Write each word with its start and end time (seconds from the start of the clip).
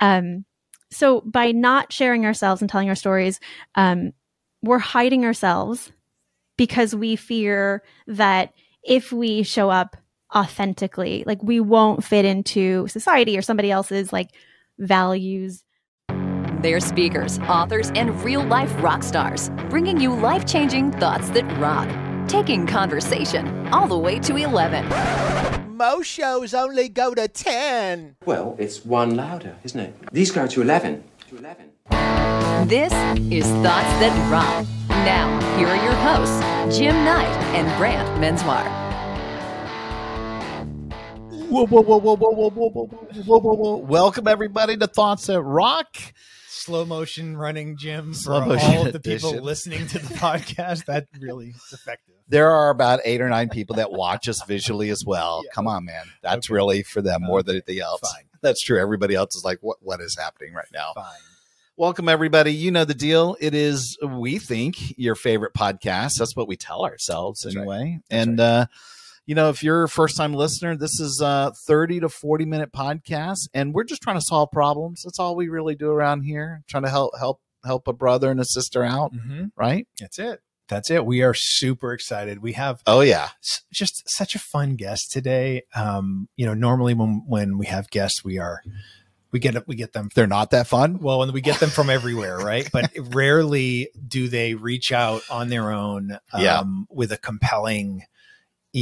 Um, 0.00 0.44
so 0.90 1.20
by 1.22 1.52
not 1.52 1.92
sharing 1.92 2.24
ourselves 2.24 2.60
and 2.62 2.70
telling 2.70 2.88
our 2.88 2.94
stories, 2.94 3.40
um, 3.74 4.12
we're 4.62 4.78
hiding 4.78 5.24
ourselves 5.24 5.92
because 6.56 6.94
we 6.94 7.16
fear 7.16 7.82
that 8.06 8.52
if 8.82 9.12
we 9.12 9.42
show 9.42 9.70
up 9.70 9.96
authentically, 10.34 11.24
like 11.26 11.42
we 11.42 11.60
won't 11.60 12.04
fit 12.04 12.24
into 12.24 12.86
society 12.88 13.36
or 13.36 13.42
somebody 13.42 13.70
else's 13.70 14.12
like 14.12 14.30
values. 14.78 15.64
They're 16.60 16.80
speakers, 16.80 17.38
authors, 17.40 17.90
and 17.94 18.22
real 18.24 18.44
life 18.44 18.74
rock 18.82 19.02
stars, 19.02 19.50
bringing 19.70 20.00
you 20.00 20.12
life 20.12 20.44
changing 20.44 20.90
thoughts 20.92 21.30
that 21.30 21.44
rock, 21.58 21.88
taking 22.28 22.66
conversation 22.66 23.68
all 23.68 23.88
the 23.88 23.98
way 23.98 24.18
to 24.20 24.36
11. 24.36 25.76
Most 25.76 26.06
shows 26.06 26.52
only 26.52 26.88
go 26.88 27.14
to 27.14 27.26
10. 27.26 28.16
Well, 28.26 28.54
it's 28.58 28.84
one 28.84 29.16
louder, 29.16 29.56
isn't 29.64 29.80
it? 29.80 29.94
These 30.12 30.30
go 30.30 30.46
to 30.46 30.60
11. 30.60 31.02
To 31.30 31.36
11. 31.38 32.68
This 32.68 32.92
is 33.32 33.46
Thoughts 33.62 33.92
That 34.00 34.30
Rock. 34.30 34.66
Now, 34.88 35.40
here 35.56 35.68
are 35.68 35.82
your 35.82 35.94
hosts, 35.94 36.76
Jim 36.78 36.94
Knight 37.04 37.34
and 37.54 37.66
Brant 37.78 38.06
Menswar. 38.20 38.66
Whoa, 41.48 41.66
whoa, 41.66 41.80
whoa, 41.80 41.98
whoa, 41.98 42.16
whoa, 42.16 42.30
whoa, 42.30 42.50
whoa, 42.50 42.70
whoa, 42.70 42.86
whoa, 42.86 43.38
whoa, 43.38 43.54
whoa. 43.54 43.76
Welcome, 43.76 44.28
everybody, 44.28 44.76
to 44.76 44.86
Thoughts 44.86 45.26
That 45.28 45.40
Rock. 45.40 45.96
Slow 46.58 46.84
motion 46.84 47.36
running 47.36 47.76
Jim 47.76 48.12
Slow 48.14 48.44
for 48.44 48.58
all 48.58 48.86
of 48.86 48.92
the 48.92 49.00
people 49.00 49.32
listening 49.42 49.86
to 49.88 49.98
the 49.98 50.14
podcast. 50.14 50.84
That 50.86 51.06
really 51.20 51.48
is 51.48 51.72
effective. 51.72 52.14
There 52.28 52.50
are 52.50 52.70
about 52.70 53.00
eight 53.04 53.20
or 53.20 53.28
nine 53.28 53.48
people 53.48 53.76
that 53.76 53.90
watch 53.92 54.28
us 54.28 54.42
visually 54.46 54.90
as 54.90 55.02
well. 55.06 55.42
Yeah. 55.44 55.50
Come 55.54 55.66
on, 55.66 55.84
man. 55.84 56.04
That's 56.22 56.46
Okay. 56.48 56.54
really 56.54 56.82
for 56.82 57.00
them 57.00 57.22
more 57.22 57.42
than 57.42 57.56
Okay. 57.56 57.64
anything 57.68 57.82
else. 57.82 58.00
Fine. 58.00 58.24
That's 58.42 58.62
true. 58.62 58.78
Everybody 58.80 59.14
else 59.14 59.34
is 59.34 59.44
like, 59.44 59.58
what, 59.62 59.78
what 59.80 60.00
is 60.00 60.16
happening 60.18 60.52
right 60.52 60.66
now? 60.72 60.92
Fine. 60.94 61.04
Welcome, 61.76 62.08
everybody. 62.08 62.52
You 62.52 62.70
know 62.72 62.84
the 62.84 62.92
deal. 62.94 63.36
It 63.40 63.54
is, 63.54 63.96
we 64.04 64.38
think, 64.38 64.98
your 64.98 65.14
favorite 65.14 65.54
podcast. 65.54 66.14
That's 66.18 66.34
what 66.36 66.48
we 66.48 66.56
tell 66.56 66.84
ourselves 66.84 67.42
That's 67.42 67.54
right. 67.56 67.62
anyway. 67.62 68.00
and, 68.10 68.40
uh, 68.40 68.66
you 69.28 69.34
know, 69.34 69.50
if 69.50 69.62
you're 69.62 69.84
a 69.84 69.88
first 69.90 70.16
time 70.16 70.32
listener, 70.32 70.74
this 70.74 70.98
is 70.98 71.20
a 71.20 71.52
30 71.66 72.00
to 72.00 72.08
40 72.08 72.46
minute 72.46 72.72
podcast, 72.72 73.48
and 73.52 73.74
we're 73.74 73.84
just 73.84 74.00
trying 74.00 74.16
to 74.16 74.24
solve 74.24 74.50
problems. 74.50 75.02
That's 75.04 75.18
all 75.18 75.36
we 75.36 75.48
really 75.50 75.74
do 75.74 75.90
around 75.90 76.22
here, 76.22 76.62
trying 76.66 76.84
to 76.84 76.88
help, 76.90 77.12
help, 77.18 77.40
help 77.62 77.86
a 77.88 77.92
brother 77.92 78.30
and 78.30 78.40
a 78.40 78.44
sister 78.46 78.82
out, 78.82 79.12
hmm 79.14 79.44
right? 79.54 79.86
That's 80.00 80.18
it. 80.18 80.40
That's 80.68 80.90
it. 80.90 81.04
We 81.04 81.20
are 81.22 81.34
super 81.34 81.92
excited. 81.92 82.40
We 82.42 82.52
have 82.54 82.80
Oh, 82.86 83.00
yeah. 83.00 83.28
just 83.70 84.08
such 84.08 84.34
a 84.34 84.38
fun 84.38 84.76
guest 84.76 85.12
today. 85.12 85.62
Um, 85.74 86.28
you 86.36 86.46
know, 86.46 86.54
normally 86.54 86.94
when 86.94 87.22
when 87.26 87.58
we 87.58 87.66
have 87.66 87.90
guests, 87.90 88.24
we 88.24 88.38
are 88.38 88.62
we 89.30 89.38
get 89.40 89.66
we 89.68 89.76
get 89.76 89.92
them 89.92 90.08
They're 90.14 90.26
not 90.26 90.52
that 90.52 90.66
fun. 90.66 91.00
well, 91.00 91.22
and 91.22 91.32
we 91.34 91.42
get 91.42 91.60
them 91.60 91.68
from 91.70 91.90
everywhere, 91.90 92.38
right? 92.38 92.66
But 92.72 92.90
rarely 93.14 93.90
do 94.06 94.28
they 94.28 94.54
reach 94.54 94.90
out 94.90 95.22
on 95.30 95.48
their 95.48 95.70
own 95.70 96.12
um, 96.32 96.42
Yeah. 96.42 96.62
with 96.88 97.12
a 97.12 97.18
compelling 97.18 98.04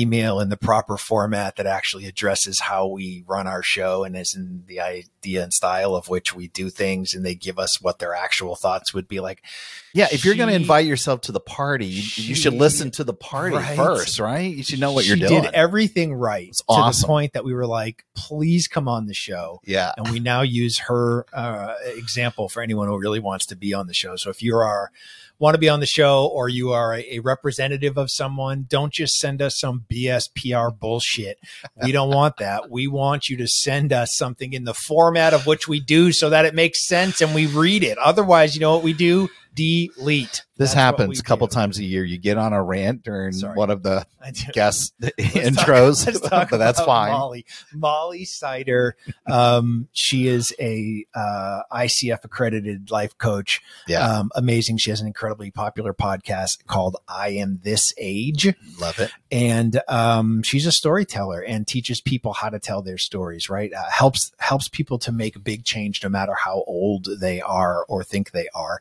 email 0.01 0.41
in 0.41 0.49
the 0.49 0.57
proper 0.57 0.97
format 0.97 1.57
that 1.57 1.67
actually 1.67 2.07
addresses 2.07 2.61
how 2.61 2.87
we 2.87 3.25
run 3.27 3.47
our 3.47 3.63
show 3.63 4.05
and 4.05 4.17
is 4.17 4.35
in 4.35 4.65
the 4.67 4.81
idea 4.81 5.43
and 5.43 5.53
style 5.53 5.95
of 5.95 6.09
which 6.09 6.35
we 6.35 6.49
do 6.49 6.71
things 6.71 7.15
and 7.15 7.25
they 7.25 7.35
give 7.35 7.59
us 7.59 7.81
what 7.81 7.99
their 7.99 8.15
actual 8.15 8.57
thoughts 8.57 8.93
would 8.95 9.09
be 9.09 9.21
like 9.21 9.43
Yeah, 9.95 10.09
if 10.13 10.25
you're 10.25 10.35
going 10.35 10.49
to 10.51 10.55
invite 10.55 10.87
yourself 10.87 11.23
to 11.23 11.33
the 11.33 11.41
party, 11.41 11.87
you, 11.87 12.03
you 12.25 12.35
should 12.35 12.53
listen 12.55 12.91
to 12.93 13.05
the 13.05 13.15
party 13.15 13.57
Right. 13.57 13.77
first, 13.77 14.19
right? 14.19 14.55
You 14.55 14.63
should 14.63 14.81
know 14.81 14.93
what 14.93 15.07
you're 15.07 15.17
doing. 15.17 15.43
did 15.43 15.55
everything 15.55 16.13
right 16.15 16.53
to 16.53 16.65
awesome. 16.69 17.01
the 17.01 17.07
point 17.07 17.33
that 17.33 17.45
we 17.45 17.55
were 17.55 17.67
like 17.67 18.05
please 18.15 18.69
come 18.69 18.89
on 18.89 19.07
the 19.07 19.15
show 19.15 19.61
yeah, 19.65 19.93
and 19.97 20.11
we 20.11 20.21
now 20.21 20.43
use 20.43 20.79
her 20.79 21.27
uh, 21.33 21.75
example 21.87 22.49
for 22.49 22.63
anyone 22.63 22.89
who 22.89 22.99
really 22.99 23.21
wants 23.21 23.47
to 23.47 23.57
be 23.57 23.75
on 23.75 23.87
the 23.87 23.95
show. 23.95 24.17
So 24.17 24.31
if 24.31 24.43
you 24.43 24.57
are 24.57 24.91
want 25.39 25.55
to 25.55 25.59
be 25.59 25.69
on 25.69 25.81
the 25.81 25.87
show 25.87 26.27
or 26.27 26.49
you 26.49 26.73
are 26.73 26.95
a, 26.95 27.17
a 27.17 27.19
representative 27.21 27.97
of 27.97 28.11
someone, 28.11 28.67
don't 28.69 28.93
just 28.93 29.17
send 29.17 29.43
us 29.43 29.59
some 29.59 29.85
BS 29.91 30.25
PR 30.35 30.75
bullshit. 30.75 31.39
We 31.83 31.93
don't 31.93 32.11
want 32.11 32.39
that. 32.39 32.71
We 32.71 32.87
want 32.87 33.29
you 33.29 33.37
to 33.39 33.47
send 33.47 33.93
us 33.93 34.17
something 34.17 34.53
in 34.53 34.65
the 34.65 34.75
format 34.75 35.35
of 35.35 35.47
which 35.47 35.69
we 35.69 35.81
do 35.81 36.13
so 36.13 36.31
that 36.31 36.45
it 36.45 36.55
makes 36.55 36.87
sense 36.87 37.21
and 37.21 37.35
we 37.35 37.47
read 37.47 37.85
it. 37.85 37.99
Otherwise, 37.99 38.55
you 38.55 38.61
know 38.61 38.75
what 38.75 38.83
we 38.83 38.93
do? 38.93 39.29
Delete. 39.57 40.45
this 40.59 40.71
That's 40.71 40.75
happens 40.75 41.19
a 41.19 41.23
couple 41.23 41.47
do. 41.49 41.55
times 41.55 41.79
a 41.79 41.85
year. 41.85 42.05
You 42.05 42.19
get 42.19 42.39
on 42.39 42.53
a 42.53 42.63
rant 42.63 43.03
during 43.03 43.33
Sorry. 43.33 43.55
one 43.55 43.71
of 43.71 43.83
the 43.83 44.07
guest 44.53 44.95
talk- 45.03 45.13
intros, 45.19 46.07
let's 46.07 46.21
talk 46.21 46.51
but 46.51 46.59
that's 46.59 46.81
fine. 46.81 47.13
Molly, 47.13 47.45
Molly 47.75 48.25
Sider. 48.25 48.97
Um, 49.27 49.89
she 49.93 50.29
is 50.29 50.53
a 50.61 51.05
uh, 51.15 51.63
ICF 51.73 52.25
accredited 52.25 52.91
life 52.91 53.17
coach. 53.19 53.61
Yeah, 53.89 54.07
Um, 54.07 54.31
amazing. 54.35 54.77
She 54.79 54.91
has 54.91 55.01
an 55.01 55.07
incredibly 55.07 55.51
popular 55.51 55.93
podcast 55.95 56.67
called 56.67 56.97
I 57.09 57.31
Am 57.31 57.61
This 57.63 57.93
Age. 57.99 58.55
love 58.81 58.99
it. 58.99 59.11
And 59.33 59.81
um, 59.89 60.43
she's 60.43 60.67
a 60.67 60.73
storyteller 60.73 61.41
and 61.41 61.67
teaches 61.67 62.01
people 62.01 62.33
how 62.35 62.49
to 62.51 62.59
tell 62.59 62.83
their 62.83 62.99
stories, 62.99 63.49
right? 63.51 63.73
Uh, 63.73 63.83
helps 63.91 64.33
helps 64.39 64.69
people 64.69 64.99
to 65.01 65.13
make 65.13 65.35
a 65.37 65.41
big 65.41 65.65
change 65.65 66.03
no 66.03 66.09
matter 66.09 66.35
how 66.35 66.63
old 66.67 67.09
they 67.21 67.41
are 67.41 67.85
or 67.89 68.05
think 68.05 68.31
they 68.33 68.49
are. 68.55 68.81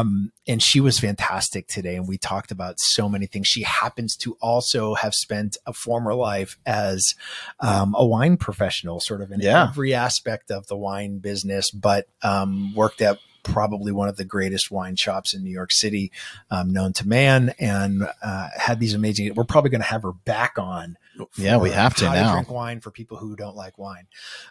Um, 0.00 0.32
and 0.48 0.62
she 0.62 0.80
was 0.80 0.98
fantastic 0.98 1.66
today. 1.66 1.96
And 1.96 2.06
we 2.08 2.18
talked 2.18 2.50
about 2.50 2.78
so 2.78 3.08
many 3.08 3.26
things. 3.26 3.46
She 3.48 3.62
happens 3.62 4.16
to 4.18 4.36
also 4.40 4.94
have 4.94 5.14
spent 5.14 5.56
a 5.66 5.72
former 5.72 6.14
life 6.14 6.56
as 6.66 7.14
um, 7.60 7.94
a 7.96 8.06
wine 8.06 8.36
professional, 8.36 9.00
sort 9.00 9.22
of 9.22 9.30
in 9.32 9.40
Yeah. 9.40 9.68
every 9.68 9.94
aspect 9.94 10.50
of 10.50 10.66
the 10.66 10.76
wine 10.76 11.18
business, 11.18 11.70
but 11.70 12.06
um, 12.22 12.74
worked 12.74 13.00
at 13.02 13.18
probably 13.46 13.92
one 13.92 14.08
of 14.08 14.16
the 14.16 14.24
greatest 14.24 14.70
wine 14.70 14.96
shops 14.96 15.32
in 15.34 15.42
New 15.42 15.50
York 15.50 15.72
City, 15.72 16.12
um, 16.50 16.72
known 16.72 16.92
to 16.94 17.06
man, 17.08 17.54
and 17.58 18.08
uh, 18.22 18.48
had 18.56 18.80
these 18.80 18.94
amazing. 18.94 19.34
We're 19.34 19.44
probably 19.44 19.70
going 19.70 19.80
to 19.82 19.86
have 19.86 20.02
her 20.02 20.12
back 20.12 20.54
on. 20.58 20.96
Yeah, 21.38 21.56
we 21.56 21.70
have 21.70 21.94
to 21.96 22.04
now. 22.04 22.32
drink 22.32 22.50
wine 22.50 22.80
for 22.80 22.90
people 22.90 23.16
who 23.16 23.36
don't 23.36 23.56
like 23.56 23.78
wine. 23.78 24.06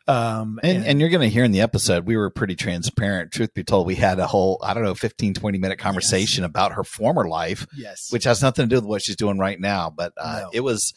Um, 0.07 0.59
And, 0.63 0.83
and 0.85 0.99
you're 0.99 1.09
going 1.09 1.21
to 1.21 1.29
hear 1.29 1.43
in 1.43 1.51
the 1.51 1.61
episode, 1.61 2.07
we 2.07 2.17
were 2.17 2.29
pretty 2.31 2.55
transparent. 2.55 3.31
Truth 3.31 3.53
be 3.53 3.63
told, 3.63 3.85
we 3.85 3.95
had 3.95 4.17
a 4.19 4.25
whole, 4.27 4.59
I 4.63 4.73
don't 4.73 4.83
know, 4.83 4.95
15, 4.95 5.35
20 5.35 5.57
minute 5.59 5.77
conversation 5.77 6.43
about 6.43 6.71
her 6.73 6.83
former 6.83 7.27
life, 7.27 7.67
yes, 7.77 8.11
which 8.11 8.23
has 8.23 8.41
nothing 8.41 8.63
to 8.67 8.69
do 8.69 8.75
with 8.77 8.85
what 8.85 9.03
she's 9.03 9.15
doing 9.15 9.37
right 9.37 9.59
now. 9.59 9.91
But 9.95 10.13
uh, 10.17 10.39
No. 10.43 10.49
it 10.53 10.61
was, 10.61 10.93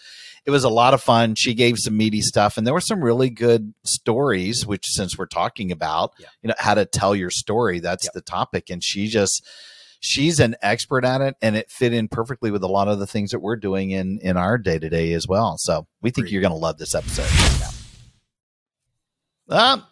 it 0.48 0.50
was 0.50 0.64
a 0.64 0.70
lot 0.70 0.94
of 0.94 1.02
fun. 1.02 1.34
She 1.36 1.52
gave 1.52 1.76
some 1.78 1.94
meaty 1.94 2.22
stuff, 2.22 2.56
and 2.56 2.66
there 2.66 2.72
were 2.72 2.80
some 2.80 3.04
really 3.04 3.28
good 3.28 3.74
stories. 3.84 4.64
Which, 4.66 4.86
since 4.86 5.18
we're 5.18 5.26
talking 5.26 5.70
about, 5.70 6.12
Yeah. 6.18 6.28
you 6.42 6.48
know, 6.48 6.54
how 6.58 6.72
to 6.72 6.86
tell 6.86 7.14
your 7.14 7.28
story, 7.28 7.80
that's 7.80 8.04
Yep. 8.06 8.12
the 8.14 8.20
topic. 8.22 8.70
And 8.70 8.82
she 8.82 9.08
just, 9.08 9.46
she's 10.00 10.40
an 10.40 10.56
expert 10.62 11.04
at 11.04 11.20
it, 11.20 11.34
and 11.42 11.54
it 11.54 11.70
fit 11.70 11.92
in 11.92 12.08
perfectly 12.08 12.50
with 12.50 12.62
a 12.64 12.66
lot 12.66 12.88
of 12.88 12.98
the 12.98 13.06
things 13.06 13.30
that 13.32 13.40
we're 13.40 13.56
doing 13.56 13.90
in 13.90 14.18
in 14.22 14.38
our 14.38 14.56
day 14.56 14.78
to 14.78 14.88
day 14.88 15.12
as 15.12 15.28
well. 15.28 15.56
So 15.58 15.86
we 16.00 16.08
think 16.08 16.24
Agreed. 16.28 16.32
you're 16.32 16.40
going 16.42 16.52
to 16.54 16.58
love 16.58 16.78
this 16.78 16.94
episode. 16.94 17.28
Ah, 19.50 19.86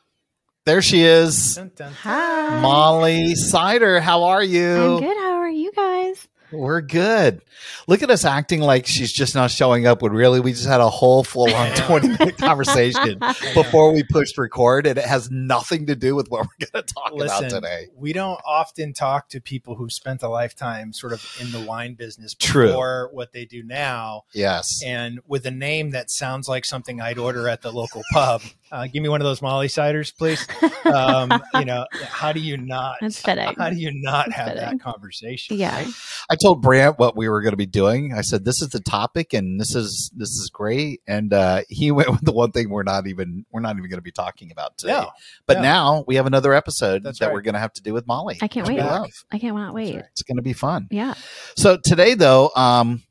there 0.64 0.80
she 0.80 1.02
is. 1.02 1.56
Dun, 1.56 1.70
dun, 1.76 1.88
dun. 1.88 1.92
Hi. 2.02 2.60
Molly 2.62 3.34
Sider 3.34 4.00
how 4.00 4.24
are 4.24 4.42
you? 4.42 4.96
I'm 4.96 5.00
good. 5.00 5.16
How 5.18 5.34
are 5.36 5.50
you 5.50 5.70
guys? 5.72 6.26
We're 6.52 6.80
good. 6.80 7.42
Look 7.88 8.02
at 8.02 8.10
us 8.10 8.24
acting 8.24 8.60
like 8.60 8.86
she's 8.86 9.12
just 9.12 9.34
not 9.34 9.50
showing 9.50 9.86
up 9.86 10.02
when 10.02 10.12
really 10.12 10.40
we 10.40 10.52
just 10.52 10.66
had 10.66 10.80
a 10.80 10.88
whole 10.88 11.24
full 11.24 11.52
on 11.52 11.74
20 11.74 12.08
minute 12.08 12.38
conversation 12.38 13.18
before 13.54 13.92
we 13.92 14.02
pushed 14.04 14.38
record 14.38 14.86
and 14.86 14.98
it 14.98 15.04
has 15.04 15.30
nothing 15.30 15.86
to 15.86 15.96
do 15.96 16.14
with 16.14 16.28
what 16.30 16.42
we're 16.46 16.66
going 16.66 16.84
to 16.84 16.94
talk 16.94 17.12
Listen, 17.12 17.46
about 17.46 17.50
today. 17.50 17.88
we 17.96 18.12
don't 18.12 18.40
often 18.46 18.92
talk 18.92 19.28
to 19.30 19.40
people 19.40 19.74
who 19.74 19.88
spent 19.90 20.22
a 20.22 20.28
lifetime 20.28 20.92
sort 20.92 21.12
of 21.12 21.24
in 21.40 21.50
the 21.52 21.60
wine 21.60 21.94
business 21.94 22.34
True. 22.34 22.68
before 22.68 23.10
what 23.12 23.32
they 23.32 23.44
do 23.44 23.62
now. 23.62 24.22
Yes. 24.32 24.82
and 24.84 25.20
with 25.26 25.46
a 25.46 25.50
name 25.50 25.90
that 25.90 26.10
sounds 26.10 26.48
like 26.48 26.64
something 26.64 27.00
I'd 27.00 27.18
order 27.18 27.48
at 27.48 27.62
the 27.62 27.72
local 27.72 28.02
pub. 28.12 28.42
Uh, 28.72 28.86
give 28.86 29.02
me 29.02 29.08
one 29.08 29.20
of 29.20 29.24
those 29.24 29.40
Molly 29.42 29.68
ciders, 29.68 30.14
please. 30.16 30.46
Um, 30.86 31.42
you 31.54 31.64
know, 31.64 31.84
how 32.06 32.32
do 32.32 32.38
you 32.38 32.56
not? 32.56 32.98
That's 33.00 33.20
fitting. 33.20 33.52
How 33.58 33.70
do 33.70 33.76
you 33.76 33.90
not 33.92 34.26
That's 34.26 34.36
have 34.36 34.48
fitting. 34.50 34.78
that 34.78 34.80
conversation? 34.80 35.56
Yeah. 35.56 35.74
right? 35.74 35.88
I 36.30 36.34
I 36.34 36.36
told 36.36 36.62
Brant 36.62 36.96
what 37.00 37.16
we 37.16 37.28
were 37.28 37.42
going 37.42 37.54
to 37.54 37.56
be 37.56 37.66
doing. 37.66 38.12
I 38.14 38.20
said, 38.20 38.44
"This 38.44 38.62
is 38.62 38.68
the 38.68 38.78
topic, 38.78 39.32
and 39.32 39.60
this 39.60 39.74
is 39.74 40.12
this 40.16 40.28
is 40.28 40.48
great." 40.52 41.00
And 41.08 41.32
uh, 41.32 41.62
he 41.68 41.90
went 41.90 42.10
with 42.10 42.20
the 42.20 42.30
one 42.32 42.52
thing 42.52 42.70
we're 42.70 42.84
not 42.84 43.08
even 43.08 43.44
we're 43.50 43.60
not 43.62 43.76
even 43.76 43.90
going 43.90 43.98
to 43.98 44.02
be 44.02 44.12
talking 44.12 44.52
about 44.52 44.78
today. 44.78 44.92
Yeah. 44.92 45.06
But 45.46 45.56
Yeah. 45.56 45.62
now 45.62 46.04
we 46.06 46.14
have 46.16 46.26
another 46.26 46.54
episode 46.54 47.02
That's 47.02 47.18
that 47.18 47.26
right. 47.26 47.34
we're 47.34 47.42
going 47.42 47.54
to 47.54 47.60
have 47.60 47.72
to 47.74 47.82
do 47.82 47.92
with 47.92 48.06
Molly. 48.06 48.38
I 48.40 48.46
can't 48.46 48.68
wait. 48.68 48.78
I 48.78 49.38
can't 49.40 49.74
wait. 49.74 49.96
It's 49.96 50.22
going 50.22 50.36
to 50.36 50.42
be 50.42 50.52
fun. 50.52 50.86
Yeah. 50.92 51.14
So 51.56 51.78
today, 51.82 52.14
though, 52.14 52.52
um, 52.54 53.02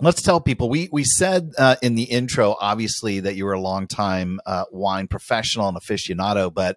let's 0.00 0.22
tell 0.22 0.40
people 0.40 0.68
we 0.68 0.88
we 0.92 1.04
said 1.04 1.52
uh, 1.58 1.76
in 1.82 1.94
the 1.94 2.04
intro, 2.04 2.56
obviously, 2.60 3.20
that 3.20 3.36
you 3.36 3.44
were 3.44 3.54
a 3.54 3.60
longtime 3.60 4.40
uh, 4.46 4.64
wine 4.70 5.08
professional 5.08 5.68
and 5.68 5.76
aficionado, 5.76 6.52
but 6.52 6.76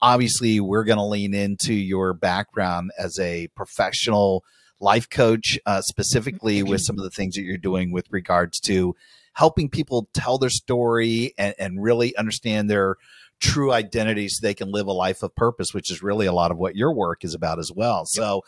obviously, 0.00 0.60
we're 0.60 0.84
going 0.84 0.98
to 0.98 1.04
lean 1.04 1.34
into 1.34 1.74
your 1.74 2.14
background 2.14 2.90
as 2.98 3.18
a 3.18 3.48
professional 3.48 4.44
life 4.80 5.08
coach, 5.08 5.58
uh, 5.66 5.80
specifically 5.80 6.62
with 6.62 6.80
some 6.80 6.98
of 6.98 7.04
the 7.04 7.10
things 7.10 7.34
that 7.34 7.42
you're 7.42 7.56
doing 7.56 7.92
with 7.92 8.06
regards 8.10 8.58
to 8.60 8.94
helping 9.34 9.68
people 9.70 10.08
tell 10.12 10.38
their 10.38 10.50
story 10.50 11.32
and, 11.38 11.54
and 11.58 11.82
really 11.82 12.14
understand 12.16 12.68
their 12.68 12.96
true 13.42 13.72
identity 13.72 14.28
so 14.28 14.38
they 14.40 14.54
can 14.54 14.70
live 14.70 14.86
a 14.86 14.92
life 14.92 15.22
of 15.22 15.34
purpose, 15.34 15.74
which 15.74 15.90
is 15.90 16.02
really 16.02 16.26
a 16.26 16.32
lot 16.32 16.50
of 16.50 16.56
what 16.56 16.76
your 16.76 16.94
work 16.94 17.24
is 17.24 17.34
about 17.34 17.58
as 17.58 17.70
well. 17.70 18.04
So 18.06 18.42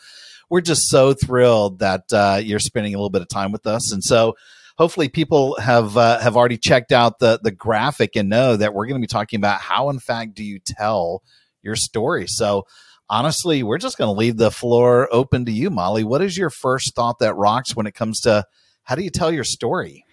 we're 0.49 0.61
just 0.61 0.89
so 0.89 1.13
thrilled 1.13 1.79
that 1.79 2.05
uh, 2.11 2.39
you're 2.43 2.59
spending 2.59 2.95
a 2.95 2.97
little 2.97 3.09
bit 3.09 3.21
of 3.21 3.27
time 3.27 3.51
with 3.51 3.67
us. 3.67 3.91
And 3.91 4.03
so 4.03 4.35
hopefully 4.77 5.09
people 5.09 5.59
have 5.59 5.97
uh, 5.97 6.19
have 6.19 6.37
already 6.37 6.57
checked 6.57 6.91
out 6.91 7.19
the 7.19 7.39
the 7.41 7.51
graphic 7.51 8.15
and 8.15 8.29
know 8.29 8.55
that 8.55 8.73
we're 8.73 8.87
going 8.87 8.99
to 8.99 9.05
be 9.05 9.07
talking 9.07 9.37
about 9.37 9.61
how 9.61 9.89
in 9.89 9.99
fact 9.99 10.33
do 10.33 10.43
you 10.43 10.59
tell 10.59 11.23
your 11.61 11.75
story. 11.75 12.25
So 12.27 12.65
honestly, 13.09 13.63
we're 13.63 13.77
just 13.77 13.97
going 13.97 14.13
to 14.13 14.19
leave 14.19 14.37
the 14.37 14.51
floor 14.51 15.09
open 15.11 15.45
to 15.45 15.51
you, 15.51 15.69
Molly. 15.69 16.03
What 16.03 16.21
is 16.21 16.37
your 16.37 16.49
first 16.49 16.95
thought 16.95 17.19
that 17.19 17.35
rocks 17.35 17.75
when 17.75 17.87
it 17.87 17.95
comes 17.95 18.21
to 18.21 18.45
how 18.83 18.95
do 18.95 19.03
you 19.03 19.09
tell 19.09 19.31
your 19.31 19.43
story? 19.43 20.04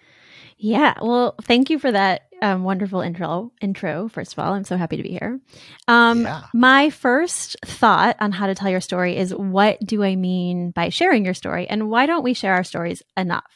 Yeah. 0.63 0.93
Well, 1.01 1.35
thank 1.41 1.69
you 1.69 1.77
for 1.77 1.91
that 1.91 2.21
um, 2.41 2.63
wonderful 2.63 3.01
intro. 3.01 3.51
Intro. 3.59 4.07
First 4.07 4.31
of 4.31 4.39
all, 4.39 4.53
I'm 4.53 4.63
so 4.63 4.77
happy 4.77 4.95
to 4.95 5.03
be 5.03 5.11
here. 5.11 5.41
Um, 5.89 6.21
Yeah. 6.21 6.43
My 6.53 6.89
first 6.89 7.57
thought 7.65 8.15
on 8.21 8.31
how 8.31 8.47
to 8.47 8.55
tell 8.55 8.69
your 8.69 8.79
story 8.79 9.17
is 9.17 9.35
what 9.35 9.77
do 9.85 10.01
I 10.03 10.15
mean 10.15 10.71
by 10.71 10.87
sharing 10.87 11.25
your 11.25 11.33
story, 11.33 11.67
and 11.67 11.89
why 11.89 12.05
don't 12.05 12.23
we 12.23 12.33
share 12.33 12.53
our 12.53 12.63
stories 12.63 13.03
enough? 13.17 13.51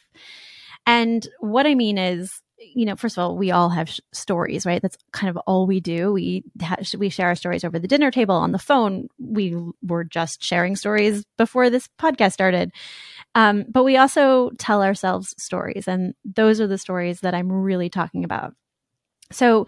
And 0.86 1.26
what 1.40 1.66
I 1.66 1.74
mean 1.74 1.96
is, 1.96 2.42
you 2.74 2.84
know, 2.84 2.96
first 2.96 3.16
of 3.16 3.22
all, 3.22 3.36
we 3.38 3.52
all 3.52 3.70
have 3.70 3.88
sh- 3.88 4.00
stories, 4.12 4.66
right? 4.66 4.82
That's 4.82 4.98
kind 5.12 5.30
of 5.30 5.38
all 5.46 5.66
we 5.66 5.80
do. 5.80 6.12
We 6.12 6.44
ha- 6.60 6.76
we 6.98 7.08
share 7.08 7.28
our 7.28 7.36
stories 7.36 7.64
over 7.64 7.78
the 7.78 7.88
dinner 7.88 8.10
table, 8.10 8.34
on 8.34 8.52
the 8.52 8.58
phone. 8.58 9.08
We 9.18 9.56
were 9.82 10.04
just 10.04 10.42
sharing 10.42 10.76
stories 10.76 11.24
before 11.38 11.70
this 11.70 11.88
podcast 11.98 12.32
started. 12.32 12.70
Um, 13.34 13.64
but 13.68 13.84
we 13.84 13.96
also 13.96 14.50
tell 14.58 14.82
ourselves 14.82 15.34
stories, 15.38 15.86
and 15.86 16.14
those 16.24 16.60
are 16.60 16.66
the 16.66 16.78
stories 16.78 17.20
that 17.20 17.34
I'm 17.34 17.50
really 17.52 17.88
talking 17.88 18.24
about. 18.24 18.54
So 19.30 19.66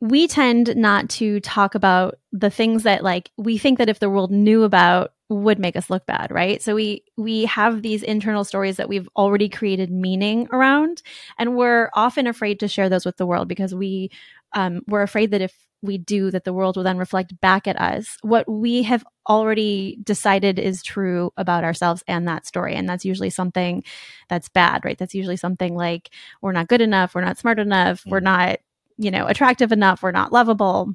we 0.00 0.26
tend 0.26 0.76
not 0.76 1.08
to 1.08 1.40
talk 1.40 1.74
about 1.74 2.16
the 2.30 2.50
things 2.50 2.82
that 2.82 3.02
like 3.02 3.30
we 3.38 3.56
think 3.56 3.78
that 3.78 3.88
if 3.88 4.00
the 4.00 4.10
world 4.10 4.30
knew 4.30 4.62
about 4.64 5.12
would 5.30 5.58
make 5.58 5.76
us 5.76 5.88
look 5.88 6.04
bad 6.04 6.30
right 6.30 6.60
so 6.60 6.74
we 6.74 7.02
we 7.16 7.46
have 7.46 7.80
these 7.80 8.02
internal 8.02 8.44
stories 8.44 8.76
that 8.76 8.88
we've 8.88 9.08
already 9.16 9.48
created 9.48 9.90
meaning 9.90 10.46
around 10.52 11.02
and 11.38 11.56
we're 11.56 11.88
often 11.94 12.26
afraid 12.26 12.60
to 12.60 12.68
share 12.68 12.90
those 12.90 13.06
with 13.06 13.16
the 13.16 13.24
world 13.24 13.48
because 13.48 13.74
we 13.74 14.10
um, 14.54 14.82
we're 14.86 15.02
afraid 15.02 15.30
that 15.30 15.40
if 15.40 15.54
we 15.84 15.98
do 15.98 16.30
that 16.30 16.44
the 16.44 16.52
world 16.52 16.76
will 16.76 16.82
then 16.82 16.98
reflect 16.98 17.38
back 17.40 17.66
at 17.66 17.80
us. 17.80 18.16
What 18.22 18.48
we 18.50 18.82
have 18.84 19.04
already 19.28 19.98
decided 20.02 20.58
is 20.58 20.82
true 20.82 21.32
about 21.36 21.64
ourselves 21.64 22.02
and 22.06 22.26
that 22.28 22.46
story. 22.46 22.74
And 22.74 22.88
that's 22.88 23.04
usually 23.04 23.30
something 23.30 23.84
that's 24.28 24.48
bad 24.48 24.84
right? 24.84 24.98
That's 24.98 25.14
usually 25.14 25.36
something 25.36 25.74
like 25.74 26.10
we're 26.40 26.52
not 26.52 26.68
good 26.68 26.80
enough 26.80 27.14
we're 27.14 27.24
not 27.24 27.38
smart 27.38 27.58
enough 27.58 28.02
we're 28.06 28.20
not 28.20 28.58
you 28.96 29.10
know 29.10 29.26
attractive 29.26 29.72
enough 29.72 30.02
we're 30.02 30.10
not 30.10 30.32
lovable 30.32 30.94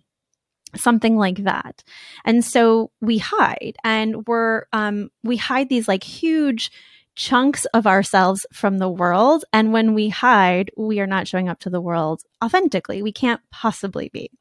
something 0.75 1.17
like 1.17 1.43
that. 1.43 1.83
And 2.25 2.45
so 2.45 2.91
we 3.01 3.17
hide 3.17 3.75
and 3.83 4.27
we're 4.27 4.65
um 4.73 5.09
we 5.23 5.37
hide 5.37 5.69
these 5.69 5.87
like 5.87 6.03
huge 6.03 6.71
chunks 7.15 7.65
of 7.73 7.87
ourselves 7.87 8.45
from 8.53 8.77
the 8.77 8.89
world. 8.89 9.43
And 9.51 9.73
when 9.73 9.93
we 9.93 10.09
hide 10.09 10.71
we 10.77 10.99
are 10.99 11.07
not 11.07 11.27
showing 11.27 11.49
up 11.49 11.59
to 11.61 11.69
the 11.69 11.81
world 11.81 12.21
authentically. 12.43 13.01
We 13.01 13.11
can't 13.11 13.41
possibly 13.51 14.09
be 14.09 14.31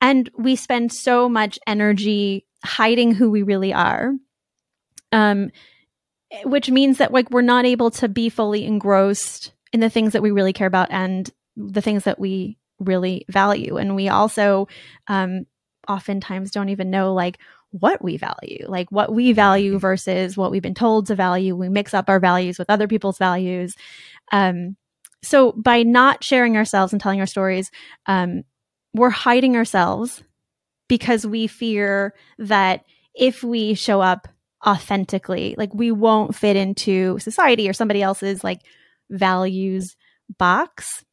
and 0.00 0.30
we 0.36 0.56
spend 0.56 0.92
so 0.92 1.28
much 1.28 1.58
energy 1.66 2.46
hiding 2.64 3.12
who 3.14 3.30
we 3.30 3.42
really 3.42 3.72
are 3.72 4.12
um 5.12 5.50
which 6.44 6.70
means 6.70 6.98
that 6.98 7.12
like 7.12 7.30
we're 7.30 7.42
not 7.42 7.64
able 7.64 7.90
to 7.90 8.08
be 8.08 8.28
fully 8.28 8.64
engrossed 8.64 9.52
in 9.72 9.80
the 9.80 9.90
things 9.90 10.12
that 10.12 10.22
we 10.22 10.30
really 10.30 10.52
care 10.52 10.66
about 10.66 10.90
and 10.90 11.30
the 11.56 11.80
things 11.80 12.04
that 12.04 12.18
we 12.18 12.58
really 12.78 13.24
value. 13.28 13.76
And 13.76 13.94
we 13.94 14.08
also 14.08 14.68
um 15.08 15.46
oftentimes 15.86 16.50
don't 16.50 16.70
even 16.70 16.90
know 16.90 17.12
like 17.12 17.38
what 17.70 18.02
we 18.02 18.16
value 18.16 18.64
like 18.68 18.90
what 18.90 19.12
we 19.12 19.32
value 19.32 19.78
versus 19.78 20.36
what 20.36 20.50
we've 20.50 20.62
been 20.62 20.74
told 20.74 21.06
to 21.06 21.14
value. 21.14 21.54
We 21.54 21.68
mix 21.68 21.94
up 21.94 22.08
our 22.08 22.20
values 22.20 22.58
with 22.58 22.70
other 22.70 22.88
people's 22.88 23.18
values. 23.18 23.74
Um 24.32 24.76
so 25.22 25.52
by 25.52 25.82
not 25.82 26.22
sharing 26.22 26.56
ourselves 26.56 26.92
and 26.92 27.00
telling 27.00 27.20
our 27.20 27.26
stories 27.26 27.70
um 28.06 28.44
we're 28.94 29.10
hiding 29.10 29.56
ourselves 29.56 30.22
because 30.88 31.26
we 31.26 31.46
fear 31.46 32.14
that 32.38 32.84
if 33.14 33.42
we 33.42 33.74
show 33.74 34.00
up 34.00 34.28
authentically 34.66 35.54
like 35.58 35.72
we 35.74 35.92
won't 35.92 36.34
fit 36.34 36.56
into 36.56 37.18
society 37.18 37.68
or 37.68 37.72
somebody 37.72 38.02
else's 38.02 38.42
like 38.42 38.60
values 39.10 39.96
box. 40.38 41.04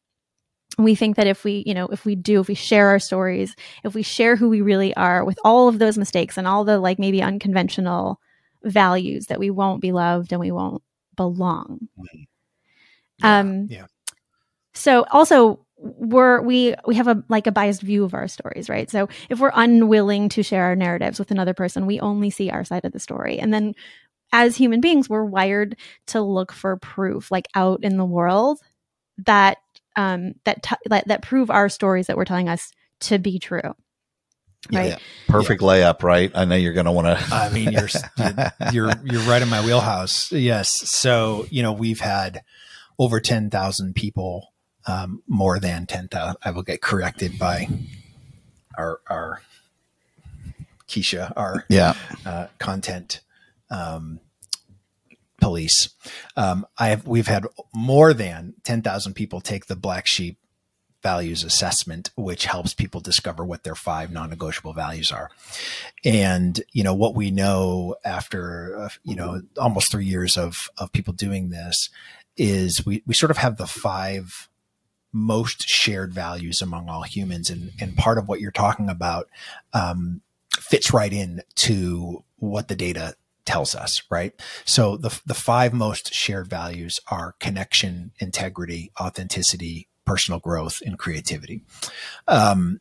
We 0.78 0.94
think 0.94 1.16
that 1.16 1.26
if 1.26 1.44
we 1.44 1.62
you 1.66 1.74
know 1.74 1.86
if 1.88 2.06
we 2.06 2.14
do 2.14 2.40
if 2.40 2.48
we 2.48 2.54
share 2.54 2.88
our 2.88 2.98
stories 2.98 3.54
if 3.84 3.94
we 3.94 4.02
share 4.02 4.36
who 4.36 4.48
we 4.48 4.62
really 4.62 4.96
are 4.96 5.22
with 5.22 5.38
all 5.44 5.68
of 5.68 5.78
those 5.78 5.98
mistakes 5.98 6.38
and 6.38 6.46
all 6.46 6.64
the 6.64 6.78
like 6.78 6.98
maybe 6.98 7.20
unconventional 7.20 8.18
values 8.64 9.26
that 9.26 9.38
we 9.38 9.50
won't 9.50 9.82
be 9.82 9.92
loved 9.92 10.32
and 10.32 10.40
we 10.40 10.50
won't 10.50 10.82
belong. 11.14 11.88
Um 13.22 13.66
yeah. 13.70 13.86
so 14.72 15.04
also 15.10 15.66
we're 15.82 16.40
we 16.42 16.74
we 16.86 16.94
have 16.94 17.08
a 17.08 17.22
like 17.28 17.46
a 17.46 17.52
biased 17.52 17.82
view 17.82 18.04
of 18.04 18.14
our 18.14 18.28
stories 18.28 18.68
right 18.68 18.90
so 18.90 19.08
if 19.28 19.40
we're 19.40 19.50
unwilling 19.54 20.28
to 20.28 20.42
share 20.42 20.64
our 20.64 20.76
narratives 20.76 21.18
with 21.18 21.30
another 21.30 21.54
person 21.54 21.86
we 21.86 21.98
only 22.00 22.30
see 22.30 22.50
our 22.50 22.64
side 22.64 22.84
of 22.84 22.92
the 22.92 23.00
story 23.00 23.38
and 23.38 23.52
then 23.52 23.74
as 24.32 24.56
human 24.56 24.80
beings 24.80 25.10
we're 25.10 25.24
wired 25.24 25.76
to 26.06 26.20
look 26.20 26.52
for 26.52 26.76
proof 26.76 27.30
like 27.30 27.46
out 27.54 27.82
in 27.82 27.96
the 27.96 28.04
world 28.04 28.60
that 29.18 29.58
um 29.96 30.34
that 30.44 30.62
t- 30.62 30.76
that, 30.86 31.06
that 31.08 31.22
prove 31.22 31.50
our 31.50 31.68
stories 31.68 32.06
that 32.06 32.16
we're 32.16 32.24
telling 32.24 32.48
us 32.48 32.72
to 33.00 33.18
be 33.18 33.38
true 33.40 33.74
right 34.70 34.90
Yeah. 34.90 34.98
Perfect 35.26 35.62
layup, 35.62 36.02
right? 36.02 36.30
I 36.34 36.44
know 36.44 36.56
you're 36.56 36.74
going 36.74 36.86
to 36.86 36.92
want 36.92 37.06
to. 37.06 37.34
I 37.34 37.48
mean, 37.48 37.72
you're, 37.72 37.88
you're 38.70 38.92
you're 39.02 39.22
right 39.22 39.40
in 39.40 39.48
my 39.48 39.64
wheelhouse. 39.64 40.30
Yes. 40.30 40.90
So 40.90 41.46
you 41.48 41.62
know, 41.62 41.72
we've 41.72 42.00
had 42.00 42.42
over 42.98 43.18
ten 43.18 43.48
thousand 43.48 43.94
people, 43.94 44.51
um, 44.86 45.22
more 45.26 45.58
than 45.58 45.86
ten 45.86 46.08
thousand. 46.08 46.36
I 46.44 46.50
will 46.50 46.62
get 46.62 46.80
corrected 46.80 47.38
by 47.38 47.68
our 48.76 49.00
our 49.08 49.42
Keisha, 50.88 51.32
our 51.36 51.64
yeah. 51.68 51.94
uh, 52.26 52.48
content 52.58 53.20
um, 53.70 54.20
police. 55.40 55.90
Um, 56.36 56.66
I 56.78 56.88
have 56.88 57.06
we've 57.06 57.26
had 57.26 57.46
more 57.74 58.12
than 58.12 58.54
ten 58.64 58.82
thousand 58.82 59.14
people 59.14 59.40
take 59.40 59.66
the 59.66 59.76
black 59.76 60.06
sheep 60.06 60.38
values 61.02 61.42
assessment, 61.42 62.10
which 62.16 62.44
helps 62.44 62.74
people 62.74 63.00
discover 63.00 63.44
what 63.44 63.64
their 63.64 63.74
five 63.74 64.12
non-negotiable 64.12 64.72
values 64.72 65.10
are. 65.10 65.30
And 66.04 66.60
you 66.72 66.84
know 66.84 66.94
what 66.94 67.14
we 67.14 67.30
know 67.30 67.96
after 68.04 68.78
uh, 68.78 68.88
you 69.02 69.16
know 69.16 69.42
almost 69.58 69.90
three 69.90 70.06
years 70.06 70.36
of 70.36 70.68
of 70.78 70.92
people 70.92 71.12
doing 71.12 71.50
this 71.50 71.90
is 72.36 72.86
we 72.86 73.02
we 73.06 73.14
sort 73.14 73.30
of 73.30 73.38
have 73.38 73.56
the 73.56 73.66
five 73.66 74.48
most 75.12 75.68
shared 75.68 76.12
values 76.12 76.62
among 76.62 76.88
all 76.88 77.02
humans 77.02 77.50
and 77.50 77.70
and 77.80 77.96
part 77.96 78.18
of 78.18 78.28
what 78.28 78.40
you're 78.40 78.50
talking 78.50 78.88
about 78.88 79.28
um, 79.72 80.22
fits 80.58 80.92
right 80.92 81.12
in 81.12 81.42
to 81.54 82.24
what 82.36 82.68
the 82.68 82.76
data 82.76 83.14
tells 83.44 83.74
us, 83.74 84.02
right? 84.10 84.32
So 84.64 84.96
the 84.96 85.20
the 85.26 85.34
five 85.34 85.72
most 85.72 86.14
shared 86.14 86.48
values 86.48 87.00
are 87.10 87.34
connection, 87.40 88.12
integrity, 88.18 88.92
authenticity, 89.00 89.88
personal 90.04 90.40
growth, 90.40 90.80
and 90.84 90.98
creativity. 90.98 91.62
Um, 92.28 92.80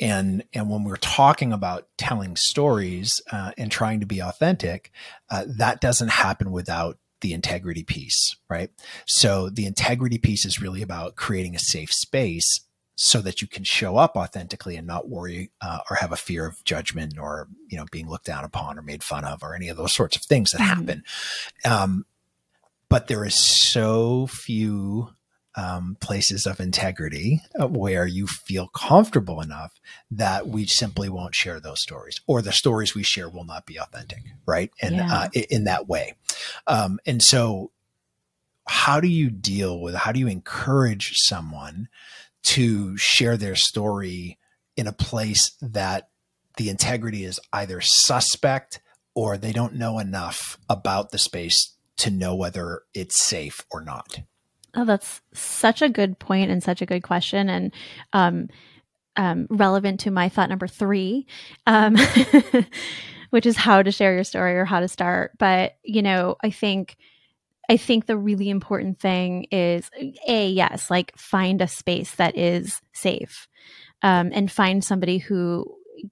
and 0.00 0.44
and 0.52 0.68
when 0.68 0.84
we're 0.84 0.96
talking 0.96 1.52
about 1.52 1.88
telling 1.96 2.36
stories 2.36 3.20
uh, 3.30 3.52
and 3.56 3.70
trying 3.70 4.00
to 4.00 4.06
be 4.06 4.20
authentic, 4.20 4.90
uh, 5.30 5.44
that 5.46 5.80
doesn't 5.80 6.10
happen 6.10 6.50
without 6.50 6.98
the 7.22 7.32
integrity 7.32 7.82
piece, 7.82 8.36
right? 8.50 8.70
So 9.06 9.48
the 9.48 9.66
integrity 9.66 10.18
piece 10.18 10.44
is 10.44 10.60
really 10.60 10.82
about 10.82 11.16
creating 11.16 11.56
a 11.56 11.58
safe 11.60 11.92
space 11.92 12.60
so 12.94 13.20
that 13.22 13.40
you 13.40 13.48
can 13.48 13.64
show 13.64 13.96
up 13.96 14.16
authentically 14.16 14.76
and 14.76 14.86
not 14.86 15.08
worry 15.08 15.50
uh, 15.62 15.78
or 15.90 15.96
have 15.96 16.12
a 16.12 16.16
fear 16.16 16.46
of 16.46 16.62
judgment 16.64 17.18
or 17.18 17.48
you 17.68 17.78
know 17.78 17.86
being 17.90 18.06
looked 18.08 18.26
down 18.26 18.44
upon 18.44 18.78
or 18.78 18.82
made 18.82 19.02
fun 19.02 19.24
of 19.24 19.42
or 19.42 19.54
any 19.56 19.68
of 19.70 19.78
those 19.78 19.94
sorts 19.94 20.14
of 20.14 20.22
things 20.22 20.50
that 20.50 20.60
Mhm. 20.60 20.64
happen 20.66 21.02
um, 21.64 22.04
but 22.90 23.06
there 23.06 23.24
is 23.24 23.34
so 23.34 24.26
few 24.26 25.08
um, 25.54 25.96
places 26.00 26.46
of 26.46 26.60
integrity 26.60 27.42
uh, 27.60 27.66
where 27.66 28.06
you 28.06 28.26
feel 28.26 28.68
comfortable 28.68 29.40
enough 29.40 29.72
that 30.10 30.48
we 30.48 30.66
simply 30.66 31.08
won't 31.08 31.34
share 31.34 31.60
those 31.60 31.82
stories 31.82 32.20
or 32.26 32.40
the 32.40 32.52
stories 32.52 32.94
we 32.94 33.02
share 33.02 33.28
will 33.28 33.44
not 33.44 33.66
be 33.66 33.76
authentic 33.78 34.22
right? 34.46 34.70
And 34.80 34.96
Yeah. 34.96 35.14
uh, 35.14 35.28
in 35.50 35.64
that 35.64 35.88
way. 35.88 36.14
Um, 36.66 36.98
and 37.06 37.22
so 37.22 37.70
how 38.66 39.00
do 39.00 39.08
you 39.08 39.30
deal 39.30 39.80
with 39.80 39.94
how 39.94 40.12
do 40.12 40.20
you 40.20 40.28
encourage 40.28 41.14
someone 41.16 41.88
to 42.42 42.96
share 42.96 43.36
their 43.36 43.56
story 43.56 44.38
in 44.76 44.86
a 44.86 44.92
place 44.92 45.52
that 45.60 46.08
the 46.56 46.68
integrity 46.68 47.24
is 47.24 47.40
either 47.52 47.80
suspect 47.80 48.80
or 49.14 49.36
they 49.36 49.52
don't 49.52 49.74
know 49.74 49.98
enough 49.98 50.58
about 50.68 51.10
the 51.10 51.18
space 51.18 51.74
to 51.96 52.10
know 52.10 52.34
whether 52.34 52.82
it's 52.94 53.22
safe 53.22 53.64
or 53.70 53.82
not 53.82 54.20
Oh, 54.74 54.84
that's 54.84 55.20
such 55.34 55.82
a 55.82 55.88
good 55.88 56.18
point 56.18 56.50
and 56.50 56.62
such 56.62 56.80
a 56.80 56.86
good 56.86 57.02
question, 57.02 57.48
and 57.50 57.72
um, 58.12 58.48
um, 59.16 59.46
relevant 59.50 60.00
to 60.00 60.10
my 60.10 60.28
thought 60.28 60.48
number 60.48 60.66
three, 60.66 61.26
um, 61.66 61.96
which 63.30 63.44
is 63.44 63.56
how 63.56 63.82
to 63.82 63.92
share 63.92 64.14
your 64.14 64.24
story 64.24 64.56
or 64.56 64.64
how 64.64 64.80
to 64.80 64.88
start. 64.88 65.32
But 65.38 65.76
you 65.82 66.02
know, 66.02 66.36
I 66.42 66.50
think 66.50 66.96
I 67.68 67.76
think 67.76 68.06
the 68.06 68.16
really 68.16 68.48
important 68.48 68.98
thing 68.98 69.46
is 69.50 69.90
a 70.26 70.48
yes, 70.48 70.90
like 70.90 71.16
find 71.16 71.60
a 71.60 71.68
space 71.68 72.14
that 72.16 72.36
is 72.36 72.80
safe, 72.92 73.48
um, 74.02 74.30
and 74.32 74.50
find 74.50 74.82
somebody 74.82 75.18
who 75.18 75.66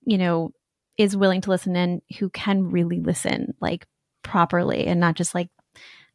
you 0.05 0.19
know 0.19 0.53
is 0.99 1.17
willing 1.17 1.41
to 1.41 1.51
listen 1.51 1.77
and 1.77 2.03
who 2.19 2.29
can 2.29 2.71
really 2.71 3.01
listen 3.01 3.55
like 3.61 3.87
properly 4.23 4.87
and 4.87 5.01
not 5.01 5.15
just 5.15 5.35
like 5.35 5.49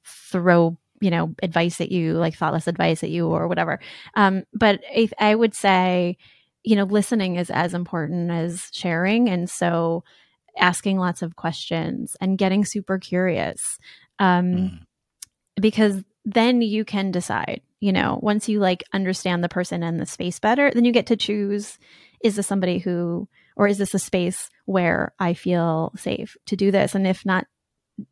throw 0.06 0.78
you 1.02 1.12
know 1.12 1.34
advice 1.44 1.78
that 1.78 1.92
you 1.92 2.14
like 2.14 2.36
thoughtless 2.36 2.68
advice 2.68 3.02
that 3.02 3.10
you 3.10 3.28
or 3.28 3.48
whatever 3.48 3.80
um 4.16 4.44
but 4.54 4.82
I, 4.96 5.10
I 5.20 5.36
would 5.36 5.54
say 5.54 6.18
you 6.64 6.76
know 6.76 6.86
listening 6.86 7.36
is 7.36 7.50
as 7.50 7.74
important 7.74 8.32
as 8.32 8.70
sharing 8.72 9.30
and 9.30 9.50
so 9.50 10.04
asking 10.58 10.98
lots 10.98 11.22
of 11.22 11.36
questions 11.36 12.16
and 12.22 12.38
getting 12.38 12.64
super 12.66 12.98
curious 12.98 13.78
um 14.20 14.46
Mm. 14.46 14.80
because 15.62 16.04
then 16.24 16.62
you 16.62 16.86
can 16.86 17.12
decide 17.12 17.62
you 17.80 17.92
know 17.92 18.20
once 18.22 18.48
you 18.50 18.60
like 18.60 18.84
understand 18.94 19.44
the 19.44 19.50
person 19.50 19.84
and 19.84 20.00
the 20.00 20.06
space 20.06 20.40
better 20.40 20.72
then 20.74 20.86
you 20.86 20.92
get 20.92 21.08
to 21.08 21.16
choose 21.18 21.78
is 22.24 22.36
this 22.38 22.48
somebody 22.48 22.80
who 22.80 23.28
or 23.58 23.68
is 23.68 23.78
this 23.78 23.94
a 23.94 24.00
space 24.00 24.50
where 24.66 25.14
i 25.20 25.34
feel 25.34 25.92
safe 25.98 26.36
to 26.46 26.56
do 26.56 26.72
this 26.72 26.96
and 26.96 27.06
if 27.06 27.26
not 27.26 27.46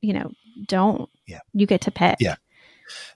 you 0.02 0.14
know 0.14 0.32
don't 0.68 1.10
Yeah. 1.28 1.40
you 1.54 1.66
get 1.66 1.82
to 1.82 1.92
pick 1.92 2.18
Yeah. 2.20 2.36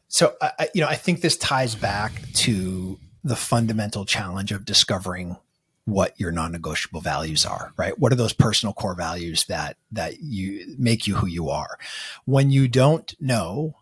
So, 0.08 0.36
I, 0.42 0.70
you 0.74 0.82
know, 0.82 0.88
I 0.88 0.96
think 0.96 1.22
this 1.22 1.38
ties 1.38 1.76
back 1.76 2.22
to 2.36 3.00
the 3.24 3.36
fundamental 3.36 4.06
challenge 4.06 4.52
of 4.52 4.66
discovering 4.66 5.38
what 5.86 6.20
your 6.20 6.32
non-negotiable 6.32 7.02
values 7.02 7.46
are, 7.46 7.72
right? 7.78 7.98
What 7.98 8.12
are 8.12 8.16
those 8.18 8.34
personal 8.34 8.74
core 8.74 8.96
values 8.96 9.46
that 9.46 9.78
that 9.92 10.20
you 10.22 10.76
make 10.78 11.08
you 11.08 11.16
who 11.16 11.28
you 11.28 11.50
are? 11.50 11.78
When 12.26 12.52
you 12.52 12.68
don't 12.68 13.14
know 13.22 13.76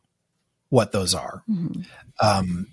what 0.69 0.91
those 0.91 1.13
are, 1.13 1.43
Mhm. 1.49 1.85
um, 2.21 2.67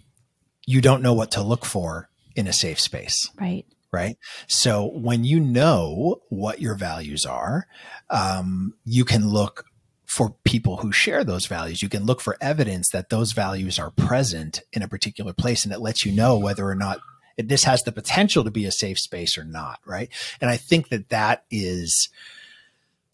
you 0.66 0.80
don't 0.80 1.02
know 1.02 1.14
what 1.14 1.30
to 1.32 1.42
look 1.42 1.64
for 1.64 2.08
in 2.36 2.46
a 2.46 2.52
safe 2.52 2.80
space 2.80 3.28
right 3.38 3.66
right? 3.92 4.16
So 4.46 4.86
when 4.86 5.22
you 5.24 5.38
know 5.38 6.22
what 6.30 6.62
your 6.62 6.74
values 6.74 7.26
are, 7.26 7.66
um, 8.08 8.72
you 8.86 9.04
can 9.04 9.28
look 9.28 9.66
for 10.12 10.34
people 10.44 10.76
who 10.76 10.92
share 10.92 11.24
those 11.24 11.46
values. 11.46 11.80
You 11.80 11.88
can 11.88 12.04
look 12.04 12.20
for 12.20 12.36
evidence 12.38 12.90
that 12.90 13.08
those 13.08 13.32
values 13.32 13.78
are 13.78 13.90
present 13.90 14.60
in 14.70 14.82
a 14.82 14.88
particular 14.88 15.32
place, 15.32 15.64
and 15.64 15.72
it 15.72 15.80
lets 15.80 16.04
you 16.04 16.12
know 16.12 16.36
whether 16.36 16.68
or 16.68 16.74
not 16.74 17.00
this 17.38 17.64
has 17.64 17.82
the 17.82 17.92
potential 17.92 18.44
to 18.44 18.50
be 18.50 18.66
a 18.66 18.70
safe 18.70 18.98
space 18.98 19.38
or 19.38 19.44
not, 19.44 19.80
right? 19.86 20.10
And 20.42 20.50
I 20.50 20.58
think 20.58 20.90
that 20.90 21.08
that 21.08 21.44
is 21.50 22.10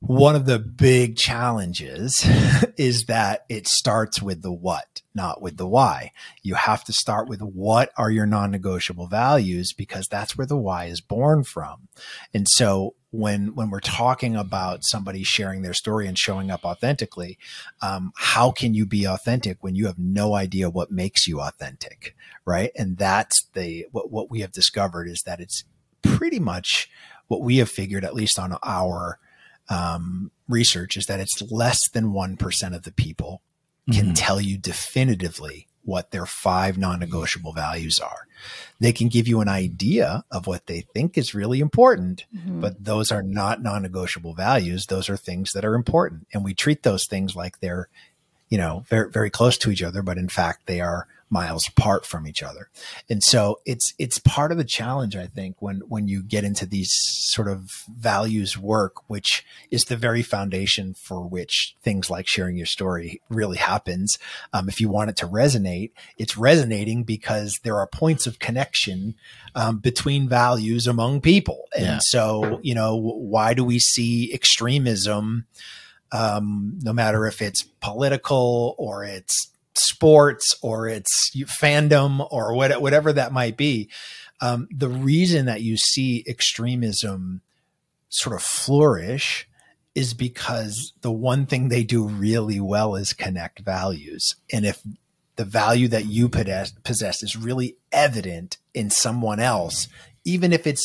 one 0.00 0.35
of 0.35 0.47
the 0.47 0.59
big 0.59 1.17
challenges 1.17 2.26
is 2.76 3.05
that 3.05 3.45
it 3.49 3.69
starts 3.69 4.21
with 4.21 4.43
the 4.43 4.52
what, 4.52 5.02
not 5.14 5.40
with 5.40 5.57
the 5.57 5.69
why. 5.69 6.11
You 6.43 6.55
have 6.55 6.83
to 6.85 6.93
start 6.93 7.28
with 7.28 7.40
what 7.40 7.93
are 7.97 8.11
your 8.11 8.26
non-negotiable 8.26 9.07
values 9.07 9.73
because 9.73 10.09
that's 10.09 10.37
where 10.37 10.49
the 10.49 10.57
why 10.57 10.87
is 10.87 11.00
born 11.00 11.45
from. 11.45 11.87
And 12.35 12.49
so 12.49 12.95
when 13.11 13.55
when 13.55 13.71
we're 13.71 13.81
talking 13.81 14.37
about 14.37 14.85
somebody 14.85 15.23
sharing 15.23 15.62
their 15.62 15.73
story 15.75 16.07
and 16.07 16.19
showing 16.19 16.50
up 16.50 16.65
authentically, 16.65 17.38
um, 17.81 18.12
how 18.17 18.50
can 18.50 18.75
you 18.75 18.85
be 18.85 19.07
authentic 19.07 19.62
when 19.62 19.75
you 19.75 19.87
have 19.87 19.99
no 19.99 20.35
idea 20.35 20.69
what 20.69 20.91
makes 20.91 21.27
you 21.27 21.41
authentic, 21.41 22.15
right? 22.45 22.71
And 22.77 22.99
that's 22.99 23.47
the 23.55 23.87
what 23.93 24.11
what 24.11 24.31
we 24.31 24.41
have 24.41 24.53
discovered 24.53 25.09
is 25.09 25.23
that 25.23 25.41
it's 25.41 25.65
pretty 26.03 26.38
much 26.38 26.91
what 27.29 27.41
we 27.43 27.59
have 27.59 27.71
figured, 27.71 28.05
at 28.05 28.15
least 28.15 28.38
on 28.38 28.57
our 28.62 29.19
um, 29.71 30.31
research, 30.49 30.97
is 30.97 31.07
that 31.07 31.21
it's 31.21 31.43
less 31.50 31.88
than 31.91 32.12
one 32.12 32.37
percent 32.37 32.75
of 32.75 32.83
the 32.83 32.93
people 32.93 33.43
can 33.93 34.09
Mhm. 34.09 34.15
tell 34.17 34.41
you 34.41 34.59
definitively 34.59 35.67
what 35.88 36.11
their 36.11 36.26
five 36.26 36.76
non-negotiable 36.76 37.54
values 37.54 37.99
are. 37.99 38.26
They 38.78 38.92
can 38.92 39.09
give 39.09 39.26
you 39.26 39.40
an 39.40 39.49
idea 39.49 40.23
of 40.30 40.47
what 40.47 40.66
they 40.66 40.83
think 40.83 41.16
is 41.16 41.35
really 41.35 41.61
important, 41.61 42.26
Mhm. 42.37 42.61
but 42.61 42.85
those 42.85 43.11
are 43.11 43.23
not 43.23 43.62
non-negotiable 43.62 44.35
values. 44.35 44.87
Those 44.87 45.09
are 45.09 45.16
things 45.16 45.52
that 45.54 45.64
are 45.64 45.75
important. 45.75 46.26
And 46.35 46.45
we 46.45 46.52
treat 46.52 46.83
those 46.83 47.07
things 47.07 47.35
like 47.35 47.61
they're, 47.61 47.88
you 48.50 48.59
know, 48.59 48.85
very, 48.88 49.11
very 49.11 49.30
close 49.30 49.57
to 49.59 49.71
each 49.71 49.83
other, 49.83 50.02
but 50.02 50.18
in 50.18 50.28
fact, 50.28 50.66
they 50.66 50.80
are 50.83 51.09
miles 51.30 51.68
apart 51.68 52.06
from 52.06 52.26
each 52.26 52.42
other. 52.42 52.70
And 53.11 53.23
so 53.23 53.61
it's, 53.66 53.94
it's 53.99 54.18
part 54.18 54.50
of 54.52 54.58
the 54.58 54.64
challenge, 54.64 55.16
I 55.16 55.26
think, 55.26 55.56
when, 55.61 55.80
when 55.88 56.08
you 56.08 56.23
get 56.23 56.44
into 56.44 56.66
these 56.66 56.90
sort 56.92 57.49
of 57.49 57.85
values 57.94 58.56
work, 58.56 59.08
which 59.08 59.44
is 59.70 59.85
the 59.85 59.97
very 59.97 60.23
foundation 60.23 60.94
for 60.94 61.26
which 61.26 61.76
things 61.82 62.08
like 62.11 62.26
sharing 62.26 62.56
your 62.56 62.66
story 62.66 63.20
really 63.28 63.58
happens. 63.58 64.18
Um, 64.52 64.68
if 64.68 64.80
you 64.80 64.88
want 64.88 65.11
it 65.11 65.16
to 65.16 65.26
resonate, 65.26 65.90
it's 66.16 66.37
resonating 66.37 67.04
because 67.04 67.61
there 67.62 67.76
are 67.76 67.87
points 67.87 68.26
of 68.26 68.38
connection 68.38 69.14
um, 69.54 69.78
between 69.78 70.28
values 70.28 70.87
among 70.87 71.20
people. 71.20 71.68
And 71.76 71.85
Yeah. 71.87 71.99
so, 72.00 72.61
you 72.62 72.75
know, 72.75 72.97
why 72.97 73.54
do 73.54 73.64
we 73.64 73.78
see 73.78 74.32
extremism? 74.32 75.47
Um, 76.11 76.78
no 76.82 76.94
matter 76.94 77.26
if 77.26 77.42
it's 77.42 77.62
political 77.62 78.75
or 78.78 79.04
it's 79.04 79.49
sports 79.78 80.56
or 80.62 80.88
it's 80.88 81.30
fandom 81.47 82.26
or 82.30 82.54
what, 82.54 82.80
whatever 82.80 83.12
that 83.12 83.32
might 83.32 83.56
be. 83.56 83.88
Um, 84.40 84.68
the 84.70 84.88
reason 84.88 85.47
that 85.47 85.62
you 85.62 85.76
see 85.76 86.25
extremism 86.28 87.42
sort 88.08 88.37
of 88.37 88.42
flourish 88.42 89.49
is 89.94 90.14
because 90.14 90.92
the 91.00 91.11
one 91.11 91.47
thing 91.47 91.68
they 91.68 91.82
do 91.82 92.06
really 92.06 92.61
well 92.61 92.94
is 92.94 93.12
connect 93.12 93.61
values. 93.61 94.37
And 94.52 94.64
if 94.64 94.80
the 95.37 95.44
value 95.44 95.88
that 95.88 96.06
you 96.06 96.28
possess, 96.28 96.73
possess 96.85 97.23
is 97.23 97.37
really 97.37 97.76
evident 97.90 98.58
in 98.75 98.90
someone 98.90 99.40
else, 99.40 99.88
even 100.25 100.52
if 100.52 100.66
it's 100.66 100.85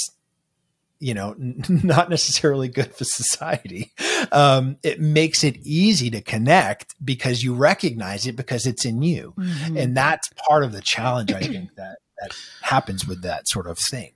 you 0.99 1.13
know 1.13 1.35
not 1.37 2.09
necessarily 2.09 2.69
good 2.69 2.93
for 2.95 3.03
society 3.03 3.91
um, 4.31 4.77
it 4.83 4.99
makes 4.99 5.43
it 5.43 5.57
easy 5.63 6.09
to 6.09 6.21
connect 6.21 6.95
because 7.03 7.43
you 7.43 7.53
recognize 7.53 8.25
it 8.25 8.35
because 8.35 8.65
it's 8.65 8.85
in 8.85 9.01
you 9.01 9.33
Mhm. 9.37 9.81
and 9.81 9.97
that's 9.97 10.29
part 10.47 10.63
of 10.63 10.71
the 10.71 10.81
challenge 10.81 11.31
i 11.33 11.39
think 11.39 11.69
that 11.77 11.97
that 12.21 12.31
happens 12.61 13.07
with 13.07 13.21
that 13.23 13.47
sort 13.47 13.67
of 13.67 13.77
thing 13.77 14.11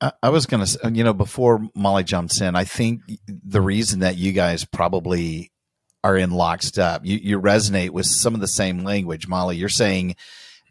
I, 0.00 0.12
I 0.22 0.28
was 0.28 0.46
going 0.46 0.64
to, 0.64 0.90
you 0.92 1.02
know, 1.02 1.12
before 1.12 1.60
Molly 1.74 2.04
jumps 2.04 2.40
in, 2.40 2.54
I 2.54 2.62
think 2.62 3.00
the 3.26 3.60
reason 3.60 3.98
that 3.98 4.16
you 4.16 4.30
guys 4.30 4.64
probably 4.64 5.50
are 6.04 6.16
in 6.16 6.30
lockstep, 6.30 7.00
you, 7.04 7.16
you 7.16 7.40
resonate 7.40 7.90
with 7.90 8.06
some 8.06 8.32
of 8.32 8.40
the 8.40 8.46
same 8.46 8.84
language. 8.84 9.26
Molly, 9.26 9.56
you're 9.56 9.68
saying, 9.68 10.14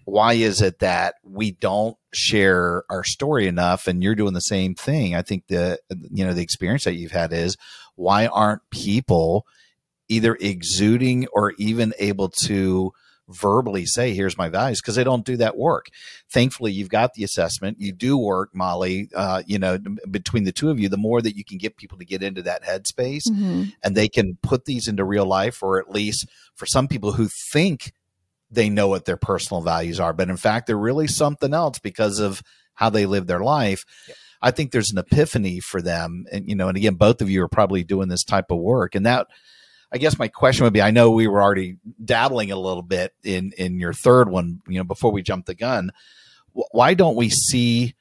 why 0.06 0.32
is 0.34 0.62
it 0.62 0.79
that 0.79 1.15
we 1.24 1.51
don't 1.51 1.98
share 2.13 2.84
our 2.89 3.03
story 3.03 3.48
enough? 3.48 3.88
And 3.88 4.01
you're 4.01 4.15
doing 4.15 4.34
the 4.34 4.39
same 4.39 4.74
thing. 4.75 5.13
I 5.13 5.24
think 5.24 5.48
the, 5.48 5.77
you 6.10 6.25
know, 6.25 6.32
the 6.34 6.41
experience 6.41 6.86
that 6.86 6.94
you've 6.96 7.12
had 7.12 7.34
is 7.34 7.58
why 7.97 8.27
aren't 8.27 8.61
people 8.71 9.45
either 10.07 10.37
exuding 10.39 11.27
or 11.33 11.51
even 11.57 11.93
able 11.99 12.29
to 12.29 12.93
verbally 13.29 13.85
say, 13.85 14.13
here's 14.13 14.37
my 14.37 14.47
values, 14.47 14.79
because 14.79 14.95
they 14.95 15.03
don't 15.03 15.25
do 15.25 15.35
that 15.35 15.57
work. 15.57 15.87
Thankfully, 16.31 16.71
you've 16.71 16.87
got 16.87 17.13
the 17.13 17.25
assessment. 17.25 17.75
You 17.77 17.91
do 17.91 18.17
work, 18.17 18.51
Molly, 18.53 19.09
uh, 19.13 19.43
you 19.45 19.59
know, 19.59 19.77
between 20.09 20.45
the 20.45 20.53
two 20.53 20.69
of 20.69 20.79
you, 20.79 20.87
the 20.87 20.95
more 20.95 21.21
that 21.21 21.35
you 21.35 21.43
can 21.43 21.57
get 21.57 21.75
people 21.75 21.97
to 21.97 22.05
get 22.05 22.23
into 22.23 22.41
that 22.43 22.63
headspace 22.63 23.23
Mhm. 23.29 23.73
and 23.83 23.95
they 23.97 24.07
can 24.07 24.37
put 24.41 24.63
these 24.63 24.87
into 24.87 25.03
real 25.03 25.25
life, 25.25 25.61
or 25.61 25.77
at 25.77 25.89
least 25.91 26.25
for 26.55 26.65
some 26.65 26.87
people 26.87 27.11
who 27.11 27.27
think 27.51 27.91
they 28.49 28.69
know 28.69 28.87
what 28.87 29.03
their 29.03 29.17
personal 29.17 29.61
values 29.61 29.99
are, 29.99 30.13
but 30.13 30.29
in 30.29 30.37
fact, 30.37 30.67
they're 30.67 30.77
really 30.77 31.07
something 31.07 31.53
else 31.53 31.79
because 31.79 32.19
of 32.19 32.41
how 32.75 32.89
they 32.89 33.05
live 33.05 33.27
their 33.27 33.41
life. 33.41 33.83
I 34.41 34.51
think 34.51 34.72
there's 34.72 34.91
an 34.91 34.98
epiphany 34.98 35.60
for 35.60 35.82
them. 35.82 36.25
And, 36.32 36.48
you 36.48 36.56
know, 36.56 36.67
and 36.67 36.77
again, 36.77 36.96
both 36.96 37.22
of 37.22 37.29
you 37.29 37.44
are 37.44 37.48
probably 37.48 37.84
doing 37.84 38.08
this 38.08 38.24
type 38.24 38.51
of 38.51 38.60
work. 38.60 38.96
And 38.96 39.06
that, 39.06 39.27
I 39.91 39.98
guess 39.98 40.20
my 40.20 40.27
question 40.27 40.63
would 40.63 40.74
be 40.74 40.82
I 40.82 40.91
know 40.91 41.12
we 41.12 41.27
were 41.27 41.41
already 41.41 41.77
dabbling 42.03 42.51
a 42.51 42.60
little 42.60 42.84
bit 42.84 43.13
in, 43.24 43.53
in 43.58 43.79
your 43.79 43.94
third 43.94 44.29
one, 44.29 44.62
you 44.67 44.77
know, 44.77 44.84
before 44.84 45.12
we 45.12 45.22
jumped 45.22 45.48
the 45.48 45.56
gun. 45.56 45.91
Why 46.72 46.94
don't 46.94 47.15
we 47.15 47.29
see, 47.29 47.96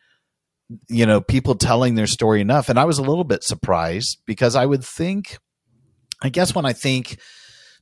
you 0.88 1.06
know, 1.06 1.20
people 1.20 1.54
telling 1.54 1.94
their 1.94 2.06
story 2.06 2.40
enough? 2.40 2.68
And 2.68 2.78
I 2.78 2.84
was 2.84 2.98
a 2.98 3.02
little 3.02 3.24
bit 3.24 3.44
surprised 3.44 4.18
because 4.26 4.56
I 4.56 4.66
would 4.66 4.84
think, 4.84 5.38
I 6.22 6.28
guess 6.28 6.54
when 6.54 6.64
I 6.64 6.72
think 6.72 7.18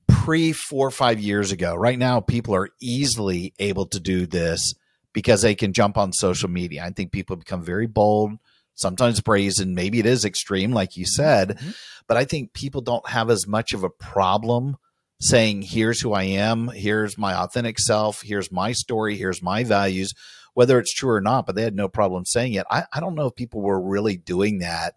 pre 0.08 0.52
four 0.52 0.86
or 0.86 0.90
five 0.90 1.20
years 1.20 1.52
ago, 1.52 1.74
right 1.74 1.98
now, 1.98 2.20
people 2.20 2.54
are 2.54 2.70
easily 2.80 3.54
able 3.58 3.86
to 3.86 4.00
do 4.00 4.26
this 4.26 4.74
because 5.14 5.40
they 5.40 5.54
can 5.54 5.72
jump 5.72 5.96
on 5.96 6.12
social 6.12 6.50
media. 6.50 6.84
I 6.84 6.90
think 6.90 7.12
people 7.12 7.36
become 7.36 7.62
very 7.62 7.86
bold, 7.86 8.32
sometimes 8.74 9.22
brazen. 9.22 9.74
Maybe 9.74 9.98
it 10.00 10.06
is 10.06 10.26
extreme, 10.26 10.72
like 10.72 10.98
you 10.98 11.06
said, 11.06 11.56
mm-hmm. 11.56 11.70
but 12.06 12.18
I 12.18 12.26
think 12.26 12.52
people 12.52 12.82
don't 12.82 13.08
have 13.08 13.30
as 13.30 13.46
much 13.46 13.72
of 13.72 13.82
a 13.82 13.90
problem 13.90 14.76
saying, 15.20 15.62
here's 15.62 16.02
who 16.02 16.12
I 16.12 16.24
am, 16.24 16.68
here's 16.68 17.16
my 17.16 17.34
authentic 17.34 17.78
self, 17.78 18.20
here's 18.20 18.52
my 18.52 18.72
story, 18.72 19.16
here's 19.16 19.40
my 19.40 19.64
values, 19.64 20.12
whether 20.52 20.78
it's 20.78 20.92
true 20.92 21.10
or 21.10 21.20
not, 21.20 21.46
but 21.46 21.54
they 21.54 21.62
had 21.62 21.76
no 21.76 21.88
problem 21.88 22.26
saying 22.26 22.52
it. 22.52 22.66
I, 22.70 22.84
I 22.92 23.00
don't 23.00 23.14
know 23.14 23.28
if 23.28 23.34
people 23.34 23.62
were 23.62 23.80
really 23.80 24.16
doing 24.18 24.58
that 24.58 24.96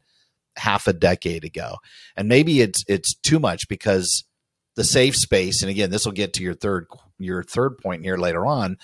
half 0.58 0.88
a 0.88 0.94
decade 0.94 1.46
ago. 1.46 1.78
And 2.16 2.28
maybe 2.28 2.62
it's 2.62 2.84
it's 2.88 3.16
too 3.16 3.40
much 3.40 3.68
because 3.70 4.26
the 4.76 4.84
safe 4.84 5.16
space, 5.16 5.62
and 5.62 5.70
again, 5.70 5.92
this 5.92 6.06
will 6.06 6.14
get 6.14 6.34
to 6.34 6.44
your 6.44 6.56
third 6.56 6.88
your 7.20 7.44
third 7.44 7.78
point 7.78 8.04
here 8.04 8.18
later 8.18 8.46
on, 8.46 8.78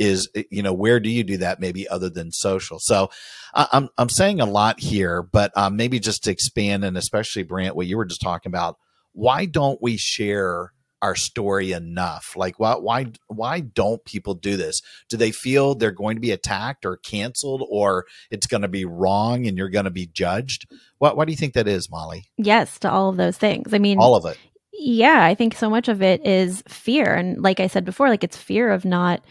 is 0.00 0.28
you 0.50 0.62
know 0.62 0.72
where 0.72 0.98
do 0.98 1.08
you 1.08 1.22
do 1.22 1.36
that 1.36 1.60
maybe 1.60 1.86
other 1.88 2.10
than 2.10 2.32
social? 2.32 2.78
So 2.80 3.10
uh, 3.54 3.66
i'm 3.72 3.88
i'm 3.98 4.08
saying 4.08 4.40
a 4.40 4.46
lot 4.46 4.80
here 4.80 5.22
but 5.22 5.52
um, 5.56 5.76
maybe 5.76 6.00
just 6.00 6.24
to 6.24 6.30
expand 6.30 6.84
and 6.84 6.96
especially 6.96 7.42
brant 7.42 7.76
what 7.76 7.86
you 7.86 7.96
were 7.96 8.04
just 8.04 8.20
talking 8.20 8.50
about 8.50 8.76
why 9.12 9.44
don't 9.44 9.80
we 9.82 9.96
share 9.96 10.72
our 11.02 11.14
story 11.14 11.72
enough? 11.72 12.34
Like 12.36 12.58
why 12.58 12.74
why 12.74 13.06
why 13.28 13.60
don't 13.60 14.04
people 14.04 14.34
do 14.34 14.56
this? 14.56 14.82
Do 15.08 15.16
they 15.16 15.30
feel 15.30 15.74
they're 15.74 15.90
going 15.90 16.16
to 16.16 16.20
be 16.20 16.30
attacked 16.30 16.84
or 16.84 16.98
canceled 16.98 17.66
or 17.70 18.04
it's 18.30 18.46
going 18.46 18.62
to 18.62 18.68
be 18.68 18.84
wrong 18.84 19.46
and 19.46 19.56
you're 19.56 19.70
going 19.70 19.86
to 19.86 19.90
be 19.90 20.06
judged? 20.06 20.66
What 20.98 21.16
why 21.16 21.24
do 21.24 21.32
you 21.32 21.38
think 21.38 21.54
that 21.54 21.68
is 21.68 21.90
molly? 21.90 22.24
Yes 22.36 22.78
to 22.80 22.90
all 22.90 23.08
of 23.08 23.16
those 23.16 23.38
things. 23.38 23.72
I 23.72 23.78
mean 23.78 23.98
all 23.98 24.14
of 24.14 24.26
it. 24.26 24.38
yeah 24.72 25.24
i 25.24 25.34
think 25.34 25.54
so 25.54 25.70
much 25.70 25.88
of 25.88 26.02
it 26.02 26.24
is 26.26 26.62
fear. 26.68 27.14
And 27.14 27.42
like 27.42 27.60
i 27.60 27.66
said 27.66 27.84
before 27.84 28.08
like 28.08 28.24
it's 28.24 28.36
fear 28.36 28.70
of 28.70 28.84
not 28.84 29.24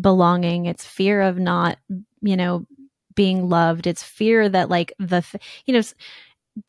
belonging. 0.00 0.66
It's 0.66 0.84
fear 0.84 1.22
of 1.22 1.38
not 1.38 1.78
you 2.20 2.36
know 2.36 2.66
being 3.14 3.48
loved. 3.48 3.86
It's 3.86 4.02
fear 4.02 4.48
that 4.48 4.68
like 4.68 4.92
the 4.98 5.22
th- 5.22 5.42
you 5.64 5.74
know 5.74 5.82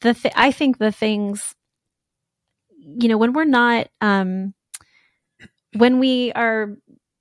the 0.02 0.14
th- 0.14 0.34
i 0.36 0.52
think 0.52 0.78
the 0.78 0.92
things 0.92 1.56
you 2.78 3.08
know 3.08 3.18
when 3.18 3.34
we're 3.34 3.46
not 3.46 3.88
um 4.02 4.54
when 5.78 6.00
we 6.00 6.32
are 6.34 6.76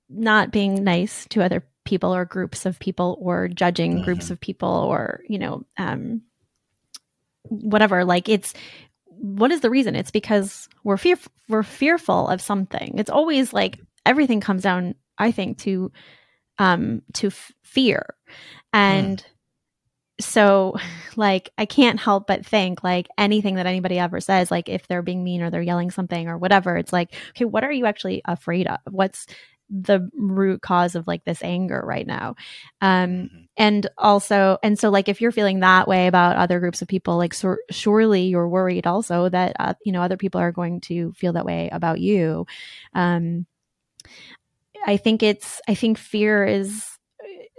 not 0.08 0.50
being 0.50 0.84
nice 0.84 1.26
to 1.26 1.42
other 1.42 1.64
people 1.84 2.14
or 2.14 2.24
groups 2.24 2.66
of 2.66 2.78
people 2.78 3.16
or 3.20 3.48
judging 3.48 3.94
mm-hmm. 3.94 4.04
groups 4.04 4.30
of 4.30 4.40
people 4.40 4.68
or 4.68 5.20
you 5.28 5.38
know 5.38 5.64
um 5.78 6.22
whatever 7.48 8.04
like 8.04 8.28
it's 8.28 8.52
what 9.18 9.50
is 9.50 9.60
the 9.60 9.70
reason? 9.70 9.96
It's 9.96 10.10
because 10.10 10.68
we're 10.84 10.98
fear 10.98 11.16
we're 11.48 11.62
fearful 11.62 12.28
of 12.28 12.42
something. 12.42 12.98
It's 12.98 13.10
always 13.10 13.52
like 13.52 13.80
everything 14.04 14.40
comes 14.40 14.62
down 14.62 14.94
I 15.18 15.32
think 15.32 15.58
to 15.58 15.92
um 16.58 17.02
to 17.14 17.28
f- 17.28 17.52
fear 17.62 18.14
and 18.72 19.18
mm. 19.18 20.24
so 20.24 20.76
like 21.16 21.50
I 21.58 21.66
can't 21.66 22.00
help 22.00 22.26
but 22.26 22.46
think 22.46 22.82
like 22.82 23.08
anything 23.18 23.56
that 23.56 23.66
anybody 23.66 23.98
ever 23.98 24.20
says 24.20 24.50
like 24.50 24.68
if 24.68 24.86
they're 24.88 25.02
being 25.02 25.24
mean 25.24 25.42
or 25.42 25.50
they're 25.50 25.62
yelling 25.62 25.90
something 25.90 26.28
or 26.28 26.38
whatever 26.38 26.76
it's 26.76 26.92
like 26.92 27.14
okay 27.30 27.44
what 27.44 27.64
are 27.64 27.72
you 27.72 27.86
actually 27.86 28.22
afraid 28.24 28.66
of 28.66 28.78
what's 28.90 29.26
the 29.68 30.08
root 30.14 30.62
cause 30.62 30.94
of 30.94 31.06
like 31.06 31.24
this 31.24 31.42
anger 31.42 31.82
right 31.84 32.06
now 32.06 32.36
um 32.80 33.10
mm-hmm. 33.10 33.36
and 33.56 33.88
also 33.98 34.58
and 34.62 34.78
so 34.78 34.90
like 34.90 35.08
if 35.08 35.20
you're 35.20 35.32
feeling 35.32 35.60
that 35.60 35.88
way 35.88 36.06
about 36.06 36.36
other 36.36 36.60
groups 36.60 36.82
of 36.82 36.88
people 36.88 37.16
like 37.16 37.34
surely 37.70 38.22
you're 38.26 38.48
worried 38.48 38.86
also 38.86 39.28
that 39.28 39.56
uh, 39.58 39.74
you 39.84 39.90
know 39.90 40.02
other 40.02 40.16
people 40.16 40.40
are 40.40 40.52
going 40.52 40.80
to 40.80 41.12
feel 41.14 41.32
that 41.32 41.44
way 41.44 41.68
about 41.72 42.00
you 42.00 42.46
um 42.94 43.44
I 44.86 44.96
think 44.96 45.22
it's 45.22 45.60
I 45.68 45.74
think 45.74 45.98
fear 45.98 46.44
is 46.44 46.86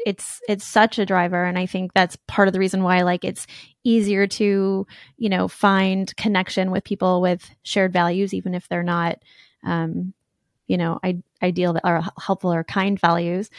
it's 0.05 0.39
it's 0.47 0.65
such 0.65 0.99
a 0.99 1.05
driver 1.05 1.43
and 1.43 1.57
i 1.57 1.65
think 1.65 1.91
that's 1.91 2.15
part 2.27 2.47
of 2.47 2.53
the 2.53 2.59
reason 2.59 2.83
why 2.83 3.01
like 3.01 3.25
it's 3.25 3.45
easier 3.83 4.25
to 4.25 4.87
you 5.17 5.27
know 5.27 5.47
find 5.47 6.15
connection 6.15 6.71
with 6.71 6.83
people 6.83 7.19
with 7.19 7.49
shared 7.63 7.91
values 7.91 8.33
even 8.33 8.53
if 8.53 8.69
they're 8.69 8.83
not 8.83 9.17
um 9.65 10.13
you 10.67 10.77
know 10.77 10.99
I- 11.03 11.23
ideal 11.41 11.77
or 11.83 12.03
helpful 12.19 12.53
or 12.53 12.63
kind 12.63 12.99
values. 12.99 13.49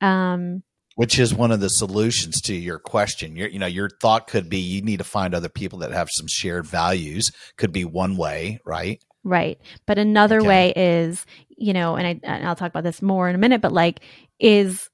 Um 0.00 0.62
which 0.94 1.20
is 1.20 1.32
one 1.32 1.52
of 1.52 1.60
the 1.60 1.68
solutions 1.68 2.40
to 2.40 2.54
your 2.54 2.80
question. 2.80 3.36
Your 3.36 3.48
you 3.48 3.58
know 3.58 3.66
your 3.66 3.88
thought 4.00 4.26
could 4.26 4.48
be 4.48 4.58
you 4.58 4.82
need 4.82 4.98
to 4.98 5.04
find 5.04 5.34
other 5.34 5.48
people 5.48 5.80
that 5.80 5.92
have 5.92 6.08
some 6.10 6.26
shared 6.28 6.66
values 6.66 7.30
could 7.56 7.72
be 7.72 7.84
one 7.84 8.16
way 8.16 8.60
right 8.64 9.02
Right. 9.24 9.58
But 9.86 9.98
another 9.98 10.38
okay. 10.38 10.48
way 10.48 10.72
is, 10.76 11.26
you 11.48 11.72
know, 11.72 11.96
and, 11.96 12.06
I, 12.06 12.20
and 12.22 12.46
I'll 12.46 12.56
talk 12.56 12.70
about 12.70 12.84
this 12.84 13.02
more 13.02 13.28
in 13.28 13.34
a 13.34 13.38
minute, 13.38 13.60
but 13.60 13.72
like, 13.72 14.00
is 14.38 14.88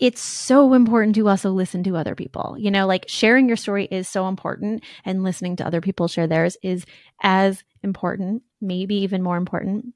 it's 0.00 0.20
so 0.20 0.74
important 0.74 1.14
to 1.16 1.28
also 1.28 1.50
listen 1.50 1.82
to 1.84 1.96
other 1.96 2.14
people. 2.14 2.56
You 2.58 2.70
know, 2.70 2.86
like 2.86 3.06
sharing 3.08 3.48
your 3.48 3.56
story 3.56 3.86
is 3.90 4.08
so 4.08 4.28
important, 4.28 4.84
and 5.04 5.24
listening 5.24 5.56
to 5.56 5.66
other 5.66 5.80
people 5.80 6.08
share 6.08 6.26
theirs 6.26 6.56
is 6.62 6.84
as 7.22 7.64
important, 7.82 8.42
maybe 8.60 8.96
even 8.96 9.22
more 9.22 9.36
important. 9.36 9.94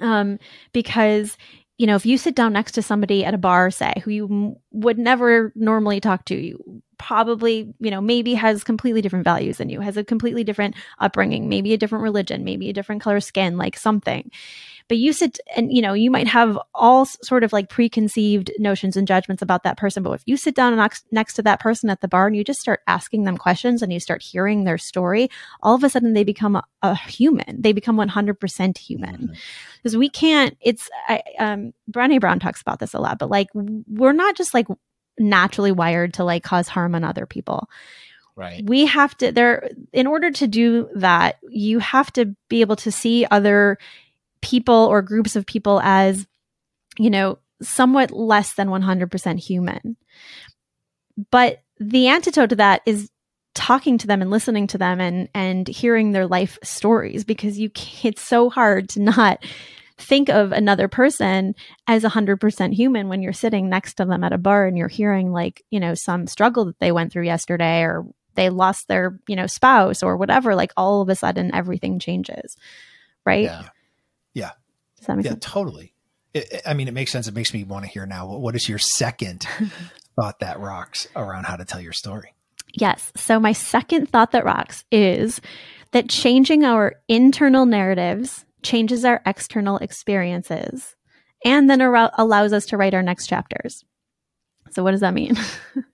Um, 0.00 0.38
because 0.72 1.36
you 1.80 1.86
know, 1.86 1.96
if 1.96 2.04
you 2.04 2.18
sit 2.18 2.34
down 2.34 2.52
next 2.52 2.72
to 2.72 2.82
somebody 2.82 3.24
at 3.24 3.32
a 3.32 3.38
bar, 3.38 3.70
say, 3.70 3.94
who 4.04 4.10
you 4.10 4.54
would 4.70 4.98
never 4.98 5.50
normally 5.56 5.98
talk 5.98 6.26
to, 6.26 6.34
you 6.34 6.82
probably, 6.98 7.72
you 7.80 7.90
know, 7.90 8.02
maybe 8.02 8.34
has 8.34 8.62
completely 8.62 9.00
different 9.00 9.24
values 9.24 9.56
than 9.56 9.70
you, 9.70 9.80
has 9.80 9.96
a 9.96 10.04
completely 10.04 10.44
different 10.44 10.74
upbringing, 10.98 11.48
maybe 11.48 11.72
a 11.72 11.78
different 11.78 12.02
religion, 12.02 12.44
maybe 12.44 12.68
a 12.68 12.74
different 12.74 13.00
color 13.00 13.18
skin, 13.18 13.56
like 13.56 13.78
something 13.78 14.30
but 14.90 14.98
you 14.98 15.12
sit 15.12 15.38
and 15.54 15.72
you 15.72 15.80
know 15.80 15.92
you 15.92 16.10
might 16.10 16.26
have 16.26 16.58
all 16.74 17.04
sort 17.04 17.44
of 17.44 17.52
like 17.52 17.68
preconceived 17.68 18.50
notions 18.58 18.96
and 18.96 19.06
judgments 19.06 19.40
about 19.40 19.62
that 19.62 19.78
person 19.78 20.02
but 20.02 20.10
if 20.10 20.22
you 20.26 20.36
sit 20.36 20.56
down 20.56 20.74
next, 20.76 21.06
next 21.12 21.34
to 21.34 21.42
that 21.42 21.60
person 21.60 21.88
at 21.88 22.00
the 22.00 22.08
bar 22.08 22.26
and 22.26 22.34
you 22.34 22.42
just 22.42 22.60
start 22.60 22.80
asking 22.88 23.22
them 23.22 23.38
questions 23.38 23.82
and 23.82 23.92
you 23.92 24.00
start 24.00 24.20
hearing 24.20 24.64
their 24.64 24.76
story 24.76 25.30
all 25.62 25.76
of 25.76 25.84
a 25.84 25.88
sudden 25.88 26.12
they 26.12 26.24
become 26.24 26.56
a, 26.56 26.64
a 26.82 26.96
human 26.96 27.62
they 27.62 27.72
become 27.72 27.96
100% 27.96 28.78
human 28.78 29.32
because 29.76 29.92
mm-hmm. 29.92 30.00
we 30.00 30.10
can't 30.10 30.56
it's 30.60 30.90
I, 31.08 31.22
um 31.38 31.72
Brené 31.90 32.20
Brown 32.20 32.40
talks 32.40 32.60
about 32.60 32.80
this 32.80 32.92
a 32.92 32.98
lot 32.98 33.20
but 33.20 33.30
like 33.30 33.48
we're 33.54 34.12
not 34.12 34.36
just 34.36 34.52
like 34.54 34.66
naturally 35.20 35.70
wired 35.70 36.14
to 36.14 36.24
like 36.24 36.42
cause 36.42 36.66
harm 36.66 36.96
on 36.96 37.04
other 37.04 37.26
people 37.26 37.70
Right. 38.36 38.64
We 38.64 38.86
have 38.86 39.18
to 39.18 39.32
there 39.32 39.68
in 39.92 40.06
order 40.06 40.30
to 40.30 40.46
do 40.46 40.88
that, 40.94 41.36
you 41.50 41.78
have 41.78 42.10
to 42.12 42.34
be 42.48 42.62
able 42.62 42.76
to 42.76 42.90
see 42.90 43.26
other 43.30 43.76
people 44.42 44.74
or 44.74 45.02
groups 45.02 45.36
of 45.36 45.46
people 45.46 45.80
as, 45.82 46.26
you 46.98 47.10
know, 47.10 47.38
somewhat 47.62 48.10
less 48.10 48.54
than 48.54 48.68
100% 48.68 49.38
human. 49.38 49.96
But 51.30 51.62
the 51.78 52.08
antidote 52.08 52.50
to 52.50 52.56
that 52.56 52.82
is 52.86 53.10
talking 53.54 53.98
to 53.98 54.06
them 54.06 54.22
and 54.22 54.30
listening 54.30 54.66
to 54.68 54.78
them 54.78 55.00
and 55.00 55.28
and 55.34 55.66
hearing 55.66 56.12
their 56.12 56.26
life 56.26 56.56
stories 56.62 57.24
because 57.24 57.58
you 57.58 57.70
it's 58.02 58.22
so 58.22 58.48
hard 58.48 58.88
to 58.88 59.00
not 59.00 59.44
think 59.98 60.28
of 60.28 60.52
another 60.52 60.88
person 60.88 61.54
as 61.86 62.04
100% 62.04 62.72
human 62.72 63.08
when 63.08 63.20
you're 63.20 63.32
sitting 63.32 63.68
next 63.68 63.94
to 63.94 64.04
them 64.04 64.24
at 64.24 64.32
a 64.32 64.38
bar 64.38 64.66
and 64.66 64.78
you're 64.78 64.88
hearing 64.88 65.32
like 65.32 65.62
you 65.70 65.80
know 65.80 65.94
some 65.94 66.26
struggle 66.26 66.64
that 66.64 66.78
they 66.78 66.92
went 66.92 67.12
through 67.12 67.24
yesterday 67.24 67.82
or 67.82 68.06
they 68.36 68.50
lost 68.50 68.86
their 68.86 69.18
you 69.26 69.34
know 69.36 69.46
spouse 69.46 70.02
or 70.02 70.16
whatever 70.16 70.54
like 70.54 70.72
all 70.76 71.02
of 71.02 71.08
a 71.08 71.16
sudden 71.16 71.54
everything 71.54 71.98
changes 71.98 72.56
right 73.26 73.44
yeah 73.44 73.68
yeah. 74.34 74.50
Does 74.98 75.06
that 75.06 75.16
make 75.16 75.24
yeah, 75.24 75.32
sense? 75.32 75.44
totally. 75.44 75.94
It, 76.34 76.62
I 76.66 76.74
mean, 76.74 76.88
it 76.88 76.94
makes 76.94 77.10
sense. 77.10 77.26
It 77.26 77.34
makes 77.34 77.52
me 77.52 77.64
want 77.64 77.84
to 77.84 77.90
hear 77.90 78.06
now. 78.06 78.26
What 78.26 78.54
is 78.54 78.68
your 78.68 78.78
second 78.78 79.46
thought 80.20 80.40
that 80.40 80.60
rocks 80.60 81.08
around 81.16 81.44
how 81.44 81.56
to 81.56 81.64
tell 81.64 81.80
your 81.80 81.92
story? 81.92 82.34
Yes. 82.74 83.12
So, 83.16 83.40
my 83.40 83.52
second 83.52 84.08
thought 84.08 84.32
that 84.32 84.44
rocks 84.44 84.84
is 84.92 85.40
that 85.92 86.08
changing 86.08 86.64
our 86.64 86.94
internal 87.08 87.66
narratives 87.66 88.44
changes 88.62 89.04
our 89.04 89.20
external 89.26 89.78
experiences 89.78 90.94
and 91.44 91.68
then 91.68 91.80
ar- 91.80 92.12
allows 92.16 92.52
us 92.52 92.66
to 92.66 92.76
write 92.76 92.94
our 92.94 93.02
next 93.02 93.26
chapters. 93.26 93.84
So, 94.70 94.84
what 94.84 94.92
does 94.92 95.00
that 95.00 95.14
mean? 95.14 95.36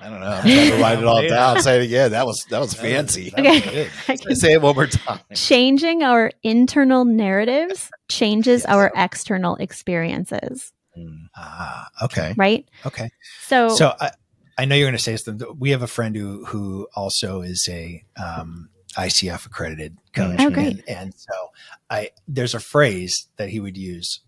I 0.00 0.10
don't 0.10 0.20
know. 0.20 0.26
I'm 0.26 0.42
trying 0.42 0.70
to 0.70 0.78
write 0.80 0.98
it 0.98 1.04
all 1.04 1.26
down. 1.26 1.60
Say 1.62 1.80
it 1.80 1.84
again. 1.84 2.10
That 2.12 2.26
was 2.26 2.44
that 2.50 2.60
was 2.60 2.74
fancy. 2.74 3.32
okay. 3.36 3.88
Was 4.08 4.40
Say 4.40 4.52
it 4.52 4.62
one 4.62 4.74
more 4.74 4.86
time. 4.86 5.20
Changing 5.34 6.02
our 6.02 6.30
internal 6.42 7.04
narratives 7.04 7.90
changes 8.08 8.62
yes. 8.62 8.66
our 8.70 8.92
external 8.94 9.56
experiences. 9.56 10.72
Ah, 11.36 11.88
okay. 12.02 12.34
right? 12.36 12.68
Okay. 12.84 13.10
So, 13.46 13.68
So 13.68 13.94
I, 14.00 14.10
I 14.56 14.64
know 14.64 14.74
you're 14.74 14.86
going 14.86 14.96
to 14.96 15.02
say 15.02 15.16
something. 15.16 15.46
We 15.58 15.70
have 15.70 15.82
a 15.82 15.86
friend 15.86 16.16
who 16.16 16.44
who 16.44 16.88
also 16.94 17.42
is 17.42 17.68
a 17.70 18.04
um, 18.22 18.70
ICF 18.96 19.46
accredited 19.46 19.96
coach, 20.12 20.40
Oh, 20.40 20.48
and, 20.48 20.82
and 20.88 21.14
so 21.14 21.32
I 21.90 22.10
there's 22.26 22.54
a 22.54 22.60
phrase 22.60 23.28
that 23.36 23.50
he 23.50 23.60
would 23.60 23.76
use, 23.76 24.20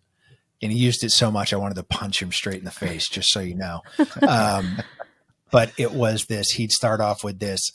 and 0.62 0.70
he 0.70 0.78
used 0.78 1.02
it 1.02 1.10
so 1.10 1.30
much 1.32 1.52
I 1.52 1.56
wanted 1.56 1.74
to 1.74 1.82
punch 1.82 2.22
him 2.22 2.30
straight 2.30 2.58
in 2.58 2.64
the 2.64 2.70
face, 2.70 3.08
just 3.08 3.30
so 3.32 3.40
you 3.40 3.56
know. 3.56 3.80
Um, 4.22 4.78
but 5.50 5.72
it 5.76 5.92
was 5.92 6.26
this. 6.26 6.52
He'd 6.52 6.72
start 6.72 7.00
off 7.00 7.24
with 7.24 7.38
this. 7.38 7.72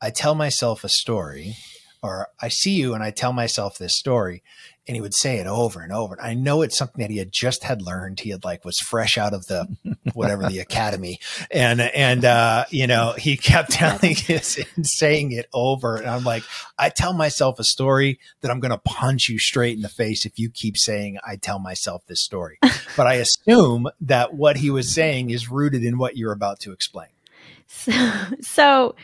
I 0.00 0.10
tell 0.10 0.34
myself 0.34 0.84
a 0.84 0.88
story, 0.88 1.56
or 2.02 2.28
I 2.40 2.48
see 2.48 2.72
you 2.72 2.94
and 2.94 3.02
I 3.02 3.10
tell 3.10 3.32
myself 3.32 3.78
this 3.78 3.96
story, 3.96 4.42
and 4.88 4.96
he 4.96 5.02
would 5.02 5.14
say 5.14 5.36
it 5.36 5.46
over 5.46 5.82
and 5.82 5.92
over. 5.92 6.18
I 6.20 6.32
know 6.32 6.62
it's 6.62 6.76
something 6.76 7.02
that 7.02 7.10
he 7.10 7.18
had 7.18 7.30
just 7.30 7.62
had 7.62 7.82
learned. 7.82 8.20
He 8.20 8.30
had 8.30 8.42
like 8.42 8.64
was 8.64 8.78
fresh 8.78 9.18
out 9.18 9.34
of 9.34 9.46
the 9.46 9.68
whatever 10.14 10.48
the 10.48 10.60
academy, 10.60 11.20
and 11.50 11.80
and 11.80 12.24
uh, 12.24 12.64
you 12.70 12.86
know 12.86 13.12
he 13.12 13.36
kept 13.36 13.70
telling 13.70 14.16
us 14.30 14.58
and 14.76 14.86
saying 14.86 15.32
it 15.32 15.46
over. 15.52 15.96
And 15.96 16.08
I'm 16.08 16.24
like, 16.24 16.42
I 16.78 16.88
tell 16.88 17.12
myself 17.12 17.58
a 17.58 17.64
story 17.64 18.18
that 18.40 18.50
I'm 18.50 18.60
going 18.60 18.70
to 18.70 18.78
punch 18.78 19.28
you 19.28 19.38
straight 19.38 19.76
in 19.76 19.82
the 19.82 19.88
face 19.90 20.24
if 20.24 20.38
you 20.38 20.48
keep 20.50 20.78
saying 20.78 21.18
I 21.24 21.36
tell 21.36 21.58
myself 21.58 22.06
this 22.06 22.24
story. 22.24 22.58
but 22.96 23.06
I 23.06 23.14
assume 23.14 23.88
that 24.00 24.34
what 24.34 24.56
he 24.56 24.70
was 24.70 24.92
saying 24.92 25.30
is 25.30 25.50
rooted 25.50 25.84
in 25.84 25.98
what 25.98 26.16
you're 26.16 26.32
about 26.32 26.60
to 26.60 26.72
explain. 26.72 27.08
so, 27.66 27.92
so 28.40 28.94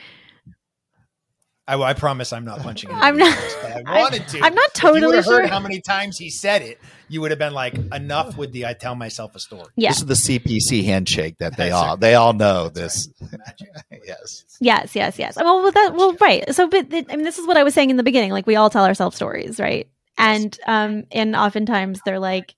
I, 1.67 1.81
I 1.81 1.95
promise 1.95 2.33
I'm 2.33 2.45
not 2.45 2.61
punching 2.61 2.91
you. 2.91 2.97
I'm 2.97 3.17
not- 3.17 3.37
But 3.63 3.73
I 3.73 3.83
I- 3.87 3.99
wanted 3.99 4.29
to. 4.29 4.41
I'm 4.43 4.55
not 4.55 4.71
If 4.75 4.83
you 4.83 4.89
totally 4.91 5.07
would 5.07 5.15
have 5.17 5.25
sure. 5.25 5.41
heard 5.43 5.51
how 5.51 5.61
many 5.61 5.81
times 5.81 6.19
he 6.19 6.29
said 6.31 6.61
it, 6.63 6.79
you 7.09 7.21
would 7.23 7.31
have 7.31 7.39
been 7.39 7.55
like, 7.55 7.75
enough 7.93 8.37
with 8.37 8.53
the 8.53 8.67
I 8.67 8.75
tell 8.75 8.95
myself 8.95 9.35
a 9.35 9.39
story. 9.41 9.67
yeah, 9.77 9.91
This 9.91 9.99
is 10.01 10.07
the 10.07 10.39
CPC 10.39 10.85
handshake 10.85 11.37
that 11.39 11.57
they 11.57 11.71
That's 11.71 11.75
all 11.75 11.87
right. 11.93 12.01
they 12.01 12.15
all 12.17 12.33
know 12.35 12.69
That's 12.69 13.07
this. 13.07 13.31
Magic. 13.33 13.69
yes. 14.07 14.45
yes, 14.61 14.95
yes, 14.95 15.19
yes. 15.19 15.37
Well, 15.37 15.63
well, 15.63 15.73
that, 15.73 15.95
well, 15.95 16.15
right. 16.21 16.55
So, 16.55 16.69
but 16.69 16.91
th- 16.91 17.07
I 17.09 17.17
mean, 17.17 17.25
this 17.25 17.39
is 17.39 17.47
what 17.47 17.57
I 17.57 17.63
was 17.63 17.73
saying 17.73 17.89
in 17.91 17.97
the 17.97 18.03
beginning. 18.03 18.31
Like, 18.33 18.47
we 18.47 18.57
all 18.57 18.69
tell 18.71 18.85
ourselves 18.85 19.17
stories, 19.17 19.59
right? 19.59 19.89
And 20.19 20.57
um, 20.67 21.05
and 21.13 21.35
oftentimes 21.35 22.01
they're 22.05 22.19
like, 22.21 22.55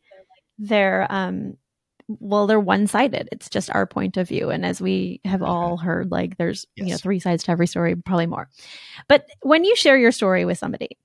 they're 0.59 1.07
um, 1.11 1.57
well, 2.09 2.47
they're 2.47 2.61
one 2.61 2.87
sided. 2.87 3.29
It's 3.33 3.49
just 3.49 3.71
our 3.75 3.87
point 3.87 4.17
of 4.17 4.29
view. 4.29 4.51
And 4.51 4.65
as 4.65 4.81
we 4.81 5.21
have 5.25 5.43
all 5.43 5.77
heard, 5.77 6.11
like, 6.11 6.37
there's 6.37 6.65
you 6.77 6.87
know 6.87 6.97
three 6.97 7.19
sides 7.19 7.45
to 7.45 7.51
every 7.51 7.67
story, 7.67 7.97
probably 7.97 8.27
more. 8.27 8.49
But 9.09 9.27
when 9.43 9.65
you 9.65 9.75
share 9.77 9.99
your 9.99 10.13
story 10.13 10.45
with 10.45 10.59
somebody, 10.59 10.99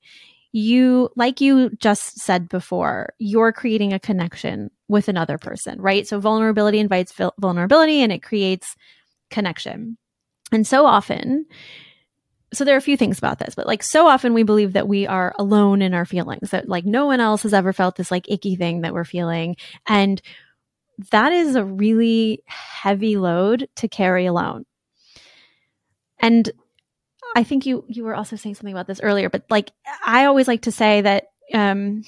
you 0.52 1.10
like 1.16 1.40
you 1.40 1.70
just 1.78 2.20
said 2.20 2.50
before 2.50 3.14
you're 3.20 3.54
creating 3.54 3.94
a 3.94 4.00
connection 4.00 4.70
with 4.90 5.08
another 5.08 5.38
person 5.38 5.80
right 5.80 6.08
so 6.08 6.20
vulnerability 6.20 6.80
invites 6.80 7.14
vul- 7.14 7.34
vulnerability 7.40 8.02
and 8.02 8.12
it 8.12 8.22
creates 8.22 8.76
connection 9.30 9.98
and 10.52 10.68
so 10.68 10.86
often 10.86 11.46
so 12.54 12.66
there 12.66 12.76
are 12.76 12.80
a 12.80 12.82
few 12.82 12.98
things 12.98 13.18
about 13.18 13.40
this 13.40 13.56
but 13.56 13.66
like 13.66 13.82
so 13.82 14.08
often 14.08 14.34
we 14.34 14.44
believe 14.44 14.74
that 14.74 14.90
we 14.90 15.08
are 15.08 15.34
alone 15.40 15.82
in 15.82 15.94
our 15.94 16.06
feelings 16.06 16.50
that 16.50 16.68
like 16.68 16.86
no 16.86 17.06
one 17.06 17.22
else 17.22 17.44
has 17.44 17.54
ever 17.54 17.72
felt 17.72 17.96
this 17.96 18.12
like 18.12 18.30
icky 18.30 18.58
thing 18.58 18.82
that 18.82 18.94
we're 18.94 19.06
feeling 19.06 19.56
and 19.88 20.22
that 21.10 21.32
is 21.32 21.56
a 21.56 21.66
really 21.66 22.44
heavy 22.46 23.18
load 23.18 23.68
to 23.76 23.88
carry 23.88 24.26
alone 24.26 24.66
and 26.20 26.52
I 27.36 27.44
think 27.44 27.66
you 27.66 27.86
you 27.88 28.04
were 28.04 28.16
also 28.16 28.36
saying 28.36 28.56
something 28.56 28.74
about 28.74 28.88
this 28.88 29.02
earlier, 29.02 29.30
but 29.30 29.46
like 29.50 29.72
I 30.06 30.26
always 30.26 30.48
like 30.48 30.64
to 30.64 30.72
say 30.72 31.02
that 31.02 31.26
um 31.54 32.04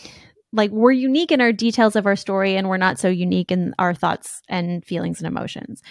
like 0.52 0.72
we're 0.72 0.92
unique 0.92 1.32
in 1.32 1.42
our 1.42 1.52
details 1.52 1.96
of 1.96 2.06
our 2.06 2.16
story 2.16 2.56
and 2.56 2.70
we're 2.70 2.78
not 2.78 3.00
so 3.00 3.10
unique 3.10 3.52
in 3.52 3.74
our 3.80 3.94
thoughts 3.94 4.42
and 4.48 4.86
feelings 4.86 5.20
and 5.20 5.28
emotions. 5.28 5.82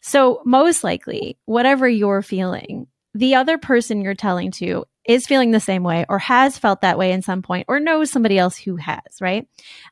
So 0.00 0.40
most 0.44 0.84
likely, 0.84 1.36
whatever 1.46 1.88
you're 1.88 2.22
feeling, 2.22 2.86
the 3.14 3.34
other 3.34 3.58
person 3.58 4.00
you're 4.00 4.14
telling 4.14 4.52
to 4.52 4.84
is 5.04 5.26
feeling 5.26 5.50
the 5.50 5.58
same 5.58 5.82
way 5.82 6.06
or 6.08 6.20
has 6.20 6.56
felt 6.56 6.82
that 6.82 6.98
way 6.98 7.10
in 7.10 7.22
some 7.22 7.42
point 7.42 7.64
or 7.68 7.80
knows 7.80 8.10
somebody 8.10 8.38
else 8.38 8.56
who 8.56 8.76
has, 8.76 9.20
right? 9.20 9.48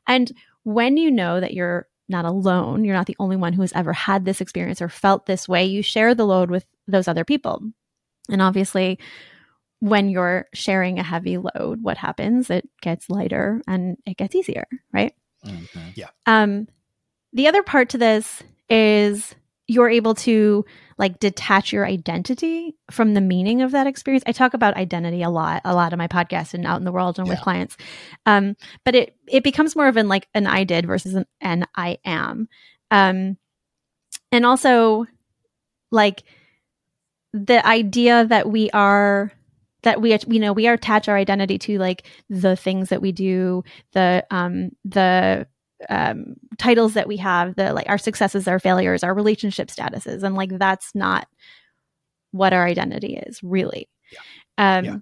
And 0.07 0.31
when 0.63 0.95
you 0.95 1.11
know 1.11 1.39
that 1.39 1.53
you're 1.53 1.87
not 2.09 2.25
alone, 2.25 2.83
you're 2.83 2.95
not 2.95 3.07
the 3.07 3.15
only 3.19 3.35
one 3.35 3.53
who 3.53 3.61
has 3.61 3.73
ever 3.73 3.93
had 3.93 4.25
this 4.25 4.41
experience 4.41 4.81
or 4.81 4.89
felt 4.89 5.25
this 5.25 5.47
way, 5.47 5.65
you 5.65 5.81
share 5.81 6.15
the 6.15 6.25
load 6.25 6.49
with 6.49 6.65
those 6.87 7.07
other 7.07 7.25
people. 7.25 7.61
And 8.29 8.41
obviously, 8.41 8.99
when 9.79 10.09
you're 10.09 10.47
sharing 10.53 10.99
a 10.99 11.03
heavy 11.03 11.37
load, 11.37 11.81
what 11.81 11.97
happens? 11.97 12.49
It 12.49 12.67
gets 12.81 13.09
lighter 13.09 13.61
and 13.67 13.97
it 14.05 14.17
gets 14.17 14.35
easier, 14.35 14.65
right? 14.91 15.13
Yeah. 15.95 16.09
Um, 16.25 16.67
the 17.33 17.47
other 17.47 17.63
part 17.63 17.89
to 17.89 17.97
this 17.97 18.41
is 18.69 19.35
you're 19.67 19.89
able 19.89 20.15
to 20.15 20.65
like 20.97 21.19
detach 21.19 21.73
your 21.73 21.85
identity 21.85 22.75
from 22.89 23.13
the 23.13 23.21
meaning 23.21 23.61
of 23.61 23.71
that 23.71 23.85
experience. 23.85 24.23
I 24.25 24.31
talk 24.31 24.53
about 24.53 24.75
identity 24.75 25.21
a 25.21 25.29
lot, 25.29 25.61
a 25.65 25.75
lot 25.75 25.93
in 25.93 25.99
my 25.99 26.07
podcast 26.07 26.53
and 26.53 26.65
out 26.65 26.77
in 26.77 26.85
the 26.85 26.91
world 26.91 27.19
and 27.19 27.27
with 27.27 27.41
clients. 27.41 27.75
Um, 28.25 28.55
but 28.85 28.95
it 28.95 29.15
it 29.27 29.43
becomes 29.43 29.75
more 29.75 29.87
of 29.87 29.97
an 29.97 30.07
like 30.07 30.27
an 30.33 30.47
I 30.47 30.63
did 30.63 30.85
versus 30.85 31.15
an, 31.15 31.25
an 31.41 31.65
I 31.75 31.99
am. 32.05 32.47
Um, 32.89 33.37
and 34.31 34.45
also 34.45 35.05
like 35.91 36.23
the 37.33 37.65
idea 37.65 38.25
that 38.25 38.49
we 38.49 38.69
are 38.71 39.31
that 39.83 40.01
we 40.01 40.17
you 40.27 40.39
know 40.39 40.53
we 40.53 40.67
attach 40.67 41.07
our 41.07 41.17
identity 41.17 41.57
to 41.57 41.77
like 41.77 42.07
the 42.29 42.55
things 42.55 42.89
that 42.89 43.01
we 43.01 43.11
do 43.11 43.63
the 43.93 44.25
um 44.31 44.71
the 44.85 45.47
um 45.89 46.35
titles 46.57 46.95
that 46.95 47.07
we 47.07 47.17
have 47.17 47.55
the 47.55 47.71
like 47.73 47.87
our 47.87 47.97
successes 47.99 48.47
our 48.47 48.59
failures 48.59 49.03
our 49.03 49.13
relationship 49.13 49.67
statuses 49.67 50.23
and 50.23 50.35
like 50.35 50.57
that's 50.57 50.93
not 50.95 51.27
what 52.31 52.53
our 52.53 52.65
identity 52.65 53.15
is 53.17 53.41
really. 53.43 53.87
Um 54.57 54.85
Yeah. 54.85 54.97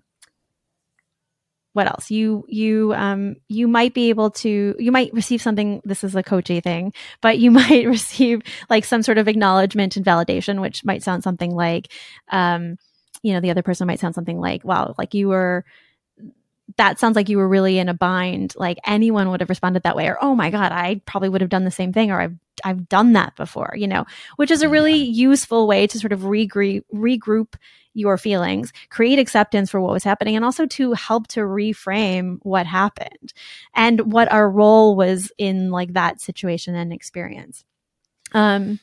what 1.73 1.87
else? 1.87 2.09
You 2.09 2.45
you 2.47 2.93
um 2.93 3.35
you 3.49 3.67
might 3.67 3.93
be 3.93 4.09
able 4.09 4.31
to 4.31 4.75
you 4.79 4.91
might 4.91 5.13
receive 5.13 5.41
something 5.41 5.81
this 5.83 6.03
is 6.05 6.15
a 6.15 6.23
coachy 6.23 6.61
thing 6.61 6.93
but 7.21 7.37
you 7.37 7.51
might 7.61 7.85
receive 7.85 8.41
like 8.69 8.85
some 8.85 9.01
sort 9.03 9.17
of 9.17 9.27
acknowledgement 9.27 9.97
and 9.97 10.05
validation 10.05 10.61
which 10.61 10.85
might 10.85 11.03
sound 11.03 11.23
something 11.23 11.51
like 11.51 11.91
um 12.31 12.77
you 13.23 13.33
know 13.33 13.41
the 13.41 13.51
other 13.51 13.63
person 13.63 13.87
might 13.87 13.99
sound 13.99 14.15
something 14.15 14.39
like 14.39 14.63
wow 14.63 14.95
like 14.97 15.13
you 15.13 15.27
were 15.27 15.65
that 16.77 16.99
sounds 16.99 17.15
like 17.15 17.29
you 17.29 17.37
were 17.37 17.47
really 17.47 17.77
in 17.77 17.89
a 17.89 17.93
bind 17.93 18.53
like 18.55 18.77
anyone 18.85 19.29
would 19.29 19.39
have 19.39 19.49
responded 19.49 19.83
that 19.83 19.95
way 19.95 20.07
or 20.07 20.17
oh 20.21 20.33
my 20.35 20.49
god 20.49 20.71
i 20.71 20.99
probably 21.05 21.29
would 21.29 21.41
have 21.41 21.49
done 21.49 21.63
the 21.65 21.71
same 21.71 21.93
thing 21.93 22.11
or 22.11 22.19
i've 22.19 22.35
i've 22.63 22.89
done 22.89 23.13
that 23.13 23.35
before 23.35 23.73
you 23.75 23.87
know 23.87 24.05
which 24.37 24.49
is 24.51 24.61
a 24.61 24.69
really 24.69 24.95
useful 24.95 25.67
way 25.67 25.85
to 25.85 25.99
sort 25.99 26.11
of 26.13 26.21
regroup 26.21 26.81
regroup 26.93 27.53
your 27.95 28.17
feelings 28.17 28.73
create 28.89 29.19
acceptance 29.19 29.71
for 29.71 29.79
what 29.79 29.93
was 29.93 30.03
happening 30.03 30.35
and 30.35 30.43
also 30.43 30.65
to 30.65 30.91
help 30.93 31.27
to 31.27 31.39
reframe 31.39 32.37
what 32.41 32.65
happened 32.67 33.33
and 33.73 34.11
what 34.11 34.31
our 34.31 34.49
role 34.49 34.95
was 34.95 35.31
in 35.37 35.71
like 35.71 35.93
that 35.93 36.19
situation 36.19 36.75
and 36.75 36.91
experience. 36.91 37.63
Um 38.33 38.79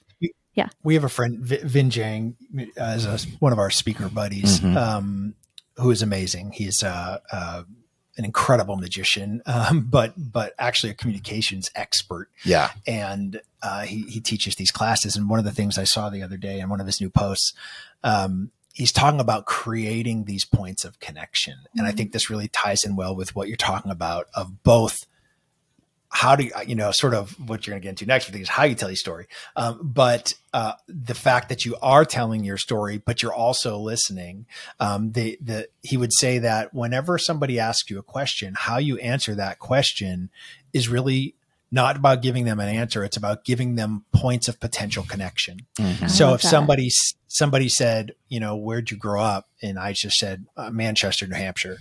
yeah, 0.54 0.68
we 0.82 0.94
have 0.94 1.04
a 1.04 1.08
friend 1.08 1.38
Vi- 1.38 1.58
Vinh 1.58 1.90
Giang 1.90 2.34
as 2.76 3.06
a, 3.06 3.18
one 3.38 3.52
of 3.52 3.58
our 3.58 3.70
speaker 3.70 4.08
buddies. 4.08 4.60
Mhm. 4.60 4.76
um, 4.76 5.34
who 5.76 5.90
is 5.90 6.02
amazing. 6.02 6.52
He's 6.52 6.82
uh, 6.82 7.18
uh, 7.30 7.62
an 8.16 8.24
incredible 8.24 8.76
magician 8.76 9.42
um, 9.46 9.86
but 9.90 10.12
but 10.16 10.54
actually 10.58 10.90
a 10.90 10.94
communications 10.94 11.70
expert. 11.74 12.28
Yeah. 12.44 12.70
and 12.86 13.40
uh, 13.62 13.82
he, 13.82 14.02
he 14.02 14.20
teaches 14.20 14.56
these 14.56 14.70
classes. 14.70 15.16
And 15.16 15.28
one 15.28 15.38
of 15.38 15.44
the 15.44 15.52
things 15.52 15.78
i 15.78 15.84
saw 15.84 16.10
the 16.10 16.22
other 16.22 16.36
day 16.36 16.60
in 16.60 16.68
one 16.68 16.80
of 16.80 16.86
his 16.86 17.00
new 17.00 17.10
posts 17.10 17.52
um, 18.04 18.50
he's 18.74 18.92
talking 18.92 19.20
about 19.20 19.44
creating 19.46 20.24
these 20.24 20.44
points 20.44 20.84
of 20.84 21.00
connection. 21.00 21.54
And 21.76 21.86
i 21.86 21.92
think 21.92 22.12
this 22.12 22.28
really 22.30 22.48
ties 22.48 22.84
in 22.84 22.96
well 22.96 23.14
with 23.16 23.34
what 23.34 23.48
you're 23.48 23.56
talking 23.56 23.92
about 23.92 24.28
of 24.34 24.62
both 24.62 25.06
how 26.14 26.36
do 26.36 26.44
you, 26.44 26.52
you 26.66 26.74
know, 26.74 26.90
sort 26.90 27.14
of 27.14 27.30
what 27.48 27.66
you're 27.66 27.72
going 27.72 27.80
to 27.80 27.84
get 27.84 27.88
into 27.88 28.06
next, 28.06 28.28
I 28.28 28.32
think 28.32 28.42
is 28.42 28.48
how 28.50 28.64
you 28.64 28.74
tell 28.74 28.90
your 28.90 28.96
story. 28.96 29.26
Um, 29.56 29.80
but 29.82 30.34
uh, 30.52 30.74
the 30.86 31.14
fact 31.14 31.48
that 31.48 31.64
you 31.64 31.74
are 31.80 32.04
telling 32.04 32.44
your 32.44 32.58
story, 32.58 32.98
but 32.98 33.22
you're 33.22 33.32
also 33.32 33.78
listening, 33.78 34.44
um, 34.78 35.12
the, 35.12 35.38
the, 35.40 35.68
he 35.82 35.96
would 35.96 36.12
say 36.12 36.38
that 36.38 36.74
whenever 36.74 37.16
somebody 37.16 37.58
asks 37.58 37.88
you 37.88 37.98
a 37.98 38.02
question, 38.02 38.52
how 38.56 38.76
you 38.76 38.98
answer 38.98 39.34
that 39.34 39.58
question 39.58 40.28
is 40.74 40.86
really 40.86 41.34
not 41.70 41.96
about 41.96 42.20
giving 42.20 42.44
them 42.44 42.60
an 42.60 42.68
answer. 42.68 43.02
It's 43.02 43.16
about 43.16 43.44
giving 43.44 43.76
them 43.76 44.04
points 44.12 44.46
of 44.46 44.60
potential 44.60 45.04
connection. 45.08 45.60
Mhm. 45.78 46.10
So 46.10 46.34
if 46.34 46.42
that. 46.42 46.48
somebody 46.48 46.90
somebody 47.26 47.70
said, 47.70 48.12
you 48.28 48.38
know, 48.38 48.54
where'd 48.54 48.90
you 48.90 48.98
grow 48.98 49.22
up, 49.22 49.48
and 49.62 49.78
I 49.78 49.94
just 49.94 50.16
said 50.18 50.44
uh, 50.58 50.68
Manchester, 50.68 51.26
New 51.26 51.36
Hampshire. 51.36 51.78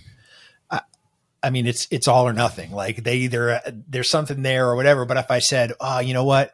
I, 1.42 1.50
mean, 1.50 1.66
it's 1.66 1.88
it's 1.90 2.08
all 2.08 2.26
or 2.26 2.32
nothing. 2.32 2.72
Like 2.72 3.04
they 3.04 3.16
either 3.18 3.60
there's 3.88 4.10
something 4.10 4.42
there 4.42 4.68
or 4.68 4.76
whatever. 4.76 5.04
But 5.04 5.16
if 5.16 5.30
I 5.30 5.38
said, 5.40 5.72
oh, 5.80 6.00
you 6.00 6.14
know 6.14 6.24
what, 6.24 6.52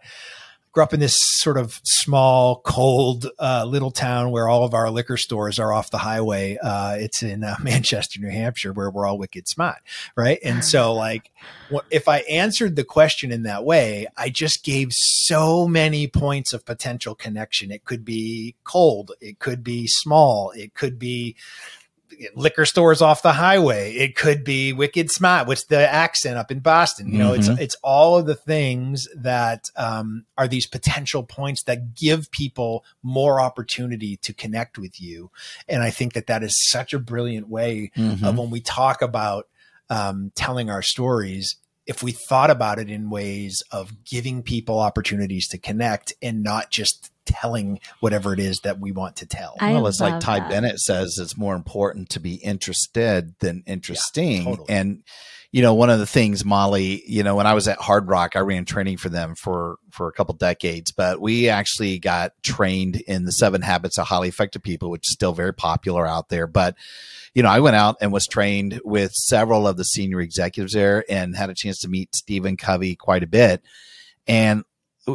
grew 0.73 0.85
up 0.85 0.95
in 0.95 1.01
this 1.01 1.19
sort 1.19 1.57
of 1.57 1.81
small, 1.85 2.61
cold 2.65 3.27
uh, 3.41 3.65
little 3.67 3.91
town 3.91 4.31
where 4.31 4.49
all 4.49 4.65
of 4.65 4.75
our 4.75 4.91
liquor 4.91 5.17
stores 5.17 5.59
are 5.59 5.73
off 5.73 5.91
the 5.91 5.99
highway. 5.99 6.57
Uh, 6.63 6.97
it's 6.99 7.23
in 7.23 7.43
uh, 7.43 7.57
Manchester, 7.63 8.21
New 8.21 8.31
Hampshire, 8.31 8.73
where 8.73 8.89
we're 8.89 9.07
all 9.07 9.19
wicked 9.19 9.49
smart, 9.49 9.79
right? 10.15 10.39
And 10.45 10.65
so, 10.65 10.95
like, 10.95 11.33
if 11.91 12.09
I 12.09 12.19
answered 12.19 12.77
the 12.77 12.85
question 12.85 13.33
in 13.33 13.43
that 13.45 13.65
way, 13.65 14.07
I 14.17 14.29
just 14.29 14.65
gave 14.65 14.93
so 14.93 15.67
many 15.67 16.07
points 16.07 16.53
of 16.53 16.65
potential 16.65 17.15
connection. 17.15 17.73
It 17.73 17.85
could 17.85 18.05
be 18.05 18.55
cold, 18.65 19.13
it 19.21 19.41
could 19.41 19.65
be 19.65 19.87
small, 19.89 20.53
it 20.53 20.75
could 20.75 20.99
be 20.99 21.35
liquor 22.35 22.65
stores 22.65 23.03
off 23.03 23.23
the 23.23 23.33
highway. 23.33 23.93
It 23.93 24.17
could 24.17 24.45
be 24.45 24.73
Wicked 24.73 25.11
Smart, 25.11 25.47
what's 25.47 25.65
the 25.65 25.91
accent 25.91 26.37
up 26.37 26.51
in 26.51 26.61
Boston. 26.61 27.13
You 27.13 27.19
know, 27.19 27.33
mm-hmm. 27.33 27.53
it's 27.53 27.61
it's 27.61 27.77
all 27.83 28.17
of 28.17 28.27
the 28.27 28.35
things 28.35 29.09
that 29.17 29.71
um, 29.77 30.25
are 30.37 30.49
these 30.49 30.67
potential 30.67 31.23
points 31.23 31.63
that 31.65 31.95
give 31.95 32.31
people 32.31 32.85
more 33.03 33.41
opportunity 33.41 34.17
to 34.19 34.33
connect 34.33 34.79
with 34.79 35.01
you. 35.01 35.31
And 35.69 35.83
I 35.83 35.91
think 35.91 36.15
that 36.15 36.27
that 36.27 36.43
is 36.43 36.69
such 36.71 36.93
a 36.93 36.99
brilliant 36.99 37.49
way 37.49 37.91
mm-hmm. 37.97 38.25
of 38.25 38.39
when 38.39 38.51
we 38.51 38.61
talk 38.61 39.03
about 39.03 39.49
um, 39.91 40.33
telling 40.35 40.71
our 40.71 40.83
stories 40.83 41.57
if 41.89 42.03
we 42.03 42.13
thought 42.13 42.51
about 42.51 42.79
it 42.79 42.91
in 42.91 43.11
ways 43.11 43.63
of 43.73 44.05
giving 44.05 44.43
people 44.43 44.79
opportunities 44.79 45.49
to 45.49 45.59
connect 45.59 46.13
and 46.23 46.43
not 46.43 46.71
just 46.71 47.11
telling 47.25 47.81
whatever 48.01 48.33
it 48.35 48.41
is 48.41 48.61
that 48.61 48.79
we 48.79 48.93
want 48.93 49.17
to 49.17 49.27
tell. 49.27 49.57
I 49.59 49.73
well, 49.73 49.87
it's 49.87 50.01
like 50.01 50.21
Ty 50.21 50.41
that. 50.41 50.51
Bennett 50.51 50.79
says 50.79 51.19
it's 51.21 51.37
more 51.37 51.57
important 51.57 52.11
to 52.11 52.21
be 52.21 52.35
interested 52.37 53.35
than 53.41 53.65
interesting. 53.67 54.39
Yeah, 54.39 54.45
totally. 54.45 54.69
And 54.69 55.03
you 55.51 55.63
know, 55.63 55.73
one 55.73 55.89
of 55.89 55.99
the 55.99 56.07
things, 56.07 56.45
Molly, 56.45 57.03
you 57.07 57.23
know, 57.23 57.35
when 57.35 57.47
I 57.47 57.55
was 57.55 57.69
at 57.69 57.79
Hard 57.79 58.09
Rock, 58.09 58.37
I 58.37 58.41
ran 58.41 58.67
training 58.67 58.99
for 58.99 59.09
them 59.09 59.35
for 59.35 59.79
for 59.91 60.07
a 60.09 60.13
couple 60.13 60.35
decades, 60.35 60.93
but 60.93 61.21
we 61.21 61.49
actually 61.49 61.99
got 61.99 62.33
trained 62.43 62.97
in 62.97 63.25
the 63.25 63.33
seven 63.33 63.63
habits 63.63 63.99
of 63.99 64.07
highly 64.07 64.29
effective 64.29 64.63
people, 64.63 64.91
which 64.91 65.09
is 65.09 65.13
still 65.13 65.33
very 65.33 65.55
popular 65.55 66.07
out 66.07 66.29
there. 66.29 66.47
But 66.47 66.77
you 67.35 67.43
know, 67.43 67.49
I 67.49 67.61
went 67.61 67.77
out 67.77 67.97
and 68.01 68.13
was 68.13 68.27
trained 68.27 68.81
with 68.85 69.13
several 69.13 69.67
of 69.67 69.79
the 69.79 69.85
senior 69.85 70.21
executives 70.21 70.75
there 70.75 71.05
and 71.09 71.35
had 71.35 71.51
a 71.51 71.55
chance 71.55 71.79
to 71.79 71.89
meet 71.89 72.15
Stephen 72.15 72.59
Covey 72.59 72.95
quite 72.95 73.23
a 73.23 73.29
bit. 73.29 73.63
And 74.27 74.65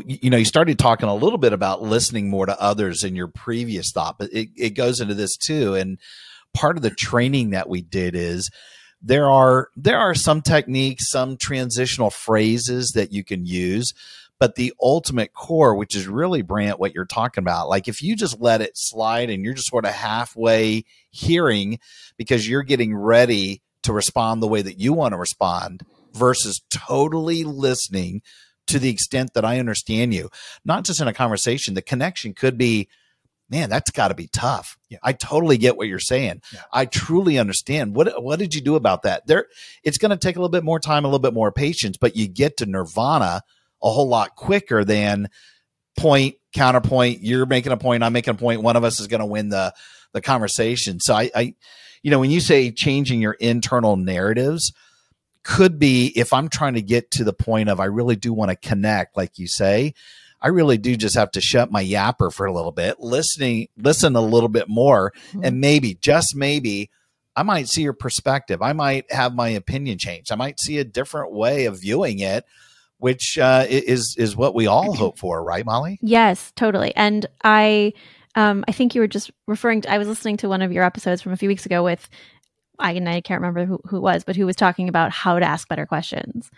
you 0.07 0.31
know, 0.31 0.37
you 0.37 0.45
started 0.45 0.79
talking 0.79 1.09
a 1.09 1.15
little 1.15 1.37
bit 1.37 1.53
about 1.53 1.83
listening 1.83 2.31
more 2.31 2.47
to 2.47 2.59
others 2.59 3.03
in 3.03 3.15
your 3.15 3.27
previous 3.27 3.91
thought, 3.91 4.17
but 4.17 4.33
it, 4.33 4.49
it 4.57 4.71
goes 4.71 4.99
into 4.99 5.13
this 5.13 5.37
too. 5.37 5.75
And 5.75 5.99
part 6.55 6.77
of 6.77 6.81
the 6.81 6.89
training 6.89 7.51
that 7.51 7.69
we 7.69 7.83
did 7.83 8.15
is 8.15 8.49
there 9.03 9.29
are 9.29 9.69
there 9.75 9.99
are 9.99 10.15
some 10.15 10.41
techniques, 10.41 11.11
some 11.11 11.37
transitional 11.37 12.09
phrases 12.09 12.93
that 12.95 13.11
you 13.11 13.23
can 13.23 13.45
use, 13.45 13.93
but 14.39 14.55
the 14.55 14.73
ultimate 14.81 15.33
core, 15.33 15.75
which 15.75 15.95
is 15.95 16.07
really 16.07 16.41
Brant, 16.41 16.79
what 16.79 16.95
you're 16.95 17.05
talking 17.05 17.43
about, 17.43 17.69
like 17.69 17.87
if 17.87 18.01
you 18.01 18.15
just 18.15 18.39
let 18.39 18.61
it 18.61 18.71
slide 18.75 19.29
and 19.29 19.43
you're 19.43 19.53
just 19.53 19.69
sort 19.69 19.85
of 19.85 19.91
halfway 19.91 20.85
hearing 21.11 21.79
because 22.17 22.47
you're 22.47 22.63
getting 22.63 22.95
ready 22.95 23.61
to 23.83 23.93
respond 23.93 24.41
the 24.41 24.47
way 24.47 24.61
that 24.61 24.79
you 24.79 24.93
want 24.93 25.11
to 25.11 25.17
respond 25.17 25.83
versus 26.13 26.61
totally 26.69 27.43
listening 27.43 28.21
to 28.67 28.79
the 28.79 28.89
extent 28.89 29.33
that 29.33 29.43
I 29.43 29.59
understand 29.59 30.13
you, 30.13 30.29
not 30.63 30.85
just 30.85 31.01
in 31.01 31.07
a 31.07 31.13
conversation, 31.13 31.73
the 31.73 31.81
connection 31.81 32.33
could 32.33 32.57
be, 32.57 32.87
man, 33.53 33.69
that's 33.69 33.91
got 33.91 34.07
to 34.07 34.15
be 34.15 34.27
tough. 34.27 34.79
Yeah. 34.89 34.97
I 35.03 35.13
totally 35.13 35.59
get 35.59 35.77
what 35.77 35.87
you're 35.87 35.99
saying. 35.99 36.41
Yeah. 36.51 36.61
I 36.73 36.85
truly 36.85 37.37
understand. 37.37 37.95
What 37.95 38.21
what 38.23 38.39
did 38.39 38.55
you 38.55 38.61
do 38.61 38.75
about 38.75 39.03
that? 39.03 39.27
There, 39.27 39.45
it's 39.83 39.99
going 39.99 40.09
to 40.09 40.17
take 40.17 40.35
a 40.35 40.39
little 40.39 40.49
bit 40.49 40.63
more 40.63 40.79
time, 40.79 41.05
a 41.05 41.07
little 41.07 41.19
bit 41.19 41.35
more 41.35 41.51
patience, 41.51 41.95
but 41.97 42.15
you 42.15 42.27
get 42.27 42.57
to 42.57 42.65
nirvana 42.65 43.43
a 43.83 43.91
whole 43.91 44.09
lot 44.09 44.35
quicker 44.35 44.83
than 44.83 45.29
point 45.95 46.35
counterpoint. 46.55 47.21
You're 47.21 47.45
making 47.45 47.71
a 47.71 47.77
point. 47.77 48.01
I'm 48.03 48.13
making 48.13 48.33
a 48.33 48.37
point. 48.37 48.63
One 48.63 48.75
of 48.75 48.83
us 48.83 48.99
is 48.99 49.05
going 49.05 49.19
to 49.19 49.27
win 49.27 49.49
the 49.49 49.71
the 50.13 50.21
conversation. 50.21 50.99
So 50.99 51.13
I, 51.13 51.29
I, 51.35 51.55
you 52.01 52.09
know, 52.09 52.19
when 52.19 52.31
you 52.31 52.39
say 52.39 52.71
changing 52.71 53.21
your 53.21 53.33
internal 53.33 53.97
narratives, 53.97 54.73
could 55.43 55.77
be 55.77 56.07
if 56.15 56.33
I'm 56.33 56.49
trying 56.49 56.73
to 56.73 56.81
get 56.81 57.11
to 57.11 57.23
the 57.23 57.33
point 57.33 57.69
of 57.69 57.79
I 57.79 57.85
really 57.85 58.15
do 58.15 58.33
want 58.33 58.49
to 58.49 58.55
connect, 58.55 59.15
like 59.15 59.37
you 59.37 59.47
say, 59.47 59.93
I 60.43 60.49
really 60.49 60.77
do 60.77 60.97
just 60.97 61.15
have 61.15 61.31
to 61.31 61.41
shut 61.41 61.71
my 61.71 61.83
yapper 61.83 62.31
for 62.31 62.45
a 62.45 62.53
little 62.53 62.73
bit, 62.73 62.99
listening, 62.99 63.69
listen 63.77 64.15
a 64.17 64.21
little 64.21 64.49
bit 64.49 64.67
more, 64.67 65.13
mm-hmm. 65.29 65.45
and 65.45 65.61
maybe, 65.61 65.95
just 65.95 66.35
maybe, 66.35 66.89
I 67.35 67.43
might 67.43 67.69
see 67.69 67.81
your 67.81 67.93
perspective. 67.93 68.61
I 68.61 68.73
might 68.73 69.11
have 69.11 69.33
my 69.33 69.49
opinion 69.49 69.97
changed. 69.97 70.31
I 70.31 70.35
might 70.35 70.59
see 70.59 70.77
a 70.77 70.83
different 70.83 71.31
way 71.31 71.65
of 71.65 71.79
viewing 71.79 72.19
it, 72.19 72.45
which 72.97 73.39
uh, 73.39 73.65
is 73.69 74.15
is 74.17 74.35
what 74.35 74.53
we 74.53 74.67
all 74.67 74.93
hope 74.97 75.17
for, 75.17 75.41
right, 75.43 75.65
Molly? 75.65 75.97
Yes, 76.01 76.51
totally. 76.55 76.93
And 76.95 77.25
I, 77.43 77.93
um, 78.35 78.65
I 78.67 78.73
think 78.73 78.93
you 78.93 79.01
were 79.01 79.07
just 79.07 79.31
referring 79.47 79.81
to. 79.81 79.91
I 79.91 79.97
was 79.97 80.09
listening 80.09 80.37
to 80.37 80.49
one 80.49 80.61
of 80.61 80.73
your 80.73 80.83
episodes 80.83 81.21
from 81.21 81.31
a 81.31 81.37
few 81.37 81.47
weeks 81.47 81.65
ago 81.65 81.83
with 81.83 82.09
I 82.79 82.91
and 82.91 83.07
I 83.07 83.21
can't 83.21 83.41
remember 83.41 83.65
who, 83.65 83.79
who 83.85 83.97
it 83.97 84.01
was, 84.01 84.23
but 84.23 84.35
who 84.35 84.45
was 84.45 84.55
talking 84.55 84.89
about 84.89 85.11
how 85.11 85.39
to 85.39 85.45
ask 85.45 85.67
better 85.67 85.85
questions. 85.85 86.51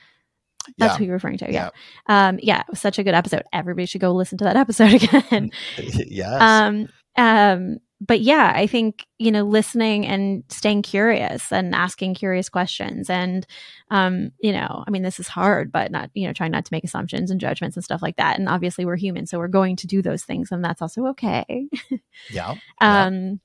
That's 0.77 0.93
yeah. 0.93 0.97
who 0.97 1.05
you're 1.05 1.13
referring 1.13 1.37
to. 1.39 1.51
Yeah. 1.51 1.69
yeah. 2.09 2.27
Um, 2.27 2.39
yeah. 2.41 2.61
It 2.61 2.67
was 2.69 2.79
such 2.79 2.99
a 2.99 3.03
good 3.03 3.13
episode. 3.13 3.43
Everybody 3.53 3.85
should 3.85 4.01
go 4.01 4.13
listen 4.13 4.37
to 4.39 4.43
that 4.45 4.55
episode 4.57 4.93
again. 4.93 5.51
yes. 5.77 6.41
Um, 6.41 6.87
um, 7.17 7.77
but 8.01 8.19
yeah, 8.19 8.51
I 8.53 8.67
think, 8.67 9.05
you 9.19 9.31
know, 9.31 9.43
listening 9.43 10.05
and 10.05 10.43
staying 10.49 10.81
curious 10.81 11.51
and 11.51 11.73
asking 11.73 12.15
curious 12.15 12.49
questions 12.49 13.09
and, 13.09 13.47
um, 13.89 14.31
you 14.39 14.51
know, 14.51 14.83
I 14.85 14.91
mean, 14.91 15.01
this 15.01 15.19
is 15.19 15.29
hard, 15.29 15.71
but 15.71 15.91
not, 15.91 16.09
you 16.13 16.27
know, 16.27 16.33
trying 16.33 16.51
not 16.51 16.65
to 16.65 16.73
make 16.73 16.83
assumptions 16.83 17.31
and 17.31 17.39
judgments 17.39 17.77
and 17.77 17.83
stuff 17.83 18.01
like 18.01 18.17
that. 18.17 18.37
And 18.37 18.49
obviously 18.49 18.85
we're 18.85 18.97
human, 18.97 19.25
so 19.25 19.37
we're 19.37 19.47
going 19.47 19.77
to 19.77 19.87
do 19.87 20.01
those 20.01 20.23
things 20.23 20.51
and 20.51 20.63
that's 20.63 20.81
also 20.81 21.07
okay. 21.07 21.69
yeah. 22.29 22.55
um, 22.81 23.39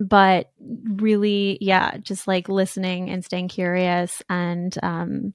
but 0.00 0.50
really 0.94 1.58
yeah 1.60 1.98
just 1.98 2.26
like 2.26 2.48
listening 2.48 3.10
and 3.10 3.22
staying 3.22 3.48
curious 3.48 4.22
and 4.30 4.78
um 4.82 5.34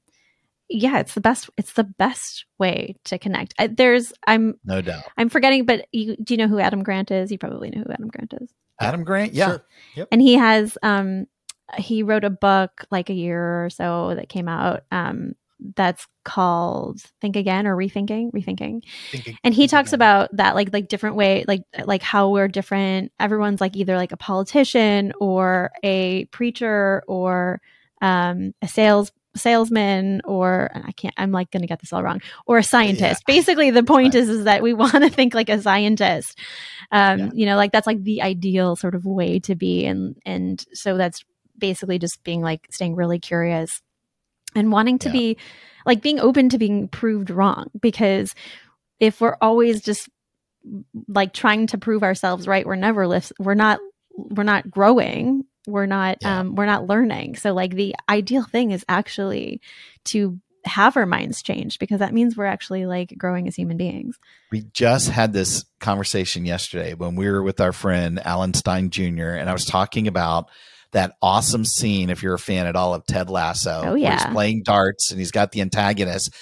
yeah 0.69 0.99
it's 0.99 1.13
the 1.13 1.21
best 1.21 1.49
it's 1.58 1.73
the 1.73 1.84
best 1.84 2.45
way 2.60 2.95
to 3.06 3.17
connect. 3.19 3.54
I, 3.60 3.67
there's 3.67 4.13
i'm 4.28 4.60
no 4.63 4.82
doubt. 4.82 5.04
I'm 5.17 5.30
forgetting 5.30 5.65
but 5.65 5.86
you, 5.91 6.15
do 6.17 6.34
you 6.34 6.38
know 6.38 6.47
who 6.47 6.60
adam 6.60 6.84
grant 6.84 7.12
is? 7.12 7.32
You 7.32 7.38
probably 7.38 7.69
know 7.69 7.84
who 7.86 7.91
adam 7.91 8.08
grant 8.08 8.34
is. 8.41 8.49
Adam 8.80 9.04
grant? 9.04 9.34
Yeah. 9.34 9.47
Sure. 9.47 9.65
yep. 9.95 10.08
and 10.12 10.21
he 10.21 10.34
has 10.36 10.78
um 10.84 11.28
he 11.78 12.04
wrote 12.04 12.23
a 12.23 12.30
book 12.30 12.86
like 12.91 13.10
a 13.10 13.13
year 13.13 13.65
or 13.65 13.69
so 13.69 14.13
that 14.15 14.30
came 14.30 14.47
out 14.47 14.84
um 14.91 15.34
that's 15.75 16.06
called 16.25 17.01
think 17.21 17.36
again 17.36 17.65
or 17.65 17.75
rethinking 17.75 18.32
rethinking. 18.32 18.82
Thinking, 19.12 19.38
and 19.43 19.54
he 19.54 19.67
talks 19.67 19.91
again. 19.93 19.97
about 19.97 20.36
that 20.36 20.56
like 20.56 20.73
like 20.73 20.89
different 20.89 21.15
way 21.15 21.45
like 21.47 21.63
like 21.86 22.01
how 22.01 22.30
we're 22.30 22.47
different. 22.47 23.12
Everyone's 23.19 23.62
like 23.62 23.75
either 23.75 23.95
like 23.95 24.12
a 24.12 24.17
politician 24.17 25.13
or 25.19 25.71
a 25.84 26.25
preacher 26.25 27.04
or 27.08 27.62
um 28.01 28.54
a 28.62 28.67
sales 28.67 29.12
salesman 29.36 30.21
or 30.26 30.71
i 30.74 30.91
can't 30.93 31.13
i'm 31.17 31.32
like 31.32 31.52
gonna 31.52 31.67
get 31.67 31.80
this 31.80 31.91
all 31.91 32.04
wrong 32.04 32.21
or 32.45 32.58
a 32.58 32.63
scientist 32.63 33.24
yeah. 33.28 33.34
basically 33.34 33.69
the 33.69 33.84
point 33.84 34.13
right. 34.13 34.21
is 34.24 34.30
is 34.30 34.43
that 34.45 34.63
we 34.63 34.74
want 34.84 34.93
to 34.93 35.10
think 35.10 35.34
like 35.34 35.50
a 35.50 35.62
scientist 35.62 36.39
um 36.91 37.19
yeah. 37.19 37.30
you 37.34 37.45
know 37.45 37.56
like 37.56 37.71
that's 37.71 37.88
like 37.88 38.02
the 38.04 38.21
ideal 38.21 38.76
sort 38.76 38.95
of 38.95 39.06
way 39.06 39.39
to 39.39 39.56
be 39.56 39.86
and 39.86 40.15
and 40.26 40.65
so 40.74 40.98
that's 40.98 41.24
basically 41.58 42.00
just 42.00 42.24
being 42.24 42.41
like 42.41 42.67
staying 42.71 42.95
really 42.95 43.19
curious 43.19 43.82
and 44.56 44.71
wanting 44.71 45.00
to 45.00 45.10
yeah. 45.10 45.13
be 45.13 45.38
like 45.86 46.02
being 46.02 46.19
open 46.19 46.50
to 46.50 46.58
being 46.58 46.88
proved 46.88 47.30
wrong 47.30 47.69
because 47.80 48.34
if 49.00 49.21
we're 49.21 49.38
always 49.41 49.82
just 49.82 50.10
like 51.08 51.34
trying 51.34 51.67
to 51.67 51.78
prove 51.78 52.04
ourselves 52.04 52.48
right 52.48 52.65
we're 52.65 52.76
never 52.76 53.08
lift 53.08 53.32
we're 53.39 53.54
not 53.54 53.80
we're 54.15 54.43
not 54.43 54.69
growing 54.69 55.43
we're 55.67 55.86
not 55.86 56.17
yeah. 56.21 56.39
um 56.39 56.56
we're 56.56 56.65
not 56.65 56.88
learning 56.88 57.36
so 57.36 57.54
like 57.54 57.75
the 57.75 57.95
ideal 58.10 58.43
thing 58.43 58.71
is 58.71 58.86
actually 58.88 59.62
to 60.04 60.39
have 60.65 60.97
our 60.97 61.06
minds 61.06 61.41
changed 61.41 61.80
because 61.80 61.99
that 61.99 62.13
means 62.13 62.36
we're 62.36 62.45
actually 62.45 62.86
like 62.86 63.13
growing 63.17 63.47
as 63.47 63.56
human 63.56 63.78
beings. 63.78 64.17
We 64.51 64.63
just 64.73 65.10
had 65.10 65.32
this 65.32 65.65
conversation 65.80 66.45
yesterday 66.45 66.93
when 66.93 67.15
we 67.15 67.30
were 67.30 67.43
with 67.43 67.62
our 67.62 67.71
friend 67.71 68.19
Alan 68.25 68.54
Stein 68.54 68.89
Jr. 68.89 69.30
and 69.30 69.49
I 69.49 69.54
was 69.54 69.65
talking 69.65 70.08
about 70.08 70.49
that 70.91 71.15
awesome 71.21 71.65
scene, 71.65 72.10
if 72.10 72.23
you're 72.23 72.36
a 72.36 72.39
fan 72.39 72.67
at 72.67 72.75
all 72.75 72.93
of 72.93 73.06
Ted 73.06 73.30
Lasso. 73.30 73.82
Oh, 73.86 73.95
yeah. 73.95 74.13
he's 74.13 74.34
playing 74.34 74.63
darts 74.63 75.12
and 75.12 75.19
he's 75.19 75.32
got 75.32 75.51
the 75.51 75.62
antagonist 75.62 76.34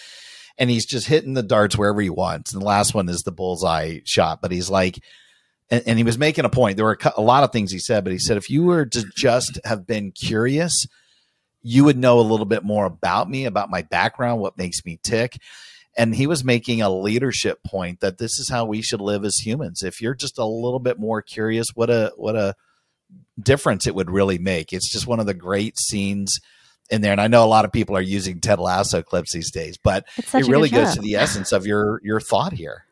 and 0.57 0.69
he's 0.69 0.85
just 0.85 1.07
hitting 1.07 1.33
the 1.33 1.43
darts 1.43 1.77
wherever 1.77 1.99
he 2.01 2.09
wants. 2.09 2.53
And 2.53 2.61
the 2.61 2.65
last 2.65 2.93
one 2.93 3.09
is 3.09 3.23
the 3.23 3.31
bullseye 3.31 3.99
shot, 4.05 4.41
but 4.41 4.51
he's 4.51 4.69
like, 4.69 4.99
and, 5.69 5.83
and 5.85 5.97
he 5.97 6.03
was 6.03 6.17
making 6.17 6.45
a 6.45 6.49
point. 6.49 6.77
There 6.77 6.85
were 6.85 6.97
a, 7.03 7.13
a 7.17 7.21
lot 7.21 7.43
of 7.43 7.51
things 7.51 7.71
he 7.71 7.79
said, 7.79 8.03
but 8.03 8.13
he 8.13 8.19
said, 8.19 8.37
if 8.37 8.49
you 8.49 8.63
were 8.63 8.85
to 8.85 9.05
just 9.15 9.59
have 9.65 9.85
been 9.87 10.11
curious, 10.11 10.85
you 11.61 11.83
would 11.85 11.97
know 11.97 12.19
a 12.19 12.21
little 12.21 12.45
bit 12.45 12.63
more 12.63 12.85
about 12.85 13.29
me, 13.29 13.45
about 13.45 13.69
my 13.69 13.81
background, 13.81 14.41
what 14.41 14.57
makes 14.57 14.85
me 14.85 14.99
tick. 15.03 15.37
And 15.95 16.15
he 16.15 16.27
was 16.27 16.43
making 16.43 16.81
a 16.81 16.89
leadership 16.89 17.63
point 17.63 17.99
that 17.99 18.17
this 18.17 18.39
is 18.39 18.49
how 18.49 18.65
we 18.65 18.81
should 18.81 19.01
live 19.01 19.23
as 19.23 19.37
humans. 19.37 19.83
If 19.83 20.01
you're 20.01 20.15
just 20.15 20.37
a 20.39 20.45
little 20.45 20.79
bit 20.79 20.99
more 20.99 21.21
curious, 21.21 21.67
what 21.75 21.89
a 21.89 22.11
what 22.17 22.35
a 22.35 22.55
difference 23.39 23.85
it 23.85 23.93
would 23.93 24.09
really 24.09 24.39
make. 24.39 24.73
It's 24.73 24.91
just 24.91 25.07
one 25.07 25.19
of 25.19 25.27
the 25.27 25.33
great 25.35 25.79
scenes 25.79 26.39
in 26.89 27.01
there. 27.01 27.11
And 27.11 27.21
I 27.21 27.27
know 27.27 27.45
a 27.45 27.47
lot 27.47 27.63
of 27.63 27.71
people 27.71 27.95
are 27.95 28.01
using 28.01 28.39
Ted 28.39 28.59
Lasso 28.59 29.03
clips 29.03 29.33
these 29.33 29.51
days, 29.51 29.77
but 29.77 30.05
it 30.17 30.47
really 30.47 30.69
goes 30.69 30.95
to 30.95 31.01
the 31.01 31.15
essence 31.15 31.51
of 31.51 31.67
your 31.67 32.01
your 32.03 32.19
thought 32.19 32.53
here. 32.53 32.85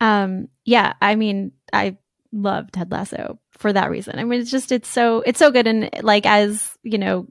Um, 0.00 0.48
yeah, 0.64 0.94
I 1.00 1.14
mean, 1.14 1.52
I 1.72 1.96
love 2.32 2.72
Ted 2.72 2.90
Lasso 2.90 3.38
for 3.52 3.72
that 3.72 3.90
reason. 3.90 4.18
I 4.18 4.24
mean, 4.24 4.40
it's 4.40 4.50
just 4.50 4.72
it's 4.72 4.88
so 4.88 5.22
it's 5.26 5.38
so 5.38 5.50
good, 5.50 5.66
and 5.66 5.90
like 6.02 6.26
as 6.26 6.76
you 6.82 6.98
know, 6.98 7.28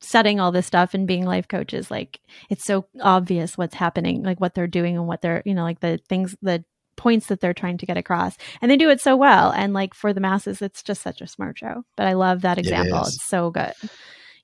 studying 0.00 0.40
all 0.40 0.52
this 0.52 0.66
stuff 0.66 0.94
and 0.94 1.06
being 1.06 1.24
life 1.24 1.48
coaches, 1.48 1.90
like 1.90 2.20
it's 2.48 2.64
so 2.64 2.86
obvious 3.00 3.58
what's 3.58 3.74
happening, 3.74 4.22
like 4.22 4.40
what 4.40 4.54
they're 4.54 4.66
doing 4.66 4.96
and 4.96 5.06
what 5.06 5.22
they're 5.22 5.42
you 5.44 5.54
know 5.54 5.62
like 5.62 5.80
the 5.80 6.00
things 6.08 6.34
the 6.42 6.64
points 6.96 7.28
that 7.28 7.40
they're 7.40 7.54
trying 7.54 7.78
to 7.78 7.86
get 7.86 7.96
across. 7.96 8.36
And 8.60 8.70
they 8.70 8.76
do 8.76 8.90
it 8.90 9.00
so 9.00 9.16
well. 9.16 9.50
And 9.50 9.72
like 9.72 9.94
for 9.94 10.12
the 10.12 10.20
masses 10.20 10.60
it's 10.60 10.82
just 10.82 11.02
such 11.02 11.20
a 11.20 11.26
smart 11.26 11.58
show. 11.58 11.82
But 11.96 12.06
i 12.06 12.12
love 12.12 12.42
that 12.42 12.58
example. 12.58 12.98
it 12.98 13.08
it's 13.08 13.26
so 13.26 13.50
good. 13.50 13.72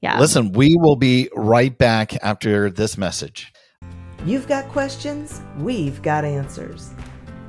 Yeah. 0.00 0.18
Listen 0.18 0.52
we 0.52 0.74
will 0.78 0.96
be 0.96 1.28
right 1.34 1.76
back 1.76 2.14
after 2.24 2.70
this 2.70 2.96
message. 2.96 3.52
You've 4.24 4.48
got 4.48 4.68
questions. 4.70 5.42
We've 5.58 6.00
got 6.00 6.24
answers 6.24 6.92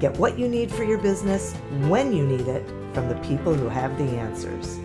Get 0.00 0.16
what 0.16 0.38
you 0.38 0.48
need 0.48 0.70
for 0.70 0.84
your 0.84 0.98
business 0.98 1.54
when 1.88 2.12
you 2.12 2.24
need 2.24 2.46
it 2.46 2.66
from 2.94 3.08
the 3.08 3.16
people 3.16 3.52
who 3.52 3.68
have 3.68 3.98
the 3.98 4.04
answers. 4.04 4.78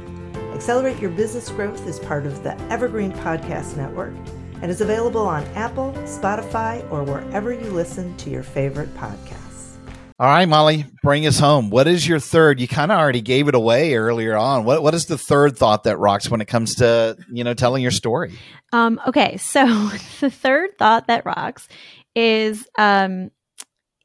Accelerate 0.54 1.00
Your 1.00 1.12
Business 1.12 1.50
Growth 1.50 1.86
is 1.86 2.00
part 2.00 2.26
of 2.26 2.42
the 2.44 2.60
Evergreen 2.72 3.12
Podcast 3.12 3.78
Network 3.78 4.14
and 4.62 4.72
is 4.72 4.82
available 4.82 5.22
on 5.22 5.44
Apple, 5.56 5.92
Spotify, 6.06 6.90
or 6.92 7.04
wherever 7.04 7.54
you 7.54 7.70
listen 7.70 8.16
to 8.18 8.30
your 8.30 8.44
favorite 8.44 8.92
podcasts. 8.96 9.44
All 10.20 10.28
right, 10.28 10.46
Molly, 10.46 10.86
bring 11.04 11.28
us 11.28 11.38
home. 11.38 11.70
What 11.70 11.88
is 11.88 12.08
your 12.08 12.20
third? 12.20 12.60
You 12.60 12.68
kind 12.68 12.92
of 12.92 12.98
already 12.98 13.22
gave 13.22 13.48
it 13.48 13.56
away 13.56 13.96
earlier 13.96 14.38
on. 14.38 14.64
What 14.64 14.82
what 14.82 14.94
is 14.94 15.06
the 15.06 15.18
third 15.18 15.58
thought 15.58 15.84
that 15.84 15.98
rocks 15.98 16.30
when 16.30 16.40
it 16.40 16.48
comes 16.48 16.76
to 16.76 17.18
you 17.32 17.44
know 17.44 17.54
telling 17.54 17.82
your 17.82 17.92
story? 17.92 18.34
Um, 18.72 19.02
okay, 19.08 19.38
so 19.38 19.66
the 20.22 20.30
third 20.30 20.78
thought 20.78 21.08
that 21.08 21.26
rocks 21.26 21.68
is 22.16 22.68
um, 22.78 23.32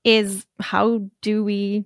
is 0.09 0.47
how 0.59 1.03
do 1.21 1.45
we 1.45 1.85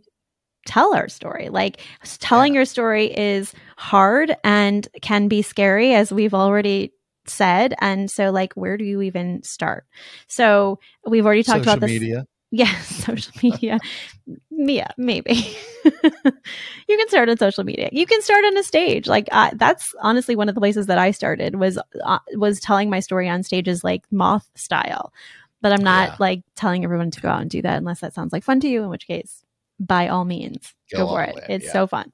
tell 0.65 0.95
our 0.95 1.09
story? 1.09 1.49
Like 1.49 1.81
telling 2.19 2.55
yeah. 2.55 2.59
your 2.59 2.65
story 2.65 3.07
is 3.07 3.53
hard 3.77 4.37
and 4.45 4.87
can 5.03 5.29
be 5.29 5.43
scary, 5.43 5.95
as 5.95 6.13
we've 6.13 6.35
already 6.35 6.93
said. 7.27 7.75
And 7.81 8.11
so, 8.11 8.31
like, 8.31 8.53
where 8.55 8.77
do 8.77 8.85
you 8.85 9.03
even 9.03 9.43
start? 9.43 9.87
So 10.29 10.79
we've 11.07 11.27
already 11.27 11.43
talked 11.43 11.65
Social 11.65 11.73
about 11.73 11.81
this. 11.81 11.91
Media. 12.01 12.27
Yeah, 12.55 12.79
social 12.83 13.33
media. 13.43 13.79
yeah, 14.51 14.89
maybe. 14.99 15.57
you 15.85 16.99
can 16.99 17.09
start 17.09 17.31
on 17.31 17.39
social 17.39 17.65
media. 17.65 17.89
You 17.93 18.05
can 18.05 18.21
start 18.21 18.45
on 18.45 18.59
a 18.59 18.63
stage. 18.63 19.07
Like 19.07 19.27
uh, 19.33 19.53
that's 19.55 19.95
honestly 20.03 20.37
one 20.37 20.51
of 20.51 20.55
the 20.55 20.61
places 20.61 20.85
that 20.89 20.99
I 20.99 21.13
started 21.13 21.57
was 21.57 21.79
uh, 22.05 22.19
was 22.35 22.61
telling 22.61 22.91
my 22.91 23.01
story 23.01 23.27
on 23.27 23.43
stages 23.43 23.83
like 23.83 24.05
moth 24.11 24.51
style. 24.55 25.15
But 25.63 25.73
I'm 25.73 25.85
not 25.85 26.11
yeah. 26.11 26.17
like 26.19 26.43
telling 26.57 26.85
everyone 26.85 27.11
to 27.13 27.21
go 27.21 27.29
out 27.29 27.41
and 27.41 27.51
do 27.51 27.63
that 27.63 27.79
unless 27.79 28.01
that 28.01 28.13
sounds 28.13 28.33
like 28.33 28.45
fun 28.45 28.61
to 28.61 28.69
you. 28.69 28.83
In 28.83 28.91
which 28.91 29.07
case, 29.07 29.43
by 29.81 30.09
all 30.09 30.25
means, 30.25 30.75
go, 30.93 31.07
go 31.07 31.09
for 31.09 31.23
it. 31.23 31.39
It's 31.49 31.67
yeah. 31.67 31.73
so 31.73 31.87
fun. 31.87 32.13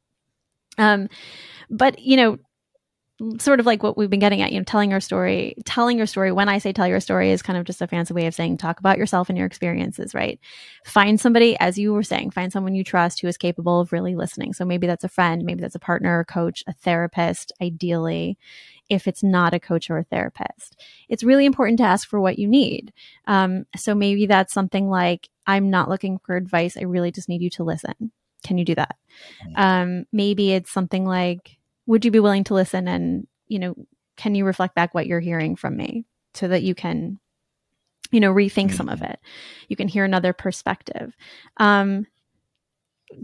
Um, 0.77 1.09
but 1.71 1.99
you 1.99 2.17
know, 2.17 2.39
sort 3.41 3.59
of 3.59 3.67
like 3.67 3.83
what 3.83 3.97
we've 3.97 4.11
been 4.11 4.21
getting 4.21 4.43
at, 4.43 4.53
you 4.53 4.61
know, 4.61 4.65
telling 4.65 4.91
your 4.93 5.01
story, 5.01 5.57
telling 5.65 5.97
your 5.97 6.07
story. 6.07 6.31
When 6.31 6.49
I 6.49 6.59
say 6.59 6.73
tell 6.73 6.87
your 6.87 7.01
story 7.01 7.33
is 7.33 7.43
kind 7.43 7.59
of 7.59 7.65
just 7.65 7.83
a 7.83 7.89
fancy 7.89 8.15
way 8.15 8.27
of 8.27 8.35
saying 8.35 8.59
talk 8.59 8.79
about 8.79 8.97
yourself 8.97 9.29
and 9.29 9.37
your 9.37 9.47
experiences, 9.47 10.15
right? 10.15 10.39
Find 10.85 11.21
somebody, 11.21 11.57
as 11.59 11.77
you 11.79 11.93
were 11.93 12.05
saying, 12.05 12.31
find 12.31 12.53
someone 12.53 12.77
you 12.77 12.85
trust 12.85 13.21
who 13.21 13.27
is 13.27 13.37
capable 13.37 13.81
of 13.81 13.93
really 13.93 14.15
listening. 14.15 14.53
So 14.53 14.65
maybe 14.65 14.87
that's 14.87 15.05
a 15.05 15.09
friend, 15.09 15.43
maybe 15.45 15.61
that's 15.61 15.75
a 15.75 15.81
partner, 15.81 16.21
a 16.21 16.25
coach, 16.25 16.63
a 16.69 16.73
therapist, 16.73 17.51
ideally, 17.61 18.39
if 18.89 19.07
it's 19.07 19.23
not 19.23 19.55
a 19.55 19.61
coach 19.61 19.91
or 19.91 19.99
a 19.99 20.05
therapist. 20.05 20.81
It's 21.09 21.25
really 21.25 21.45
important 21.45 21.79
to 21.79 21.85
ask 21.85 22.09
for 22.09 22.21
what 22.21 22.39
you 22.39 22.49
need. 22.49 22.93
Um, 23.27 23.67
so 23.77 23.95
maybe 23.95 24.27
that's 24.27 24.55
something 24.55 24.89
like, 24.89 25.29
I'm 25.47 25.71
not 25.71 25.89
looking 25.89 26.19
for 26.25 26.37
advice. 26.37 26.77
I 26.77 26.83
really 26.83 27.13
just 27.13 27.29
need 27.29 27.43
you 27.43 27.51
to 27.51 27.65
listen. 27.65 28.13
Can 28.45 28.57
you 28.57 28.65
do 28.65 28.75
that? 28.77 28.97
Mm. 29.47 29.59
Um, 29.59 30.07
maybe 30.13 30.53
it's 30.53 30.71
something 30.71 31.05
like, 31.05 31.59
would 31.89 32.05
you 32.05 32.11
be 32.13 32.21
willing 32.21 32.45
to 32.45 32.55
listen 32.55 32.87
and 32.87 33.27
you 33.49 33.59
know 33.59 33.75
can 34.17 34.37
you 34.37 34.45
reflect 34.45 34.77
back 34.77 34.95
what 34.95 35.09
you're 35.09 35.19
hearing 35.19 35.57
from 35.57 35.77
me 35.77 36.05
so 36.35 36.47
that 36.47 36.63
you 36.63 36.75
can 36.77 37.19
you 38.13 38.21
know 38.21 38.33
rethink 38.33 38.73
some 38.73 38.89
of 38.89 39.01
mm-hmm. 39.01 39.13
it 39.13 39.21
you 39.67 39.75
can 39.75 39.89
hear 39.89 40.05
another 40.05 40.33
perspective 40.33 41.17
um 41.57 42.07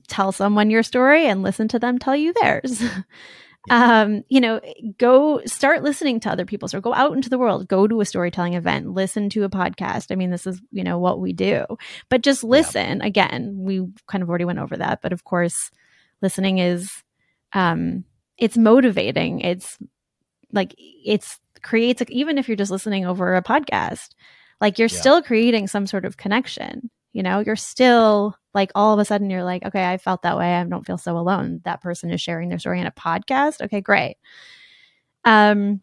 tell 0.09 0.33
someone 0.33 0.71
your 0.71 0.83
story 0.83 1.27
and 1.27 1.43
listen 1.43 1.69
to 1.69 1.79
them 1.79 1.99
tell 1.99 2.17
you 2.17 2.33
theirs 2.41 2.83
um 3.71 4.23
you 4.29 4.41
know 4.41 4.61
go 4.99 5.41
start 5.47 5.83
listening 5.83 6.21
to 6.21 6.31
other 6.31 6.45
people 6.45 6.69
so 6.69 6.81
go 6.81 6.93
out 6.95 7.15
into 7.15 7.31
the 7.31 7.39
world 7.39 7.67
go 7.67 7.87
to 7.87 8.01
a 8.01 8.05
storytelling 8.05 8.55
event 8.55 8.91
listen 8.91 9.31
to 9.31 9.45
a 9.45 9.49
podcast 9.49 10.11
i 10.11 10.15
mean 10.15 10.31
this 10.31 10.47
is 10.47 10.61
you 10.71 10.85
know 10.85 10.99
what 10.99 11.21
we 11.21 11.33
do 11.33 11.65
but 12.11 12.23
just 12.23 12.45
listen 12.45 12.99
yeah. 12.99 13.07
again 13.07 13.55
we 13.59 13.87
kind 14.07 14.23
of 14.23 14.29
already 14.29 14.45
went 14.45 14.59
over 14.59 14.77
that 14.77 15.01
but 15.01 15.13
of 15.13 15.25
course 15.25 15.71
listening 16.21 16.59
is 16.59 17.03
um 17.55 18.05
it's 18.39 18.57
motivating. 18.57 19.41
It's 19.41 19.79
like 20.53 20.75
it's 20.79 21.39
creates 21.63 22.03
even 22.09 22.39
if 22.39 22.49
you're 22.49 22.57
just 22.57 22.71
listening 22.71 23.07
over 23.07 23.35
a 23.35 23.43
podcast, 23.43 24.11
like 24.61 24.79
you're 24.79 24.89
yeah. 24.89 25.01
still 25.01 25.23
creating 25.23 25.67
some 25.69 25.87
sort 25.87 26.05
of 26.05 26.17
connection. 26.17 26.91
You 27.15 27.23
know, 27.23 27.41
you're 27.41 27.57
still 27.57 28.37
like 28.53 28.71
all 28.75 28.93
of 28.93 29.01
a 29.01 29.07
sudden 29.07 29.31
you're 29.31 29.45
like, 29.45 29.65
okay, 29.65 29.91
I 29.91 29.97
felt 29.97 30.23
that 30.23 30.37
way. 30.37 30.55
I 30.55 30.65
don't 30.65 30.85
feel 30.85 30.99
so 30.99 31.17
alone. 31.17 31.63
That 31.65 31.81
person 31.81 32.11
is 32.11 32.21
sharing 32.21 32.51
their 32.51 32.59
story 32.59 32.81
in 32.81 32.87
a 32.87 32.93
podcast. 32.93 33.63
Okay, 33.63 33.81
great. 33.81 34.17
Um, 35.25 35.81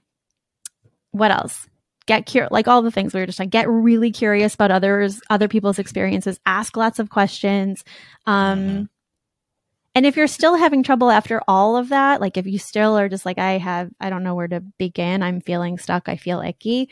what 1.09 1.31
else? 1.31 1.67
Get 2.05 2.27
curious, 2.27 2.51
like 2.51 2.67
all 2.67 2.83
the 2.83 2.91
things 2.91 3.13
we 3.13 3.19
were 3.19 3.25
just 3.25 3.39
like, 3.39 3.49
get 3.49 3.67
really 3.67 4.11
curious 4.11 4.53
about 4.53 4.69
others, 4.69 5.19
other 5.31 5.47
people's 5.47 5.79
experiences. 5.79 6.39
Ask 6.45 6.77
lots 6.77 6.99
of 6.99 7.09
questions. 7.09 7.83
Um, 8.27 8.59
mm-hmm 8.59 8.83
and 9.93 10.05
if 10.05 10.15
you're 10.15 10.27
still 10.27 10.55
having 10.55 10.83
trouble 10.83 11.11
after 11.11 11.41
all 11.47 11.75
of 11.75 11.89
that, 11.89 12.21
like 12.21 12.37
if 12.37 12.47
you 12.47 12.57
still 12.57 12.97
are 12.97 13.09
just 13.09 13.25
like, 13.25 13.37
I 13.37 13.57
have, 13.57 13.89
I 13.99 14.09
don't 14.09 14.23
know 14.23 14.35
where 14.35 14.47
to 14.47 14.61
begin, 14.61 15.21
I'm 15.21 15.41
feeling 15.41 15.77
stuck, 15.77 16.07
I 16.07 16.15
feel 16.15 16.39
icky, 16.39 16.89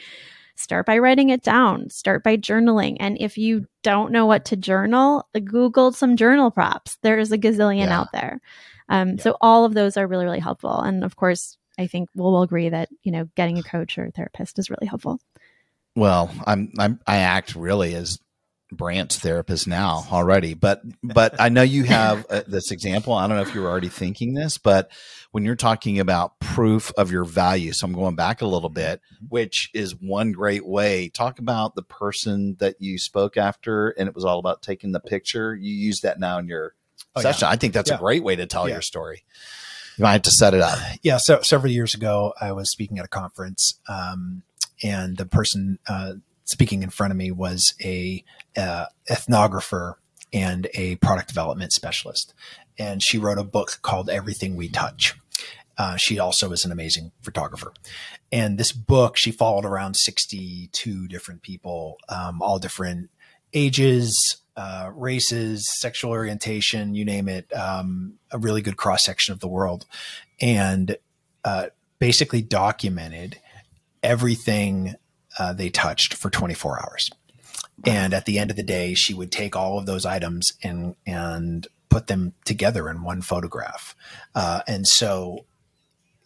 start 0.60 0.86
by 0.86 0.98
writing 0.98 1.30
it 1.30 1.41
down, 1.41 1.89
start 1.89 2.22
by 2.24 2.36
journaling. 2.36 2.98
And 3.00 3.17
if 3.19 3.38
you 3.38 3.65
don't 3.82 4.12
know 4.12 4.26
what 4.26 4.43
to 4.45 4.58
journal, 4.58 5.28
Google 5.34 5.93
some 5.93 6.17
journal 6.17 6.52
props. 6.52 6.98
There's 7.02 7.32
a 7.32 7.38
gazillion 7.38 7.88
yeah. 7.88 8.00
out 8.00 8.12
there. 8.12 8.41
Um, 8.89 9.12
yeah. 9.12 9.24
So 9.24 9.38
all 9.39 9.63
of 9.63 9.74
those 9.74 9.95
are 9.95 10.06
really, 10.06 10.26
really 10.26 10.39
helpful. 10.39 10.80
And 10.82 11.04
of 11.04 11.15
course, 11.15 11.58
I 11.78 11.88
think 11.88 12.10
we'll, 12.13 12.34
we'll 12.34 12.41
agree 12.41 12.67
that, 12.67 12.89
you 13.04 13.12
know, 13.12 13.30
getting 13.36 13.58
a 13.58 13.63
coach 13.63 13.98
or 13.98 14.06
a 14.06 14.12
therapist 14.12 14.60
is 14.60 14.69
really 14.69 14.88
helpful. 14.88 15.19
Well, 15.95 16.30
I'm, 16.45 16.74
I'm, 16.78 17.00
I 17.08 17.17
act 17.17 17.56
really 17.56 17.95
as 17.95 18.19
Brant's 18.72 19.18
therapist 19.18 19.68
now 19.68 20.06
already, 20.12 20.54
but 20.54 20.82
but 21.04 21.40
I 21.40 21.50
know 21.50 21.62
you 21.64 21.84
have 21.86 22.26
uh, 22.30 22.42
this 22.48 22.72
example. 22.72 23.14
I 23.14 23.28
don't 23.28 23.38
know 23.38 23.42
if 23.42 23.56
you 23.56 23.62
were 23.62 23.70
already 23.70 23.90
thinking 23.90 24.36
this, 24.36 24.58
but 24.58 24.92
when 25.32 25.44
you're 25.44 25.56
talking 25.56 26.00
about 26.00 26.40
proof 26.40 26.92
of 26.98 27.12
your 27.12 27.26
value, 27.26 27.74
so 27.74 27.86
I'm 27.86 27.94
going 27.94 28.16
back 28.16 28.42
a 28.42 28.48
little 28.48 28.70
bit, 28.70 29.02
mm-hmm. 29.02 29.26
which 29.30 29.70
is 29.74 29.96
one 29.96 30.32
great 30.32 30.66
way. 30.66 31.10
Talk 31.10 31.40
about 31.40 31.76
the 31.76 31.82
person 31.82 32.58
that 32.60 32.76
you 32.80 32.98
spoke 32.98 33.38
after, 33.38 33.90
and 33.90 34.08
it 34.08 34.16
was 34.16 34.26
all 34.26 34.40
about 34.40 34.62
taking 34.62 34.92
the 34.92 35.00
picture. 35.00 35.56
You 35.56 35.74
use 35.74 36.02
that 36.02 36.20
now 36.20 36.38
in 36.38 36.48
your 36.48 36.76
oh, 37.16 37.22
session. 37.22 37.48
Yeah. 37.48 37.52
I 37.52 37.56
think 37.56 37.74
that's 37.74 37.90
yeah. 37.90 37.98
a 37.98 38.00
great 38.00 38.24
way 38.24 38.36
to 38.36 38.46
tell 38.46 38.68
yeah. 38.68 38.76
your 38.76 38.82
story. 38.82 39.24
You 39.98 40.04
might 40.04 40.14
have 40.14 40.22
to 40.24 40.32
set 40.32 40.54
it 40.54 40.62
up. 40.62 40.80
Yeah. 41.02 41.18
So 41.18 41.42
several 41.42 41.72
years 41.72 41.94
ago, 41.94 42.34
I 42.40 42.52
was 42.52 42.72
speaking 42.72 43.00
at 43.00 43.06
a 43.06 43.10
conference, 43.10 43.80
um, 43.90 44.44
and 44.82 45.18
the 45.18 45.26
person 45.26 45.80
uh, 45.88 46.14
speaking 46.46 46.84
in 46.84 46.90
front 46.90 47.12
of 47.12 47.18
me 47.18 47.32
was 47.32 47.76
a 47.84 48.24
uh, 48.58 48.86
ethnographer 49.10 49.96
and 50.32 50.68
a 50.74 50.96
product 50.98 51.28
development 51.28 51.72
specialist, 51.72 52.34
and 52.78 53.02
she 53.02 53.18
wrote 53.18 53.38
a 53.38 53.44
book 53.44 53.80
called 53.82 54.10
Everything 54.10 54.56
We 54.56 54.70
Touch. 54.70 55.16
Uh, 55.78 55.96
she 55.96 56.20
also 56.20 56.52
is 56.52 56.66
an 56.66 56.72
amazing 56.72 57.12
photographer. 57.22 57.74
And 58.32 58.58
this 58.58 58.74
book, 58.74 59.16
she 59.18 59.32
followed 59.32 59.64
around 59.64 59.96
62 59.96 61.08
different 61.08 61.42
people, 61.42 61.98
um, 62.10 62.42
all 62.42 62.60
different 62.60 63.10
ages, 63.54 64.42
uh, 64.58 64.92
races, 64.94 65.66
sexual 65.80 66.12
orientation, 66.12 66.96
you 66.96 67.06
name 67.06 67.30
it, 67.30 67.52
um, 67.54 68.15
a 68.30 68.38
really 68.38 68.62
good 68.62 68.76
cross 68.76 69.04
section 69.04 69.32
of 69.32 69.40
the 69.40 69.48
world. 69.48 69.86
And 70.42 70.98
uh, 71.46 71.67
basically 72.00 72.42
documented 72.42 73.40
everything 74.04 74.96
uh, 75.38 75.54
they 75.54 75.69
touched 75.69 76.13
for 76.13 76.30
24 76.30 76.82
hours. 76.82 77.10
And 77.86 78.13
at 78.13 78.25
the 78.25 78.40
end 78.40 78.52
of 78.52 78.58
the 78.58 78.63
day, 78.63 78.94
she 78.94 79.13
would 79.13 79.32
take 79.32 79.56
all 79.56 79.77
of 79.77 79.86
those 79.86 80.06
items 80.06 80.52
and 80.63 80.96
and 81.06 81.67
put 81.90 82.08
them 82.08 82.34
together 82.46 82.90
in 82.90 83.04
one 83.04 83.21
photograph. 83.21 83.96
Uh, 84.36 84.62
and 84.67 84.88
so, 84.88 85.46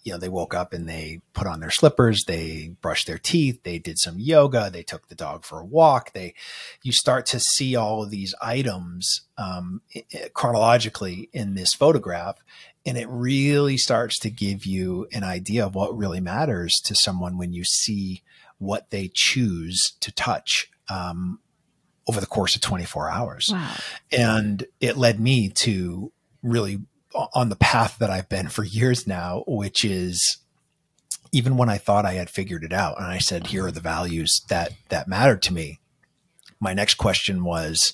you 0.03 0.11
know, 0.11 0.19
they 0.19 0.27
woke 0.27 0.53
up 0.53 0.73
and 0.73 0.89
they 0.89 1.21
put 1.33 1.47
on 1.47 1.61
their 1.61 1.71
slippers, 1.71 2.25
they 2.25 2.75
brushed 2.81 3.07
their 3.07 3.17
teeth, 3.17 3.63
they 3.63 3.79
did 3.79 3.97
some 3.97 4.19
yoga, 4.19 4.69
they 4.69 4.83
took 4.83 5.07
the 5.07 5.15
dog 5.15 5.45
for 5.45 5.59
a 5.59 5.65
walk. 5.65 6.11
They, 6.11 6.33
you 6.83 6.91
start 6.91 7.25
to 7.27 7.39
see 7.39 7.77
all 7.77 8.03
of 8.03 8.11
these 8.11 8.35
items 8.41 9.21
um, 9.37 9.81
chronologically 10.33 11.29
in 11.31 11.55
this 11.55 11.73
photograph, 11.73 12.39
and 12.85 12.97
it 12.97 13.07
really 13.07 13.77
starts 13.77 14.19
to 14.19 14.29
give 14.29 14.65
you 14.65 15.07
an 15.13 15.23
idea 15.23 15.65
of 15.65 15.75
what 15.75 15.97
really 15.97 16.19
matters 16.19 16.73
to 16.83 16.93
someone 16.93 17.37
when 17.37 17.53
you 17.53 17.63
see 17.63 18.21
what 18.57 18.89
they 18.89 19.09
choose 19.13 19.93
to 20.01 20.11
touch 20.11 20.69
um, 20.89 21.39
over 22.07 22.19
the 22.19 22.27
course 22.27 22.55
of 22.55 22.61
24 22.61 23.09
hours. 23.09 23.49
Wow. 23.51 23.75
And 24.11 24.65
it 24.79 24.97
led 24.97 25.19
me 25.19 25.49
to 25.49 26.11
really 26.41 26.81
on 27.33 27.49
the 27.49 27.55
path 27.55 27.97
that 27.99 28.09
I've 28.09 28.29
been 28.29 28.49
for 28.49 28.63
years 28.63 29.05
now, 29.07 29.43
which 29.47 29.85
is 29.85 30.37
even 31.31 31.57
when 31.57 31.69
I 31.69 31.77
thought 31.77 32.05
I 32.05 32.13
had 32.13 32.29
figured 32.29 32.63
it 32.63 32.73
out 32.73 32.97
and 32.97 33.07
I 33.07 33.17
said, 33.17 33.47
here 33.47 33.65
are 33.65 33.71
the 33.71 33.79
values 33.79 34.41
that, 34.49 34.73
that 34.89 35.07
matter 35.07 35.35
to 35.37 35.53
me. 35.53 35.79
My 36.59 36.73
next 36.73 36.95
question 36.95 37.43
was, 37.43 37.93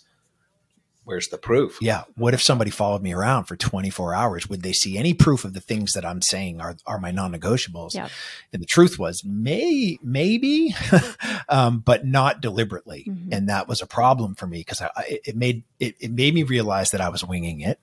Where's 1.09 1.29
the 1.29 1.39
proof? 1.39 1.79
yeah, 1.81 2.03
what 2.15 2.35
if 2.35 2.41
somebody 2.43 2.69
followed 2.69 3.01
me 3.01 3.13
around 3.13 3.45
for 3.45 3.55
24 3.55 4.13
hours? 4.13 4.47
Would 4.47 4.61
they 4.61 4.73
see 4.73 4.95
any 4.95 5.15
proof 5.15 5.43
of 5.43 5.53
the 5.53 5.59
things 5.59 5.93
that 5.93 6.05
I'm 6.05 6.21
saying 6.21 6.61
are, 6.61 6.75
are 6.85 6.99
my 6.99 7.09
non-negotiables? 7.09 7.95
Yep. 7.95 8.11
And 8.53 8.61
the 8.61 8.67
truth 8.67 8.99
was 8.99 9.23
may, 9.25 9.97
maybe, 10.03 10.75
um, 11.49 11.79
but 11.79 12.05
not 12.05 12.41
deliberately. 12.41 13.05
Mhm. 13.09 13.29
And 13.31 13.49
that 13.49 13.67
was 13.67 13.81
a 13.81 13.87
problem 13.87 14.35
for 14.35 14.45
me 14.45 14.59
because 14.59 14.81
I, 14.81 14.91
I- 14.95 15.19
it 15.25 15.35
made, 15.35 15.63
it, 15.79 15.95
it 15.99 16.11
made 16.11 16.35
me 16.35 16.43
realize 16.43 16.89
that 16.91 17.01
I 17.01 17.09
was 17.09 17.23
winging 17.23 17.61
it 17.61 17.79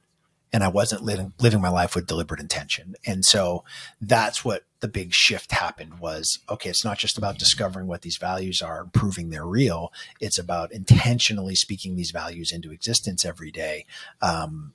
and 0.53 0.63
I 0.63 0.69
wasn't 0.69 1.03
living, 1.03 1.33
living 1.41 1.61
my 1.61 1.69
life 1.71 1.97
with 1.97 2.07
deliberate 2.07 2.41
intention. 2.41 2.95
And 3.05 3.25
so 3.25 3.65
that's 4.01 4.45
what 4.45 4.63
the 4.87 4.93
big 4.93 5.13
shift 5.13 5.51
happened 5.51 5.99
was, 5.99 6.39
okay, 6.49 6.71
it's 6.71 6.85
not 6.85 6.97
just 6.97 7.19
about 7.19 7.41
discovering 7.41 7.89
what 7.89 8.03
these 8.03 8.19
values 8.19 8.63
are 8.63 8.83
and 8.83 8.93
proving 8.93 9.31
they're 9.31 9.45
real. 9.45 9.93
It's 10.21 10.39
about 10.39 10.71
intentionally 10.71 11.57
speaking 11.57 11.97
these 11.97 12.13
values 12.13 12.53
into 12.53 12.71
existence 12.71 13.25
every 13.25 13.51
day. 13.51 13.85
Um, 14.23 14.75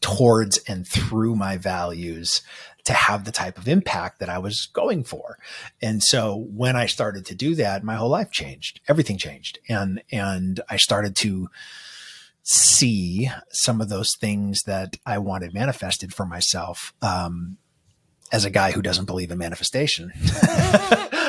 towards 0.00 0.58
and 0.68 0.86
through 0.86 1.36
my 1.36 1.56
values 1.56 2.42
to 2.84 2.92
have 2.92 3.24
the 3.24 3.30
type 3.30 3.56
of 3.56 3.68
impact 3.68 4.18
that 4.18 4.28
I 4.28 4.38
was 4.38 4.66
going 4.72 5.04
for. 5.04 5.38
And 5.80 6.02
so 6.02 6.46
when 6.50 6.74
I 6.74 6.86
started 6.86 7.24
to 7.26 7.36
do 7.36 7.54
that, 7.54 7.84
my 7.84 7.94
whole 7.94 8.08
life 8.08 8.32
changed. 8.32 8.80
Everything 8.88 9.16
changed. 9.16 9.60
And 9.68 10.02
and 10.10 10.60
I 10.68 10.76
started 10.76 11.14
to 11.16 11.48
see 12.42 13.30
some 13.50 13.80
of 13.80 13.88
those 13.88 14.16
things 14.16 14.62
that 14.66 14.96
I 15.06 15.18
wanted 15.18 15.54
manifested 15.54 16.12
for 16.12 16.26
myself 16.26 16.92
um, 17.00 17.58
as 18.32 18.44
a 18.44 18.50
guy 18.50 18.72
who 18.72 18.82
doesn't 18.82 19.04
believe 19.04 19.30
in 19.30 19.38
manifestation. 19.38 20.10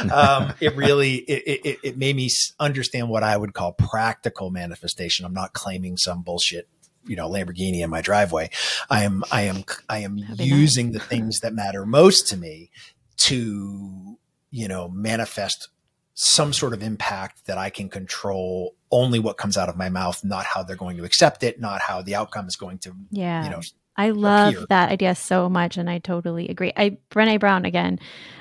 um, 0.12 0.54
it 0.60 0.76
really 0.76 1.16
it, 1.16 1.62
it, 1.66 1.80
it 1.84 1.98
made 1.98 2.16
me 2.16 2.30
understand 2.60 3.10
what 3.10 3.24
I 3.24 3.38
would 3.38 3.54
call 3.54 3.74
practical 3.74 4.50
manifestation. 4.50 5.26
I'm 5.26 5.34
not 5.34 5.54
claiming 5.54 5.98
some 5.98 6.22
bullshit 6.22 6.68
you 7.06 7.16
know 7.16 7.30
Lamborghini 7.30 7.82
in 7.84 7.90
my 7.90 8.02
driveway. 8.02 8.50
I 8.90 9.04
am 9.04 9.24
I 9.32 9.44
am 9.44 9.64
I 9.90 10.00
am 10.00 10.18
That'd 10.18 10.40
using 10.46 10.92
the 10.92 11.00
things 11.00 11.42
that 11.42 11.54
matter 11.54 11.86
most 11.86 12.28
to 12.30 12.38
me 12.38 12.70
to 13.18 14.18
you 14.52 14.68
know 14.68 14.88
manifest 14.90 15.70
some 16.16 16.54
sort 16.54 16.74
of 16.74 16.84
impact 16.84 17.48
that 17.48 17.58
I 17.58 17.70
can 17.70 17.90
control 17.90 18.76
only 18.92 19.20
what 19.20 19.38
comes 19.38 19.58
out 19.58 19.68
of 19.68 19.76
my 19.76 19.90
mouth, 19.90 20.24
not 20.24 20.46
how 20.46 20.62
they're 20.62 20.76
going 20.76 20.98
to 20.98 21.04
accept 21.04 21.44
it, 21.44 21.60
not 21.60 21.82
how 21.82 22.04
the 22.04 22.14
outcome 22.14 22.48
is 22.48 22.56
going 22.56 22.78
to, 22.80 22.94
Yeah. 23.10 23.44
you 23.44 23.50
know, 23.50 23.62
I 23.96 24.10
love 24.10 24.56
that 24.70 24.90
idea 24.92 25.14
so 25.16 25.50
much, 25.50 25.78
and 25.78 25.90
I 25.90 26.00
totally 26.00 26.48
agree. 26.50 26.74
I 26.76 26.98
Brene 27.12 27.40
Brown 27.40 27.66
again. 27.66 28.00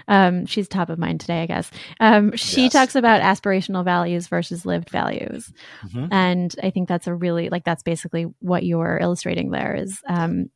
Um, 0.09 0.47
she's 0.47 0.67
top 0.69 0.89
of 0.89 0.99
mind 0.99 1.21
today, 1.21 1.43
I 1.43 1.47
guess. 1.47 1.71
Um, 2.01 2.35
she 2.37 2.63
Yes. 2.65 2.73
talks 2.73 2.95
about 2.97 3.21
aspirational 3.23 3.85
values 3.85 4.29
versus 4.29 4.65
lived 4.67 4.91
values, 4.91 5.53
Mhm. 5.85 6.09
and 6.11 6.55
I 6.63 6.71
think 6.71 6.89
that's 6.89 7.07
a 7.07 7.15
really 7.15 7.49
like 7.51 7.65
that's 7.65 7.83
basically 7.83 8.25
what 8.41 8.65
you're 8.65 8.99
illustrating 9.01 9.51
there. 9.51 9.75
Is 9.75 10.01
um, 10.09 10.51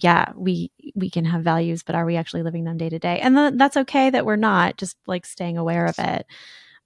yeah, 0.00 0.32
we 0.36 0.72
we 0.96 1.08
can 1.08 1.24
have 1.24 1.42
values, 1.42 1.82
but 1.84 1.94
are 1.94 2.04
we 2.04 2.16
actually 2.16 2.42
living 2.42 2.64
them 2.64 2.76
day 2.76 2.88
to 2.88 2.98
day? 2.98 3.20
And 3.20 3.36
th- 3.36 3.52
that's 3.56 3.76
okay 3.76 4.10
that 4.10 4.26
we're 4.26 4.36
not. 4.36 4.76
Just 4.76 4.96
like 5.06 5.24
staying 5.24 5.56
aware 5.56 5.86
of 5.86 5.98
it. 5.98 6.26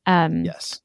Um, 0.07 0.45
yes. 0.45 0.81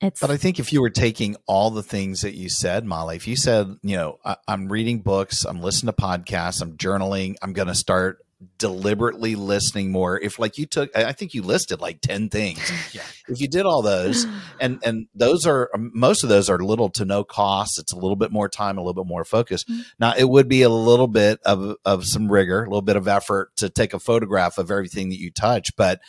It's 0.00 0.20
But 0.20 0.30
I 0.30 0.36
think 0.36 0.58
if 0.58 0.72
you 0.72 0.80
were 0.80 0.90
taking 0.90 1.36
all 1.46 1.70
the 1.70 1.82
things 1.82 2.20
that 2.20 2.34
you 2.34 2.48
said, 2.48 2.84
Molly, 2.84 3.16
if 3.16 3.26
you 3.26 3.36
said, 3.36 3.76
you 3.82 3.96
know, 3.96 4.18
I, 4.24 4.36
I'm 4.46 4.68
reading 4.68 5.00
books, 5.00 5.44
I'm 5.44 5.60
listening 5.60 5.92
to 5.92 6.00
podcasts, 6.00 6.62
I'm 6.62 6.76
journaling, 6.76 7.36
I'm 7.42 7.52
going 7.52 7.68
to 7.68 7.74
start 7.74 8.18
deliberately 8.56 9.34
listening 9.34 9.90
more. 9.90 10.18
If 10.20 10.38
like 10.38 10.58
you 10.58 10.66
took, 10.66 10.96
I 10.96 11.12
think 11.12 11.34
you 11.34 11.42
listed 11.42 11.80
like 11.80 12.00
10 12.00 12.28
things. 12.28 12.60
Yeah. 12.92 13.02
If 13.28 13.40
you 13.40 13.48
did 13.48 13.66
all 13.66 13.82
those, 13.82 14.26
and 14.60 14.78
and 14.84 15.08
those 15.14 15.46
are 15.46 15.70
most 15.74 16.22
of 16.22 16.30
those 16.30 16.48
are 16.48 16.58
little 16.58 16.88
to 16.90 17.04
no 17.04 17.22
cost. 17.22 17.78
It's 17.78 17.92
a 17.92 17.96
little 17.96 18.16
bit 18.16 18.32
more 18.32 18.48
time, 18.48 18.78
a 18.78 18.80
little 18.80 19.04
bit 19.04 19.08
more 19.08 19.24
focus. 19.24 19.64
Mhm. 19.64 19.84
Now 19.98 20.14
it 20.16 20.28
would 20.28 20.48
be 20.48 20.62
a 20.62 20.70
little 20.70 21.08
bit 21.08 21.40
of 21.44 21.76
of 21.84 22.06
some 22.06 22.30
rigor, 22.32 22.62
a 22.62 22.68
little 22.68 22.82
bit 22.82 22.96
of 22.96 23.06
effort 23.06 23.54
to 23.56 23.68
take 23.68 23.92
a 23.92 23.98
photograph 23.98 24.56
of 24.56 24.70
everything 24.70 25.10
that 25.10 25.18
you 25.18 25.30
touch, 25.30 25.76
but 25.76 26.00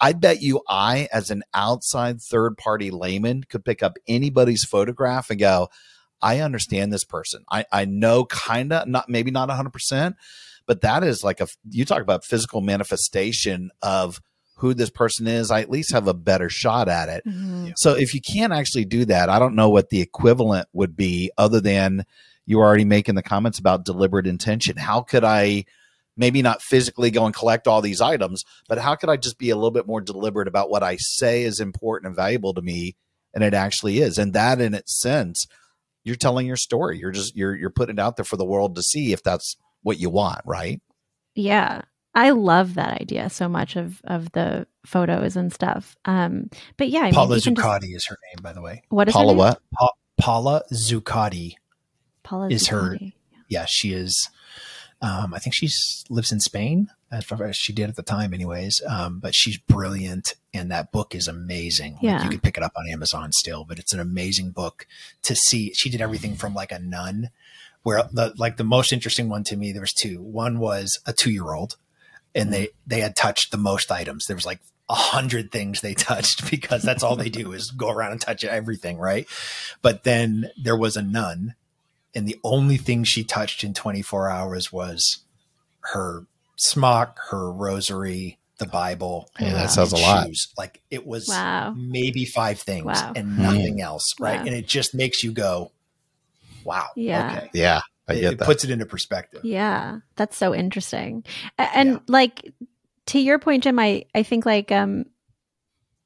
I 0.00 0.12
bet 0.12 0.42
you 0.42 0.62
I, 0.68 1.08
as 1.12 1.30
an 1.30 1.42
outside 1.54 2.20
third 2.20 2.56
party 2.56 2.90
layman, 2.90 3.44
could 3.44 3.64
pick 3.64 3.82
up 3.82 3.96
anybody's 4.06 4.64
photograph 4.64 5.30
and 5.30 5.40
go, 5.40 5.68
I 6.22 6.40
understand 6.40 6.92
this 6.92 7.04
person. 7.04 7.44
I, 7.50 7.64
I 7.72 7.84
know 7.84 8.24
kind 8.24 8.72
of, 8.72 8.88
not 8.88 9.08
maybe 9.08 9.30
not 9.30 9.48
100%, 9.48 10.14
but 10.66 10.80
that 10.82 11.02
is 11.04 11.24
like 11.24 11.40
a, 11.40 11.46
you 11.70 11.84
talk 11.84 12.02
about 12.02 12.24
physical 12.24 12.60
manifestation 12.60 13.70
of 13.82 14.20
who 14.56 14.74
this 14.74 14.90
person 14.90 15.26
is. 15.26 15.50
I 15.50 15.60
at 15.60 15.70
least 15.70 15.92
have 15.92 16.08
a 16.08 16.14
better 16.14 16.48
shot 16.48 16.88
at 16.88 17.08
it. 17.08 17.24
Mhm. 17.24 17.72
So 17.76 17.94
if 17.94 18.12
you 18.14 18.20
can't 18.20 18.52
actually 18.52 18.84
do 18.84 19.04
that, 19.04 19.28
I 19.28 19.38
don't 19.38 19.54
know 19.54 19.68
what 19.68 19.90
the 19.90 20.00
equivalent 20.00 20.68
would 20.72 20.96
be 20.96 21.30
other 21.38 21.60
than 21.60 22.04
you 22.44 22.58
were 22.58 22.64
already 22.64 22.84
making 22.84 23.14
the 23.14 23.22
comments 23.22 23.58
about 23.58 23.84
deliberate 23.84 24.26
intention. 24.26 24.76
How 24.76 25.02
could 25.02 25.22
I 25.22 25.64
maybe 26.18 26.42
not 26.42 26.60
physically 26.60 27.10
go 27.10 27.24
and 27.24 27.34
collect 27.34 27.66
all 27.66 27.80
these 27.80 28.02
items, 28.02 28.44
but 28.68 28.76
how 28.78 28.94
could 28.94 29.08
I 29.08 29.16
just 29.16 29.38
be 29.38 29.48
a 29.48 29.56
little 29.56 29.70
bit 29.70 29.86
more 29.86 30.02
deliberate 30.02 30.48
about 30.48 30.68
what 30.68 30.82
I 30.82 30.96
say 30.96 31.44
is 31.44 31.60
important 31.60 32.08
and 32.08 32.16
valuable 32.16 32.52
to 32.54 32.60
me 32.60 32.96
and 33.34 33.44
it 33.44 33.54
actually 33.54 34.00
is. 34.00 34.18
And 34.18 34.32
that 34.32 34.60
in 34.60 34.74
its 34.74 34.98
sense, 35.00 35.46
you're 36.04 36.16
telling 36.16 36.46
your 36.46 36.56
story. 36.56 36.98
You're 36.98 37.12
just 37.12 37.36
you're 37.36 37.54
you're 37.54 37.70
putting 37.70 37.96
it 37.96 38.00
out 38.00 38.16
there 38.16 38.24
for 38.24 38.36
the 38.36 38.44
world 38.44 38.74
to 38.76 38.82
see 38.82 39.12
if 39.12 39.22
that's 39.22 39.56
what 39.82 39.98
you 40.00 40.10
want, 40.10 40.40
right? 40.44 40.80
Yeah. 41.34 41.82
I 42.14 42.30
love 42.30 42.74
that 42.74 43.00
idea 43.00 43.30
so 43.30 43.48
much 43.48 43.76
of 43.76 44.00
of 44.04 44.32
the 44.32 44.66
photos 44.86 45.36
and 45.36 45.52
stuff. 45.52 45.96
Um, 46.04 46.50
but 46.76 46.88
yeah, 46.88 47.02
I 47.02 47.12
Paula 47.12 47.36
you 47.36 47.42
can 47.42 47.54
just- 47.54 47.84
is 47.84 48.06
her 48.06 48.18
name, 48.32 48.42
by 48.42 48.52
the 48.52 48.62
way. 48.62 48.82
what 48.88 49.08
is 49.08 49.14
her 49.14 49.18
Paula 49.18 49.32
name? 49.32 49.38
what? 49.38 49.60
Pa- 49.78 49.92
Paula 50.16 50.62
Zuccotti. 50.72 51.54
Paula 52.24 52.48
is 52.48 52.68
her- 52.68 52.94
Zuccotti. 52.96 53.12
Yeah, 53.48 53.66
she 53.66 53.92
is. 53.92 54.28
Um, 55.00 55.32
I 55.32 55.38
think 55.38 55.54
she 55.54 55.68
lives 56.10 56.32
in 56.32 56.40
Spain. 56.40 56.88
As 57.10 57.24
far 57.24 57.44
as 57.46 57.56
she 57.56 57.72
did 57.72 57.88
at 57.88 57.96
the 57.96 58.02
time, 58.02 58.34
anyways. 58.34 58.82
Um, 58.86 59.18
but 59.20 59.34
she's 59.34 59.56
brilliant, 59.56 60.34
and 60.52 60.70
that 60.70 60.92
book 60.92 61.14
is 61.14 61.26
amazing. 61.28 61.94
Like, 61.94 62.02
Yeah. 62.02 62.24
you 62.24 62.28
can 62.30 62.40
pick 62.40 62.58
it 62.58 62.62
up 62.62 62.72
on 62.76 62.86
Amazon 62.88 63.32
still, 63.32 63.64
but 63.64 63.78
it's 63.78 63.94
an 63.94 64.00
amazing 64.00 64.50
book 64.50 64.86
to 65.22 65.34
see. 65.34 65.72
She 65.74 65.88
did 65.88 66.02
everything 66.02 66.34
from 66.36 66.52
like 66.52 66.70
a 66.72 66.78
nun, 66.78 67.30
where 67.82 68.02
the 68.12 68.34
like 68.36 68.58
the 68.58 68.64
most 68.64 68.92
interesting 68.92 69.28
one 69.30 69.42
to 69.44 69.56
me. 69.56 69.72
There 69.72 69.80
was 69.80 69.92
two. 69.94 70.20
One 70.20 70.58
was 70.58 71.00
a 71.06 71.12
two 71.14 71.30
year 71.30 71.52
old, 71.54 71.76
and 72.34 72.52
they 72.52 72.68
they 72.86 73.00
had 73.00 73.16
touched 73.16 73.52
the 73.52 73.56
most 73.56 73.90
items. 73.90 74.26
There 74.26 74.36
was 74.36 74.44
like 74.46 74.60
a 74.90 74.94
hundred 74.94 75.50
things 75.50 75.80
they 75.80 75.94
touched 76.10 76.50
because 76.50 76.82
that's 76.82 77.02
all 77.02 77.16
they 77.16 77.30
do 77.30 77.52
is 77.52 77.70
go 77.70 77.88
around 77.88 78.12
and 78.12 78.20
touch 78.20 78.44
everything, 78.44 78.98
right? 78.98 79.26
But 79.80 80.04
then 80.04 80.50
there 80.62 80.76
was 80.76 80.96
a 80.96 81.02
nun, 81.02 81.54
and 82.14 82.26
the 82.26 82.38
only 82.44 82.76
thing 82.76 83.04
she 83.04 83.24
touched 83.24 83.62
in 83.64 83.74
24 83.74 84.28
hours 84.30 84.72
was 84.72 85.24
her 85.92 86.26
smock, 86.56 87.18
her 87.30 87.50
rosary, 87.52 88.38
the 88.58 88.66
Bible. 88.66 89.30
Yeah, 89.38 89.52
that 89.54 89.60
and 89.62 89.70
says 89.70 89.92
a 89.92 89.96
lot. 89.96 90.26
shoes. 90.26 90.48
Like 90.58 90.82
it 90.90 91.06
was 91.06 91.28
Wow. 91.28 91.74
maybe 91.76 92.24
five 92.24 92.58
things 92.60 92.86
Wow. 92.86 93.12
and 93.14 93.36
nothing 93.38 93.80
else, 93.80 94.04
right? 94.18 94.38
Wow. 94.40 94.46
And 94.46 94.54
it 94.54 94.66
just 94.66 94.94
makes 94.94 95.22
you 95.22 95.30
go, 95.32 95.70
"Wow, 96.64 96.88
Yeah. 96.96 97.30
okay." 97.36 97.50
Yeah, 97.54 97.80
I 98.08 98.14
it, 98.14 98.20
get 98.20 98.32
it 98.32 98.38
that. 98.40 98.44
puts 98.46 98.64
it 98.64 98.70
into 98.70 98.86
perspective. 98.86 99.44
Yeah, 99.44 99.98
that's 100.16 100.36
so 100.36 100.54
interesting. 100.54 101.24
And 101.56 101.90
Yeah. 101.92 101.98
like 102.08 102.52
to 103.06 103.18
your 103.20 103.38
point, 103.38 103.62
Jim, 103.64 103.78
I 103.78 104.04
I 104.14 104.22
think 104.24 104.44
like 104.44 104.72
um, 104.72 105.04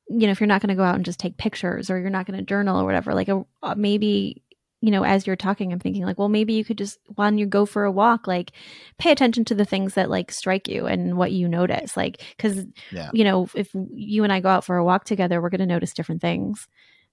you 0.09 0.27
know, 0.27 0.31
if 0.31 0.41
you're 0.41 0.47
not 0.47 0.61
going 0.61 0.69
to 0.69 0.75
go 0.75 0.83
out 0.85 0.97
and 0.97 1.05
just 1.07 1.19
take 1.21 1.39
pictures 1.39 1.89
or 1.89 1.99
you're 1.99 2.11
not 2.11 2.27
going 2.27 2.39
to 2.39 2.45
journal 2.45 2.79
or 2.79 2.85
whatever, 2.85 3.15
like 3.15 3.29
a, 3.29 3.45
uh, 3.63 3.75
maybe 3.77 4.42
you 4.83 4.91
know, 4.91 5.05
as 5.05 5.27
you're 5.27 5.37
talking, 5.37 5.73
I'm 5.73 5.79
thinking 5.79 6.05
like, 6.05 6.19
well, 6.19 6.29
maybe 6.29 6.55
you 6.55 6.65
could 6.65 6.77
just 6.77 6.99
when 7.15 7.39
you 7.39 7.47
go 7.47 7.65
for 7.65 7.85
a 7.85 7.91
walk, 7.93 8.27
like 8.27 8.51
pay 8.99 9.13
attention 9.13 9.45
to 9.47 9.55
the 9.55 9.65
things 9.65 9.95
that 9.95 10.11
like 10.11 10.33
strike 10.33 10.67
you 10.67 10.87
and 10.87 11.17
what 11.17 11.31
you 11.31 11.49
notice, 11.49 11.97
like 11.97 12.21
because 12.37 12.67
Yeah. 12.91 13.09
you 13.15 13.23
know, 13.23 13.49
if 13.55 13.71
you 13.95 14.25
and 14.25 14.33
I 14.33 14.41
go 14.41 14.49
out 14.49 14.65
for 14.65 14.77
a 14.77 14.85
walk 14.85 15.05
together, 15.05 15.41
we're 15.41 15.51
going 15.51 15.61
to 15.61 15.67
notice 15.67 15.95
different 15.95 16.21
things, 16.21 16.67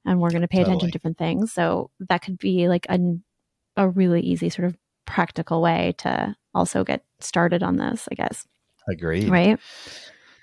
and 0.04 0.20
we're 0.20 0.32
going 0.32 0.42
to 0.42 0.48
pay 0.48 0.64
attention 0.64 0.90
to 0.90 0.92
different 0.92 1.20
things. 1.20 1.54
So 1.54 1.92
that 2.10 2.24
could 2.24 2.40
be 2.40 2.68
like 2.68 2.88
a 2.90 2.98
a 3.78 3.88
really 3.88 4.22
easy 4.22 4.50
sort 4.50 4.66
of 4.66 4.76
practical 5.06 5.62
way 5.62 5.94
to 6.00 6.36
also 6.56 6.84
get 6.84 7.04
started 7.20 7.62
on 7.62 7.78
this, 7.78 8.08
I 8.12 8.16
guess. 8.16 8.48
Agreed. 8.90 9.30
Right. 9.30 9.60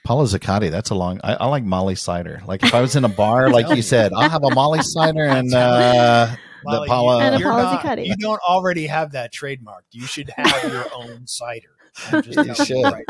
Paula 0.04 0.24
Zuccotti, 0.26 0.70
that's 0.70 0.90
a 0.90 0.94
long. 0.94 1.20
I, 1.24 1.34
I 1.34 1.46
like 1.46 1.64
Molly 1.64 1.96
cider. 1.96 2.40
Like 2.46 2.62
if 2.62 2.72
I 2.72 2.80
was 2.80 2.94
in 2.94 3.04
a 3.04 3.08
bar, 3.08 3.50
like 3.58 3.74
you 3.74 3.82
said, 3.82 4.12
I'll 4.12 4.30
have 4.30 4.44
a 4.44 4.54
Molly 4.54 4.78
cider 4.82 5.24
and 5.24 5.52
uh, 5.54 6.36
the 6.64 6.84
Paula. 6.86 7.20
And 7.22 7.34
a 7.34 7.38
you're 7.38 7.48
not- 7.48 7.80
Zuccotti. 7.82 8.06
you 8.06 8.16
don't 8.16 8.40
already 8.48 8.86
have 8.86 9.12
that 9.12 9.32
trademarked. 9.32 9.92
You 9.92 10.06
should 10.06 10.30
have 10.36 10.72
your 10.72 10.86
own 10.94 11.26
cider. 11.26 11.68
I'm 12.12 12.20
just 12.22 12.36
You 12.60 12.64
should. 12.66 12.82
right 12.84 13.04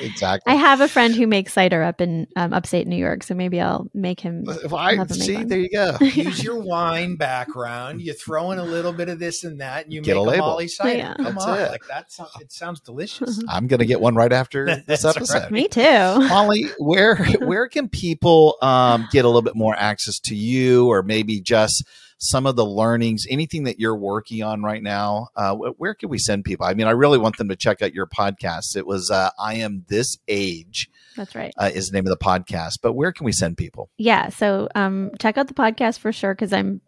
exactly. 0.00 0.52
I 0.52 0.56
have 0.56 0.80
a 0.80 0.88
friend 0.88 1.14
who 1.14 1.28
makes 1.28 1.52
cider 1.52 1.80
up 1.82 2.00
in 2.00 2.26
um, 2.34 2.52
upstate 2.52 2.88
New 2.88 2.96
York, 2.96 3.22
so 3.22 3.34
maybe 3.34 3.60
I'll 3.60 3.88
make 3.94 4.18
him. 4.18 4.44
If 4.48 4.72
I 4.74 4.96
Have 4.96 5.06
to 5.08 5.14
make 5.14 5.22
see, 5.22 5.34
one. 5.36 5.46
there 5.46 5.58
you 5.60 5.70
go. 5.70 5.96
Use 6.00 6.42
your 6.42 6.60
wine 6.60 7.14
background. 7.14 8.00
You 8.02 8.12
throw 8.12 8.50
in 8.50 8.58
a 8.58 8.64
little 8.64 8.92
bit 8.92 9.08
of 9.08 9.20
this 9.20 9.44
and 9.44 9.60
that, 9.60 9.84
and 9.84 9.92
you 9.94 10.00
Get 10.02 10.16
a 10.16 10.20
make 10.20 10.26
a, 10.26 10.30
label. 10.30 10.46
Molly 10.48 10.66
cider. 10.66 10.98
Yeah. 10.98 11.14
Come 11.14 11.24
That's 11.26 11.44
on, 11.46 11.58
it. 11.60 11.70
like 11.70 11.86
that. 11.88 12.10
Sounds, 12.10 12.30
it 12.40 12.50
sounds 12.52 12.80
delicious. 12.80 13.40
I'm 13.48 13.68
gonna 13.68 13.84
get 13.86 14.00
one 14.00 14.16
right 14.16 14.32
after 14.32 14.82
this 14.86 15.04
episode. 15.04 15.42
right. 15.42 15.50
Me 15.52 15.68
too. 15.68 15.80
Molly, 15.82 16.64
where 16.78 17.14
where 17.38 17.68
can 17.68 17.88
people 17.88 18.56
um, 18.60 19.06
get 19.12 19.24
a 19.24 19.28
little 19.28 19.42
bit 19.42 19.54
more 19.54 19.76
access 19.76 20.18
to 20.20 20.34
you, 20.34 20.88
or 20.88 21.04
maybe 21.04 21.40
just 21.40 21.84
some 22.22 22.46
of 22.46 22.54
the 22.54 22.66
learnings, 22.66 23.26
anything 23.30 23.64
that 23.64 23.80
you're 23.80 23.96
working 23.96 24.42
on 24.42 24.62
right 24.62 24.82
now? 24.82 25.28
Uh, 25.34 25.54
where 25.54 25.94
can 25.94 26.10
we 26.10 26.18
send 26.18 26.44
people? 26.44 26.66
I 26.66 26.74
mean, 26.74 26.86
I 26.86 26.90
really 26.90 27.18
want 27.18 27.38
them 27.38 27.48
to 27.48 27.56
check 27.56 27.80
out 27.82 27.94
your 27.94 28.06
podcast. 28.06 28.76
It 28.76 28.86
was 28.86 29.10
uh, 29.10 29.30
"I 29.38 29.54
Am 29.54 29.84
This 29.88 30.18
Age" 30.28 30.88
That's 31.16 31.34
right. 31.34 31.52
uh, 31.56 31.70
is 31.72 31.88
the 31.88 31.94
name 31.96 32.06
of 32.06 32.10
the 32.16 32.22
podcast. 32.24 32.78
But 32.82 32.92
where 32.92 33.10
can 33.12 33.24
we 33.24 33.32
send 33.32 33.56
people? 33.56 33.90
Yeah. 33.98 34.28
So 34.28 34.68
um, 34.74 35.10
check 35.18 35.38
out 35.38 35.48
the 35.48 35.54
podcast 35.54 35.98
for 35.98 36.12
sure 36.12 36.34
because 36.34 36.52
I'm, 36.52 36.82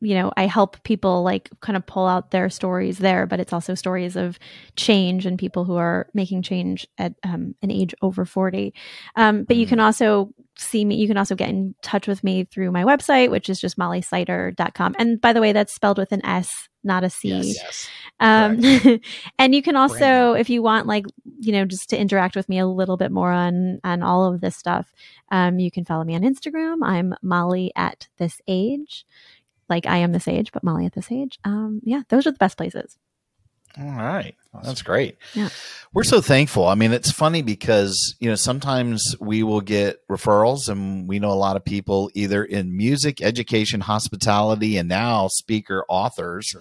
you 0.00 0.14
know, 0.16 0.32
I 0.36 0.46
help 0.46 0.82
people 0.82 1.22
like 1.22 1.48
kind 1.60 1.76
of 1.76 1.86
pull 1.86 2.08
out 2.08 2.32
their 2.32 2.50
stories 2.50 2.98
there, 2.98 3.24
but 3.24 3.38
it's 3.38 3.52
also 3.52 3.74
stories 3.76 4.16
of 4.16 4.36
change 4.74 5.26
and 5.26 5.38
people 5.38 5.64
who 5.64 5.76
are 5.76 6.08
making 6.12 6.42
change 6.42 6.88
at 6.98 7.14
um, 7.22 7.54
an 7.62 7.70
age 7.70 7.94
over 8.02 8.24
40. 8.24 8.74
Um, 9.14 9.44
but 9.44 9.56
you 9.56 9.64
Mhm. 9.66 9.68
can 9.68 9.80
also 9.80 10.34
see 10.56 10.84
me, 10.84 10.96
you 10.96 11.08
can 11.08 11.16
also 11.16 11.34
get 11.34 11.48
in 11.48 11.74
touch 11.82 12.06
with 12.06 12.22
me 12.22 12.44
through 12.44 12.70
my 12.70 12.84
website, 12.84 13.30
which 13.30 13.48
is 13.48 13.60
just 13.60 13.78
mollysider.com. 13.78 14.94
And 14.98 15.20
by 15.20 15.32
the 15.32 15.40
way, 15.40 15.52
that's 15.52 15.74
spelled 15.74 15.98
with 15.98 16.12
an 16.12 16.24
S, 16.24 16.68
not 16.84 17.04
a 17.04 17.10
C. 17.10 17.54
Yes. 17.54 17.88
Um, 18.20 18.60
and 19.38 19.54
you 19.54 19.62
can 19.62 19.76
also, 19.76 19.98
Branding. 19.98 20.40
if 20.40 20.50
you 20.50 20.62
want, 20.62 20.86
like 20.86 21.06
you 21.40 21.52
know, 21.52 21.64
just 21.64 21.90
to 21.90 21.98
interact 21.98 22.36
with 22.36 22.48
me 22.48 22.58
a 22.58 22.66
little 22.66 22.96
bit 22.96 23.10
more 23.10 23.32
on 23.32 23.80
on 23.84 24.02
all 24.02 24.32
of 24.32 24.40
this 24.40 24.56
stuff, 24.56 24.92
um, 25.30 25.58
you 25.58 25.70
can 25.70 25.84
follow 25.84 26.04
me 26.04 26.14
on 26.14 26.22
Instagram. 26.22 26.78
I'm 26.82 27.14
Molly 27.22 27.72
at 27.76 28.08
this 28.18 28.40
age, 28.46 29.06
like 29.68 29.86
I 29.86 29.98
am 29.98 30.12
this 30.12 30.28
age, 30.28 30.52
but 30.52 30.64
Molly 30.64 30.86
at 30.86 30.92
this 30.92 31.10
age. 31.10 31.38
Um, 31.44 31.80
yeah, 31.82 32.02
those 32.08 32.26
are 32.26 32.32
the 32.32 32.38
best 32.38 32.56
places. 32.56 32.98
All 33.78 33.84
right. 33.86 34.34
That's 34.62 34.82
great. 34.82 35.16
Yeah. 35.34 35.48
We're 35.94 36.04
so 36.04 36.20
thankful. 36.20 36.66
I 36.66 36.74
mean, 36.74 36.92
it's 36.92 37.10
funny 37.10 37.40
because, 37.40 38.14
you 38.20 38.28
know, 38.28 38.34
sometimes 38.34 39.16
we 39.18 39.42
will 39.42 39.62
get 39.62 40.06
referrals 40.08 40.68
and 40.68 41.08
we 41.08 41.18
know 41.18 41.30
a 41.30 41.34
lot 41.34 41.56
of 41.56 41.64
people 41.64 42.10
either 42.14 42.44
in 42.44 42.76
music, 42.76 43.22
education, 43.22 43.80
hospitality, 43.80 44.76
and 44.76 44.88
now 44.88 45.28
speaker 45.28 45.86
authors 45.88 46.54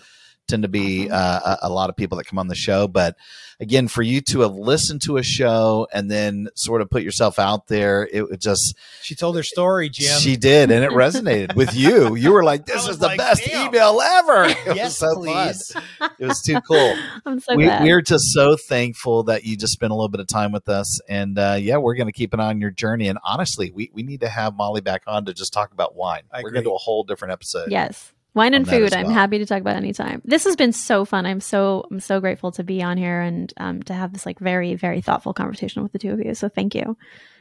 tend 0.51 0.63
to 0.63 0.69
be 0.69 1.09
uh, 1.09 1.57
a, 1.61 1.67
a 1.67 1.69
lot 1.69 1.89
of 1.89 1.95
people 1.95 2.17
that 2.17 2.25
come 2.25 2.37
on 2.37 2.47
the 2.47 2.55
show. 2.55 2.87
But 2.87 3.15
again, 3.59 3.87
for 3.87 4.01
you 4.01 4.21
to 4.21 4.41
have 4.41 4.53
listened 4.53 5.01
to 5.03 5.17
a 5.17 5.23
show 5.23 5.87
and 5.93 6.11
then 6.11 6.49
sort 6.55 6.81
of 6.81 6.89
put 6.89 7.03
yourself 7.03 7.39
out 7.39 7.67
there, 7.67 8.07
it 8.11 8.29
would 8.29 8.41
just, 8.41 8.75
She 9.01 9.15
told 9.15 9.35
her 9.35 9.43
story, 9.43 9.89
Jim. 9.89 10.19
she 10.19 10.35
did. 10.35 10.71
And 10.71 10.83
it 10.83 10.91
resonated 10.91 11.55
with 11.55 11.75
you. 11.75 12.15
You 12.15 12.33
were 12.33 12.43
like, 12.43 12.65
this 12.65 12.87
is 12.87 12.99
the 12.99 13.07
like, 13.07 13.17
best 13.17 13.45
damn. 13.45 13.67
email 13.67 13.99
ever. 14.01 14.53
It 14.61 14.67
was 14.67 14.75
yes, 14.75 14.97
so 14.97 15.15
please. 15.15 15.71
fun. 15.71 16.11
It 16.19 16.25
was 16.27 16.41
too 16.41 16.59
cool 16.61 16.95
I'm 17.25 17.39
so 17.39 17.55
we, 17.55 17.63
glad. 17.63 17.83
we're 17.83 18.01
just 18.01 18.25
so 18.33 18.55
thankful 18.55 19.23
that 19.23 19.43
you 19.43 19.57
just 19.57 19.73
spent 19.73 19.91
a 19.91 19.95
little 19.95 20.09
bit 20.09 20.19
of 20.19 20.27
time 20.27 20.51
with 20.51 20.69
us 20.69 20.99
and 21.07 21.39
uh, 21.39 21.57
yeah 21.59 21.77
we're 21.77 21.95
going 21.95 22.07
to 22.07 22.13
keep 22.13 22.33
an 22.33 22.39
eye 22.39 22.49
on 22.49 22.61
your 22.61 22.69
journey 22.69 23.07
and 23.07 23.17
honestly 23.23 23.71
we, 23.71 23.89
we 23.93 24.03
need 24.03 24.19
to 24.21 24.29
have 24.29 24.55
molly 24.55 24.81
back 24.81 25.03
on 25.07 25.25
to 25.25 25.33
just 25.33 25.51
talk 25.53 25.71
about 25.71 25.95
wine 25.95 26.23
I 26.31 26.43
we're 26.43 26.51
going 26.51 26.63
to 26.63 26.69
do 26.69 26.75
a 26.75 26.77
whole 26.77 27.03
different 27.03 27.31
episode 27.31 27.71
yes. 27.71 28.13
Wine 28.33 28.53
and 28.53 28.67
food. 28.67 28.83
as 28.83 28.93
I'm 28.93 29.09
happy 29.09 29.39
to 29.39 29.45
talk 29.45 29.59
about 29.59 29.75
anytime. 29.75 30.21
This 30.23 30.45
has 30.45 30.55
been 30.55 30.71
so 30.71 31.03
fun. 31.05 31.25
I'm 31.25 31.41
so 31.41 31.85
I'm 31.91 31.99
so 31.99 32.19
grateful 32.21 32.51
to 32.53 32.63
be 32.63 32.81
on 32.81 32.97
here 32.97 33.19
and 33.21 33.53
um, 33.57 33.83
to 33.83 33.93
have 33.93 34.13
this 34.13 34.25
like 34.25 34.39
very 34.39 34.75
very 34.75 35.01
thoughtful 35.01 35.33
conversation 35.33 35.83
with 35.83 35.91
the 35.91 35.99
two 35.99 36.11
of 36.11 36.19
you. 36.19 36.33
So 36.33 36.47
thank 36.47 36.73
you. 36.73 36.95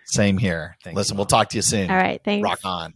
same 0.06 0.36
here 0.38 0.76
Thank 0.82 0.96
listen 0.96 1.14
you, 1.14 1.18
we'll 1.18 1.26
talk 1.26 1.50
to 1.50 1.56
you 1.58 1.62
soon 1.62 1.90
All 1.90 1.96
right, 1.96 2.20
thanks. 2.24 2.44
rock 2.44 2.60
on 2.64 2.94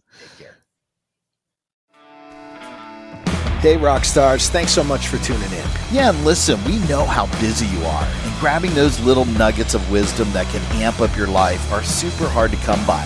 Hey, 3.61 3.77
rock 3.77 4.05
stars, 4.05 4.49
thanks 4.49 4.71
so 4.71 4.83
much 4.83 5.07
for 5.07 5.17
tuning 5.19 5.51
in. 5.51 5.67
yeah 5.91 6.09
and 6.09 6.23
listen 6.25 6.61
we 6.65 6.77
know 6.87 7.03
how 7.05 7.25
busy 7.39 7.65
you 7.65 7.83
are 7.85 8.03
and 8.03 8.39
grabbing 8.39 8.73
those 8.75 8.99
little 8.99 9.25
nuggets 9.25 9.73
of 9.73 9.89
wisdom 9.89 10.31
that 10.33 10.45
can 10.47 10.61
amp 10.81 10.99
up 11.01 11.15
your 11.17 11.27
life 11.27 11.71
are 11.71 11.83
super 11.83 12.27
hard 12.27 12.51
to 12.51 12.57
come 12.57 12.85
by 12.85 13.05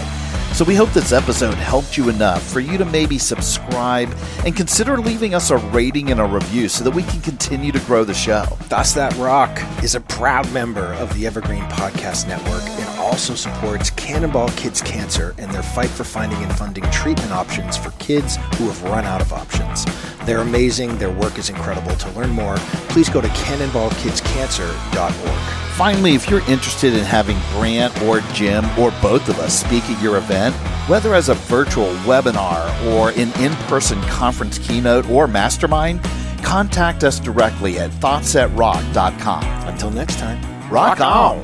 so 0.53 0.65
we 0.65 0.75
hope 0.75 0.91
this 0.91 1.13
episode 1.13 1.53
helped 1.55 1.97
you 1.97 2.09
enough 2.09 2.43
for 2.43 2.59
you 2.59 2.77
to 2.77 2.85
maybe 2.85 3.17
subscribe 3.17 4.13
and 4.45 4.55
consider 4.55 4.97
leaving 4.97 5.33
us 5.33 5.49
a 5.51 5.57
rating 5.57 6.11
and 6.11 6.19
a 6.19 6.25
review 6.25 6.67
so 6.67 6.83
that 6.83 6.91
we 6.91 7.03
can 7.03 7.21
continue 7.21 7.71
to 7.71 7.79
grow 7.81 8.03
the 8.03 8.13
show 8.13 8.43
Thoughts 8.69 8.93
That 8.93 9.15
Rock 9.15 9.61
is 9.83 9.95
a 9.95 10.01
proud 10.01 10.51
member 10.51 10.93
of 10.95 11.13
the 11.13 11.25
Evergreen 11.25 11.63
Podcast 11.63 12.27
Network 12.27 12.61
and 12.63 12.99
also 12.99 13.35
supports 13.35 13.89
Cannonball 13.91 14.49
Kids 14.49 14.81
Cancer 14.81 15.33
and 15.37 15.49
their 15.51 15.63
fight 15.63 15.89
for 15.89 16.03
finding 16.03 16.43
and 16.43 16.51
funding 16.57 16.83
treatment 16.91 17.31
options 17.31 17.77
for 17.77 17.91
kids 17.91 18.35
who 18.57 18.67
have 18.67 18.83
run 18.83 19.05
out 19.05 19.21
of 19.21 19.31
options. 19.31 19.85
They're 20.25 20.39
amazing, 20.39 20.97
their 20.97 21.11
work 21.11 21.37
is 21.37 21.49
incredible. 21.49 21.95
To 21.95 22.09
learn 22.11 22.31
more, 22.31 22.57
please 22.89 23.07
go 23.09 23.21
to 23.21 23.27
cannonballkidscancer.org. 23.29 25.68
Finally, 25.79 26.13
if 26.13 26.29
you're 26.29 26.41
interested 26.41 26.93
in 26.93 27.05
having 27.05 27.37
Brant 27.53 28.01
or 28.01 28.19
Jim 28.33 28.65
or 28.77 28.91
both 29.01 29.29
of 29.29 29.39
us 29.39 29.57
speak 29.57 29.81
at 29.85 30.03
your 30.03 30.17
event, 30.17 30.53
whether 30.89 31.15
as 31.15 31.29
a 31.29 31.35
virtual 31.35 31.87
webinar 32.03 32.67
or 32.87 33.11
an 33.11 33.31
in 33.41 33.53
person 33.69 33.97
conference 34.01 34.57
keynote 34.57 35.09
or 35.09 35.25
mastermind, 35.25 36.03
contact 36.43 37.05
us 37.05 37.17
directly 37.17 37.79
at 37.79 37.91
thoughtsthatrock.com. 37.91 39.43
Until 39.69 39.89
next 39.91 40.19
time, 40.19 40.69
Rock 40.69 40.99
on! 40.99 41.41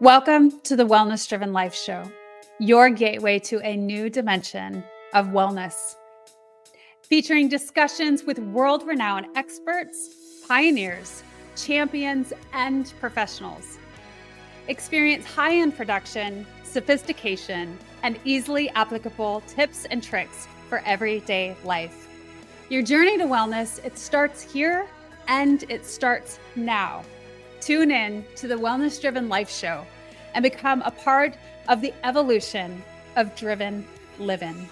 Welcome 0.00 0.60
to 0.62 0.74
the 0.74 0.88
Wellness 0.88 1.28
Driven 1.28 1.52
Life 1.52 1.76
Show, 1.76 2.10
your 2.58 2.90
gateway 2.90 3.38
to 3.38 3.60
a 3.60 3.76
new 3.76 4.10
dimension 4.10 4.82
of 5.12 5.28
wellness. 5.28 5.94
Featuring 7.08 7.48
discussions 7.50 8.24
with 8.24 8.38
world 8.38 8.86
renowned 8.86 9.26
experts, 9.36 10.42
pioneers, 10.48 11.22
champions, 11.54 12.32
and 12.54 12.90
professionals. 12.98 13.76
Experience 14.68 15.26
high 15.26 15.56
end 15.56 15.76
production, 15.76 16.46
sophistication, 16.62 17.76
and 18.02 18.18
easily 18.24 18.70
applicable 18.70 19.42
tips 19.46 19.84
and 19.90 20.02
tricks 20.02 20.48
for 20.70 20.78
everyday 20.86 21.54
life. 21.62 22.08
Your 22.70 22.80
journey 22.80 23.18
to 23.18 23.24
wellness, 23.24 23.84
it 23.84 23.98
starts 23.98 24.40
here 24.40 24.86
and 25.28 25.62
it 25.68 25.84
starts 25.84 26.38
now. 26.56 27.04
Tune 27.60 27.90
in 27.90 28.24
to 28.36 28.48
the 28.48 28.56
Wellness 28.56 28.98
Driven 28.98 29.28
Life 29.28 29.50
Show 29.50 29.84
and 30.32 30.42
become 30.42 30.80
a 30.80 30.90
part 30.90 31.36
of 31.68 31.82
the 31.82 31.92
evolution 32.02 32.82
of 33.16 33.36
driven 33.36 33.86
living. 34.18 34.66